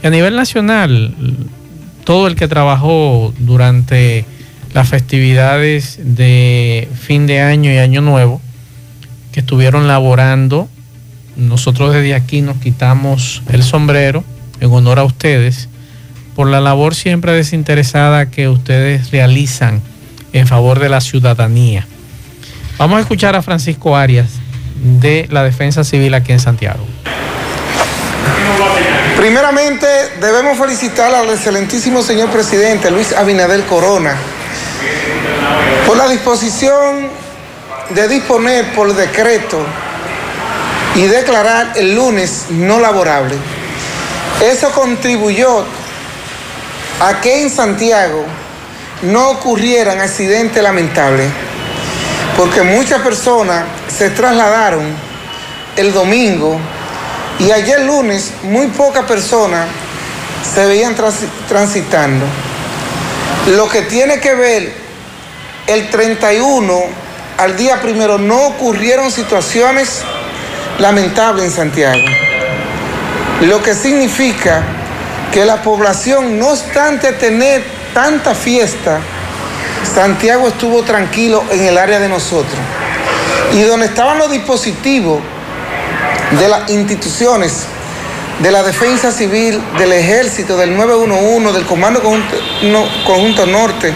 a 0.06 0.12
nivel 0.12 0.36
nacional, 0.36 1.16
todo 2.04 2.28
el 2.28 2.36
que 2.36 2.48
trabajó 2.48 3.34
durante 3.40 4.26
las 4.74 4.88
festividades 4.88 5.98
de 6.00 6.88
fin 7.00 7.26
de 7.26 7.42
año 7.42 7.72
y 7.72 7.78
año 7.78 8.02
nuevo, 8.02 8.40
que 9.32 9.40
estuvieron 9.40 9.88
laborando. 9.88 10.70
Nosotros 11.36 11.94
desde 11.94 12.14
aquí 12.14 12.42
nos 12.42 12.58
quitamos 12.58 13.42
el 13.50 13.64
sombrero 13.64 14.24
en 14.60 14.72
honor 14.72 15.00
a 15.00 15.04
ustedes 15.04 15.70
por 16.36 16.50
la 16.50 16.62
labor 16.62 16.94
siempre 16.94 17.32
desinteresada 17.32 18.30
que 18.30 18.48
ustedes 18.48 19.10
realizan 19.10 19.82
en 20.34 20.46
favor 20.48 20.80
de 20.80 20.90
la 20.90 21.02
ciudadanía. 21.02 21.88
Vamos 22.78 22.98
a 22.98 23.02
escuchar 23.02 23.36
a 23.36 23.42
Francisco 23.42 23.96
Arias 23.96 24.28
de 25.00 25.28
la 25.32 25.44
Defensa 25.44 25.84
Civil 25.84 26.14
aquí 26.14 26.32
en 26.34 26.40
Santiago. 26.40 26.86
Primeramente, 29.26 29.88
debemos 30.22 30.56
felicitar 30.56 31.12
al 31.16 31.28
excelentísimo 31.32 32.04
señor 32.04 32.30
presidente 32.30 32.92
Luis 32.92 33.12
Abinader 33.12 33.66
Corona 33.66 34.16
por 35.88 35.98
la 35.98 36.08
disposición 36.08 37.10
de 37.90 38.08
disponer 38.08 38.72
por 38.76 38.94
decreto 38.94 39.66
y 40.94 41.08
declarar 41.08 41.72
el 41.76 41.96
lunes 41.96 42.46
no 42.52 42.80
laborable. 42.80 43.36
Eso 44.44 44.70
contribuyó 44.70 45.66
a 47.00 47.20
que 47.20 47.42
en 47.42 47.50
Santiago 47.50 48.24
no 49.02 49.30
ocurrieran 49.32 50.02
accidentes 50.02 50.62
lamentables, 50.62 51.32
porque 52.38 52.62
muchas 52.62 53.02
personas 53.02 53.64
se 53.88 54.12
trasladaron 54.12 54.86
el 55.78 55.94
domingo 55.94 56.60
y 57.40 57.52
ayer 57.52 57.82
lunes 57.82 58.32
muy 58.44 58.68
pocas 58.68 59.06
personas 59.06 59.68
se 60.54 60.66
veían 60.66 60.96
transi- 60.96 61.28
transitando. 61.48 62.26
Lo 63.56 63.68
que 63.68 63.82
tiene 63.84 64.20
que 64.20 64.34
ver 64.34 64.74
el 65.68 65.90
31 65.90 66.84
al 67.38 67.58
día 67.58 67.82
primero 67.82 68.18
no 68.18 68.48
ocurrieron 68.48 69.12
situaciones 69.12 70.02
lamentables 70.80 71.46
en 71.46 71.52
Santiago. 71.52 72.02
Lo 73.42 73.62
que 73.62 73.74
significa 73.76 74.64
que 75.34 75.44
la 75.46 75.62
población, 75.62 76.40
no 76.40 76.50
obstante 76.50 77.12
tener 77.14 77.64
tanta 77.94 78.34
fiesta, 78.34 79.00
Santiago 79.94 80.48
estuvo 80.48 80.84
tranquilo 80.84 81.44
en 81.52 81.66
el 81.66 81.78
área 81.78 82.00
de 82.00 82.08
nosotros. 82.08 82.56
Y 83.54 83.62
donde 83.64 83.88
estaban 83.88 84.18
los 84.18 84.32
dispositivos 84.32 85.20
de 86.40 86.48
las 86.48 86.70
instituciones, 86.70 87.66
de 88.42 88.52
la 88.52 88.64
Defensa 88.64 89.12
Civil, 89.12 89.62
del 89.78 89.94
Ejército, 89.94 90.58
del 90.58 90.76
911, 90.76 91.54
del 91.54 91.66
Comando 91.66 92.02
Conjunto, 92.02 92.36
no, 92.64 92.86
Conjunto 93.06 93.46
Norte, 93.46 93.94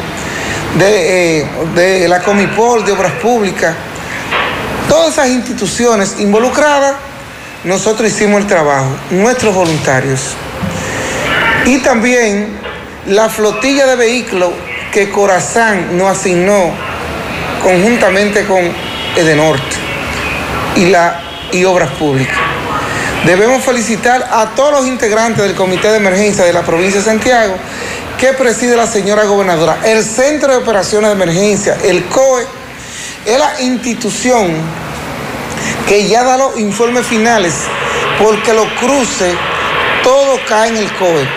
de, 0.77 1.39
eh, 1.39 1.47
de 1.75 2.07
la 2.07 2.21
Comipol, 2.21 2.85
de 2.85 2.91
Obras 2.91 3.13
Públicas, 3.13 3.75
todas 4.87 5.13
esas 5.13 5.29
instituciones 5.29 6.15
involucradas, 6.19 6.95
nosotros 7.63 8.09
hicimos 8.09 8.41
el 8.41 8.47
trabajo, 8.47 8.89
nuestros 9.11 9.53
voluntarios. 9.53 10.35
Y 11.65 11.79
también 11.79 12.57
la 13.07 13.27
flotilla 13.27 13.85
de 13.85 13.95
vehículos 13.95 14.51
que 14.91 15.09
Corazán 15.09 15.97
nos 15.97 16.17
asignó 16.17 16.71
conjuntamente 17.61 18.45
con 18.45 18.59
Edenorte 19.15 19.75
y, 20.75 20.85
la, 20.85 21.28
y 21.51 21.65
Obras 21.65 21.91
Públicas. 21.91 22.37
Debemos 23.25 23.63
felicitar 23.63 24.29
a 24.31 24.55
todos 24.55 24.71
los 24.71 24.87
integrantes 24.87 25.43
del 25.43 25.55
Comité 25.55 25.89
de 25.89 25.97
Emergencia 25.97 26.45
de 26.45 26.53
la 26.53 26.63
provincia 26.63 26.99
de 26.99 27.05
Santiago 27.05 27.55
que 28.17 28.33
preside 28.33 28.75
la 28.75 28.87
señora 28.87 29.25
gobernadora. 29.25 29.79
El 29.83 30.03
Centro 30.03 30.51
de 30.51 30.57
Operaciones 30.57 31.09
de 31.09 31.15
Emergencia, 31.15 31.77
el 31.83 32.05
COE, 32.05 32.45
es 33.25 33.37
la 33.39 33.61
institución 33.61 34.51
que 35.87 36.07
ya 36.07 36.23
da 36.23 36.37
los 36.37 36.57
informes 36.59 37.05
finales 37.05 37.53
porque 38.21 38.53
los 38.53 38.67
cruces, 38.73 39.35
todo 40.03 40.39
cae 40.47 40.69
en 40.69 40.77
el 40.77 40.93
COE. 40.93 41.27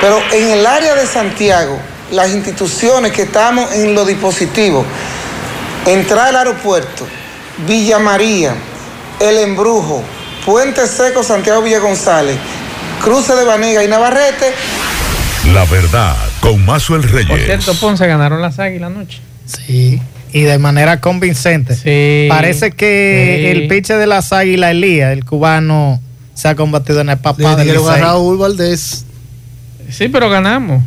Pero 0.00 0.20
en 0.32 0.50
el 0.50 0.66
área 0.66 0.94
de 0.94 1.06
Santiago, 1.06 1.78
las 2.10 2.30
instituciones 2.30 3.12
que 3.12 3.22
estamos 3.22 3.72
en 3.72 3.94
los 3.94 4.06
dispositivos, 4.06 4.84
entrada 5.86 6.28
al 6.28 6.36
aeropuerto, 6.36 7.06
Villa 7.66 7.98
María, 7.98 8.54
El 9.22 9.38
Embrujo, 9.38 10.02
Puente 10.44 10.86
Seco, 10.86 11.22
Santiago 11.22 11.62
Villa 11.62 11.78
González, 11.78 12.36
Cruce 13.02 13.34
de 13.34 13.44
Banega 13.44 13.84
y 13.84 13.88
Navarrete. 13.88 14.52
La 15.52 15.64
verdad, 15.66 16.16
con 16.40 16.64
Mazuel 16.64 17.02
Reyes. 17.04 17.28
Por 17.28 17.38
cierto, 17.40 17.74
Ponce 17.74 18.06
ganaron 18.06 18.40
las 18.42 18.58
águilas 18.58 18.90
anoche. 18.90 19.20
Sí. 19.46 20.00
Y 20.32 20.40
de 20.42 20.58
manera 20.58 21.00
convincente. 21.00 21.74
Sí. 21.76 22.26
Parece 22.28 22.72
que 22.72 23.40
Sí. 23.42 23.46
el 23.60 23.68
pitcher 23.68 23.98
de 23.98 24.06
las 24.06 24.32
águilas, 24.32 24.70
Elías, 24.72 25.12
el 25.12 25.24
cubano, 25.24 26.00
se 26.34 26.48
ha 26.48 26.54
convertido 26.56 27.00
en 27.02 27.10
el 27.10 27.18
papá 27.18 27.50
Le 27.50 27.56
del 27.56 27.64
dieron 27.64 27.84
a 27.86 27.90
Licey. 27.90 28.02
Raúl 28.02 28.38
Valdés. 28.38 29.04
Sí, 29.90 30.08
pero 30.08 30.30
ganamos. 30.30 30.82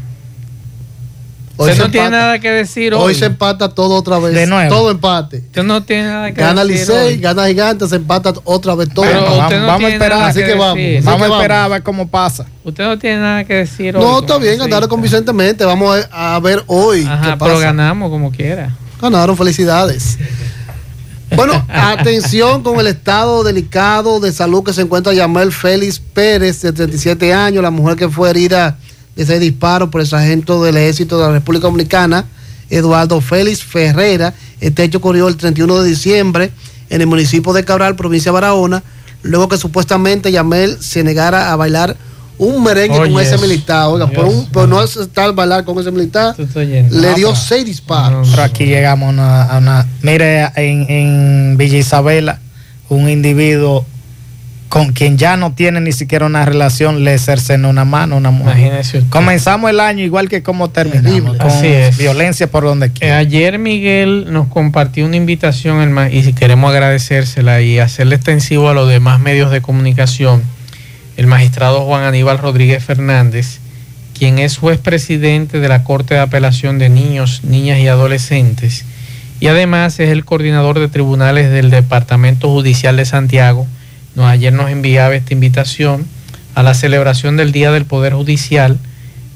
Hoy 1.58 1.70
Usted 1.72 1.78
se 1.78 1.84
no 1.86 1.92
tiene 1.92 2.08
empata. 2.08 2.22
nada 2.24 2.40
que 2.40 2.52
decir 2.52 2.94
hoy. 2.94 3.02
Hoy 3.02 3.16
se 3.16 3.26
empata 3.26 3.70
todo 3.70 3.96
otra 3.96 4.20
vez. 4.20 4.34
De 4.34 4.46
nuevo. 4.46 4.70
Todo 4.76 4.92
empate. 4.92 5.38
Usted 5.38 5.64
no 5.64 5.84
tiene 5.84 6.08
nada 6.10 6.34
que 6.34 6.42
Gana 6.42 6.66
decir 6.66 6.80
Licey, 6.82 7.14
hoy. 7.14 7.18
gana 7.18 7.48
Gigante, 7.48 7.88
se 7.88 7.96
empata 7.96 8.34
otra 8.44 8.76
vez 8.76 8.90
todo. 8.94 9.06
Pero 9.06 9.22
Bueno, 9.22 9.44
usted 9.44 9.60
no 9.62 9.68
vamos 9.68 9.84
a 9.90 9.94
esperar. 9.94 10.18
nada 10.18 10.30
Así 10.32 10.40
que 10.44 10.54
vamos. 10.54 10.78
Así 10.78 11.00
Vamos 11.06 11.28
que 11.28 11.34
a 11.34 11.36
esperar 11.38 11.64
a 11.64 11.68
ver 11.70 11.84
cómo 11.84 12.08
pasa. 12.10 12.46
Usted 12.64 12.84
no 12.84 13.00
tiene 13.00 13.20
nada 13.22 13.44
que 13.46 13.54
decir 13.54 13.96
hoy. 13.96 14.04
No, 14.04 14.20
está 14.20 14.38
bien, 14.38 14.58
ganaron 14.60 14.90
convincentemente. 14.90 15.64
Vamos 15.64 16.06
a, 16.12 16.36
a 16.36 16.40
ver 16.42 16.62
hoy 16.68 17.06
Ajá, 17.06 17.32
qué 17.34 17.38
pero 17.40 17.58
ganamos 17.60 18.10
como 18.10 18.32
quiera. 18.32 18.76
Ganaron, 19.02 19.38
felicidades. 19.38 20.18
Bueno, 21.36 21.66
atención 21.70 22.64
con 22.64 22.80
el 22.80 22.88
estado 22.88 23.44
delicado 23.44 24.20
de 24.20 24.32
salud 24.32 24.64
que 24.64 24.74
se 24.74 24.82
encuentra 24.82 25.14
Yamel 25.14 25.52
Félix 25.52 26.00
Pérez, 26.00 26.62
de 26.62 26.72
37 26.72 27.34
años, 27.34 27.64
la 27.64 27.72
mujer 27.72 27.96
que 27.96 28.08
fue 28.10 28.30
herida 28.30 28.78
ese 29.16 29.40
disparo 29.40 29.90
por 29.92 30.02
el 30.02 30.08
sargento 30.08 30.64
del 30.64 30.78
ejército 30.78 31.18
de 31.20 31.26
la 31.28 31.32
República 31.34 31.68
Dominicana, 31.68 32.26
Eduardo 32.70 33.22
Félix 33.22 33.64
Ferrera. 33.64 34.34
Este 34.60 34.84
hecho 34.84 34.98
ocurrió 34.98 35.28
el 35.28 35.38
31 35.38 35.82
de 35.82 35.90
diciembre 35.90 36.52
en 36.90 37.02
el 37.02 37.08
municipio 37.08 37.54
de 37.54 37.64
Cabral, 37.64 37.96
provincia 37.96 38.32
de 38.32 38.34
Barahona, 38.34 38.84
luego 39.22 39.48
que 39.50 39.58
supuestamente 39.58 40.32
Yamel 40.32 40.78
se 40.82 41.04
negara 41.04 41.52
a 41.52 41.56
bailar 41.56 41.96
un 42.38 42.62
merengue 42.64 42.98
con 43.14 43.22
ese 43.22 43.38
militar. 43.38 43.88
Oiga, 43.88 44.08
por, 44.08 44.26
un- 44.26 44.46
por 44.48 44.68
no 44.68 44.80
aceptar 44.80 45.34
bailar 45.34 45.64
con 45.64 45.80
ese 45.80 45.90
militar, 45.92 46.36
le 46.92 47.14
dio 47.16 47.34
seis 47.36 47.66
disparos. 47.66 48.28
Pero 48.32 48.44
aquí 48.44 48.66
llegamos 48.66 49.08
a 49.08 49.12
una, 49.12 49.44
a 49.44 49.58
una- 49.60 49.88
Mire, 50.02 50.42
en, 50.58 50.86
en 50.90 51.58
Villa 51.58 51.78
Isabela, 51.78 52.40
un 52.90 53.10
individuo 53.10 53.86
con 54.76 54.92
quien 54.92 55.18
ya 55.18 55.38
no 55.38 55.54
tiene 55.54 55.80
ni 55.80 55.94
siquiera 55.94 56.26
una 56.26 56.44
relación, 56.44 57.06
le 57.06 57.18
cercenó 57.18 57.70
una 57.70 57.86
mano 57.86 58.18
una 58.18 58.30
mujer. 58.32 58.58
Imagínese 58.58 58.98
usted. 58.98 59.10
Comenzamos 59.10 59.70
el 59.70 59.80
año 59.80 60.04
igual 60.04 60.28
que 60.28 60.44
como 60.44 60.70
terminamos, 60.70 61.38
con 61.38 61.48
Así 61.48 61.68
es. 61.68 61.98
violencia 61.98 62.48
por 62.48 62.66
donde 62.66 62.88
Eh, 62.88 62.92
quiera. 62.92 63.18
ayer 63.20 63.58
Miguel 63.58 64.26
nos 64.34 64.48
compartió 64.48 65.06
una 65.06 65.16
invitación 65.16 65.98
y 66.12 66.24
si 66.24 66.34
queremos 66.34 66.72
agradecérsela 66.72 67.62
y 67.62 67.80
hacerle 67.80 68.18
extensivo 68.18 68.68
a 68.68 68.74
los 68.74 68.90
demás 68.90 69.22
medios 69.22 69.50
de 69.50 69.62
comunicación. 69.62 70.44
El 71.16 71.28
magistrado 71.28 71.86
Juan 71.86 72.04
Aníbal 72.04 72.38
Rodríguez 72.38 72.84
Fernández, 72.84 73.60
quien 74.14 74.40
es 74.40 74.58
juez 74.58 74.78
presidente 74.78 75.62
de 75.62 75.70
la 75.70 75.86
Corte 75.86 76.16
de 76.16 76.20
Apelación 76.20 76.80
de 76.80 76.90
Niños, 76.90 77.46
Niñas 77.46 77.80
y 77.80 77.88
Adolescentes, 77.88 78.84
y 79.40 79.48
además 79.48 80.02
es 80.02 80.10
el 80.10 80.26
coordinador 80.26 80.80
de 80.80 80.90
tribunales 80.90 81.50
del 81.50 81.70
Departamento 81.70 82.50
Judicial 82.50 82.98
de 82.98 83.06
Santiago. 83.06 83.66
Ayer 84.18 84.54
nos 84.54 84.70
enviaba 84.70 85.16
esta 85.16 85.34
invitación 85.34 86.06
a 86.56 86.64
la 86.64 86.74
celebración 86.74 87.38
del 87.38 87.52
Día 87.52 87.72
del 87.72 87.86
Poder 87.86 88.14
Judicial. 88.14 88.80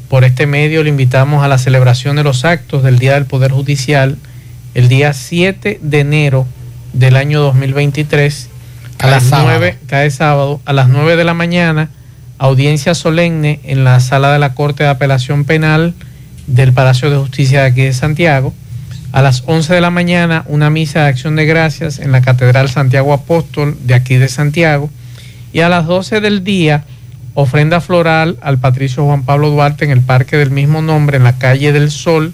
Por 0.08 0.24
este 0.24 0.48
medio 0.48 0.84
le 0.84 0.90
invitamos 0.90 1.44
a 1.44 1.48
la 1.48 1.58
celebración 1.58 2.16
de 2.16 2.24
los 2.24 2.46
actos 2.46 2.84
del 2.84 2.98
Día 2.98 3.16
del 3.16 3.26
Poder 3.26 3.52
Judicial 3.52 4.18
el 4.74 4.88
día 4.88 5.14
7 5.14 5.80
de 5.82 6.00
enero 6.00 6.48
del 6.94 7.16
año 7.16 7.42
2023 7.42 8.50
a 8.98 8.98
Cada 8.98 9.16
las 9.16 9.24
sábado. 9.24 9.50
9, 9.50 9.78
cada 9.88 10.10
sábado, 10.10 10.62
a 10.66 10.74
las 10.74 10.90
9 10.90 11.16
de 11.16 11.24
la 11.24 11.34
mañana, 11.34 11.90
audiencia 12.38 12.96
solemne 12.96 13.60
en 13.64 13.84
la 13.84 14.00
sala 14.00 14.32
de 14.32 14.40
la 14.40 14.54
Corte 14.54 14.84
de 14.84 14.90
Apelación 14.90 15.46
Penal 15.46 15.94
del 16.48 16.74
Palacio 16.74 17.10
de 17.10 17.18
Justicia 17.18 17.62
de 17.62 17.68
aquí 17.68 17.82
de 17.82 17.94
Santiago. 17.94 18.54
A 19.12 19.24
las 19.24 19.44
11 19.48 19.74
de 19.74 19.82
la 19.82 19.90
mañana, 19.90 20.44
una 20.48 20.70
misa 20.70 21.02
de 21.04 21.10
acción 21.10 21.36
de 21.36 21.46
gracias 21.46 21.98
en 21.98 22.12
la 22.12 22.22
Catedral 22.22 22.70
Santiago 22.70 23.12
Apóstol 23.12 23.76
de 23.82 23.96
aquí 23.96 24.18
de 24.18 24.28
Santiago. 24.28 24.92
Y 25.52 25.62
a 25.62 25.70
las 25.70 25.88
12 25.88 26.22
del 26.22 26.44
día, 26.44 26.84
ofrenda 27.34 27.82
floral 27.82 28.38
al 28.42 28.60
Patricio 28.60 29.06
Juan 29.06 29.24
Pablo 29.24 29.50
Duarte 29.50 29.84
en 29.84 29.92
el 29.92 30.02
parque 30.02 30.38
del 30.38 30.52
mismo 30.52 30.84
nombre, 30.84 31.18
en 31.18 31.24
la 31.24 31.40
calle 31.40 31.72
del 31.72 31.90
Sol, 31.90 32.34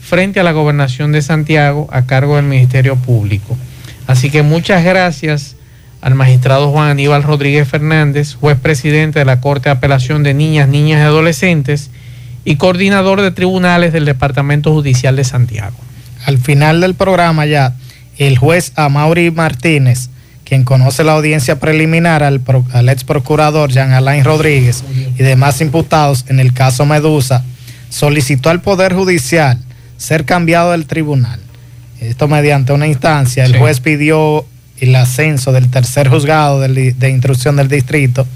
frente 0.00 0.38
a 0.38 0.44
la 0.44 0.52
gobernación 0.52 1.10
de 1.10 1.22
Santiago, 1.22 1.88
a 1.90 2.02
cargo 2.02 2.36
del 2.36 2.44
Ministerio 2.44 2.94
Público. 2.94 3.58
Así 4.06 4.30
que 4.30 4.42
muchas 4.42 4.84
gracias 4.84 5.56
al 6.02 6.14
magistrado 6.14 6.70
Juan 6.70 6.90
Aníbal 6.90 7.24
Rodríguez 7.24 7.66
Fernández, 7.66 8.34
juez 8.34 8.58
presidente 8.58 9.18
de 9.18 9.24
la 9.24 9.40
Corte 9.40 9.70
de 9.70 9.76
Apelación 9.76 10.22
de 10.22 10.34
Niñas, 10.34 10.68
Niñas 10.68 11.00
y 11.00 11.02
Adolescentes 11.02 11.90
y 12.44 12.56
coordinador 12.56 13.22
de 13.22 13.32
tribunales 13.32 13.92
del 13.92 14.04
Departamento 14.04 14.72
Judicial 14.72 15.16
de 15.16 15.24
Santiago. 15.24 15.76
Al 16.24 16.38
final 16.38 16.80
del 16.80 16.94
programa 16.94 17.46
ya, 17.46 17.74
el 18.18 18.38
juez 18.38 18.72
Amaury 18.76 19.30
Martínez, 19.30 20.08
quien 20.44 20.64
conoce 20.64 21.02
la 21.04 21.12
audiencia 21.12 21.58
preliminar 21.58 22.22
al, 22.22 22.40
pro- 22.40 22.64
al 22.72 22.88
ex 22.88 23.04
procurador 23.04 23.70
Jean 23.72 23.92
Alain 23.92 24.24
Rodríguez 24.24 24.84
y 25.18 25.22
demás 25.22 25.60
imputados 25.60 26.24
en 26.28 26.38
el 26.40 26.52
caso 26.52 26.84
Medusa, 26.84 27.44
solicitó 27.88 28.50
al 28.50 28.60
Poder 28.60 28.94
Judicial 28.94 29.58
ser 29.96 30.24
cambiado 30.24 30.72
del 30.72 30.86
tribunal. 30.86 31.40
Esto 32.00 32.26
mediante 32.28 32.72
una 32.72 32.86
instancia. 32.86 33.44
El 33.44 33.52
Sí. 33.52 33.58
juez 33.58 33.80
pidió 33.80 34.44
el 34.80 34.94
ascenso 34.96 35.52
del 35.52 35.70
tercer 35.70 36.08
juzgado 36.08 36.60
de 36.60 37.08
instrucción 37.10 37.56
del 37.56 37.68
distrito, 37.68 38.26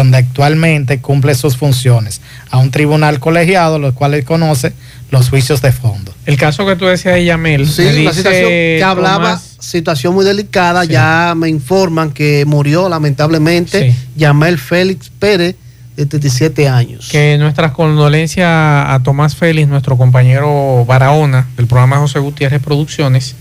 donde 0.00 0.18
actualmente 0.18 1.00
cumple 1.00 1.34
sus 1.34 1.56
funciones, 1.56 2.20
a 2.50 2.58
un 2.58 2.70
tribunal 2.70 3.18
colegiado, 3.18 3.78
los 3.78 3.94
cuales 3.94 4.24
conoce 4.24 4.72
los 5.10 5.30
juicios 5.30 5.62
de 5.62 5.72
fondo. 5.72 6.12
El 6.26 6.36
caso 6.36 6.66
que 6.66 6.76
tú 6.76 6.84
decías 6.84 7.14
de 7.14 7.24
Yamel, 7.24 7.66
Sí, 7.66 7.88
situación 7.88 8.32
que 8.34 8.82
hablaba, 8.84 9.36
Tomás- 9.38 9.56
situación 9.58 10.14
muy 10.14 10.24
delicada, 10.24 10.84
ya 10.84 11.34
me 11.36 11.48
informan 11.48 12.10
que 12.10 12.44
murió 12.46 12.88
lamentablemente 12.88 13.94
Yamel 14.16 14.58
Félix 14.58 15.10
Pérez, 15.18 15.56
de 15.96 16.04
37 16.04 16.68
años. 16.68 17.08
que 17.10 17.38
nuestras 17.38 17.72
condolencias 17.72 18.46
a 18.50 19.00
Tomás 19.02 19.34
Félix, 19.34 19.66
nuestro 19.66 19.96
compañero 19.96 20.84
Barahona 20.84 21.48
del 21.56 21.66
programa 21.66 21.96
José 21.96 22.18
Gutiérrez 22.18 22.60
Producciones, 22.60 23.34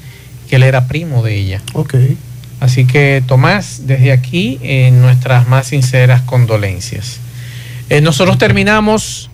que 0.49 0.55
él 0.55 0.63
era 0.63 0.87
primo 0.87 1.21
de 1.21 1.35
ella. 1.35 1.61
Ok. 1.73 1.95
Así 2.59 2.85
que 2.85 3.23
Tomás, 3.25 3.81
desde 3.85 4.11
aquí, 4.11 4.59
eh, 4.61 4.91
nuestras 4.91 5.47
más 5.47 5.67
sinceras 5.67 6.21
condolencias. 6.21 7.19
Eh, 7.89 8.01
nosotros 8.01 8.37
terminamos 8.37 9.29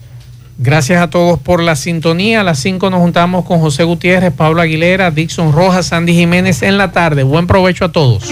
Gracias 0.63 1.01
a 1.01 1.09
todos 1.09 1.39
por 1.39 1.59
la 1.59 1.75
sintonía. 1.75 2.41
A 2.41 2.43
las 2.43 2.59
5 2.59 2.91
nos 2.91 2.99
juntamos 2.99 3.45
con 3.45 3.59
José 3.59 3.83
Gutiérrez, 3.83 4.31
Pablo 4.31 4.61
Aguilera, 4.61 5.09
Dixon 5.09 5.53
Rojas, 5.53 5.87
Sandy 5.87 6.13
Jiménez 6.13 6.61
en 6.61 6.77
la 6.77 6.91
tarde. 6.91 7.23
Buen 7.23 7.47
provecho 7.47 7.85
a 7.85 7.91
todos. 7.91 8.29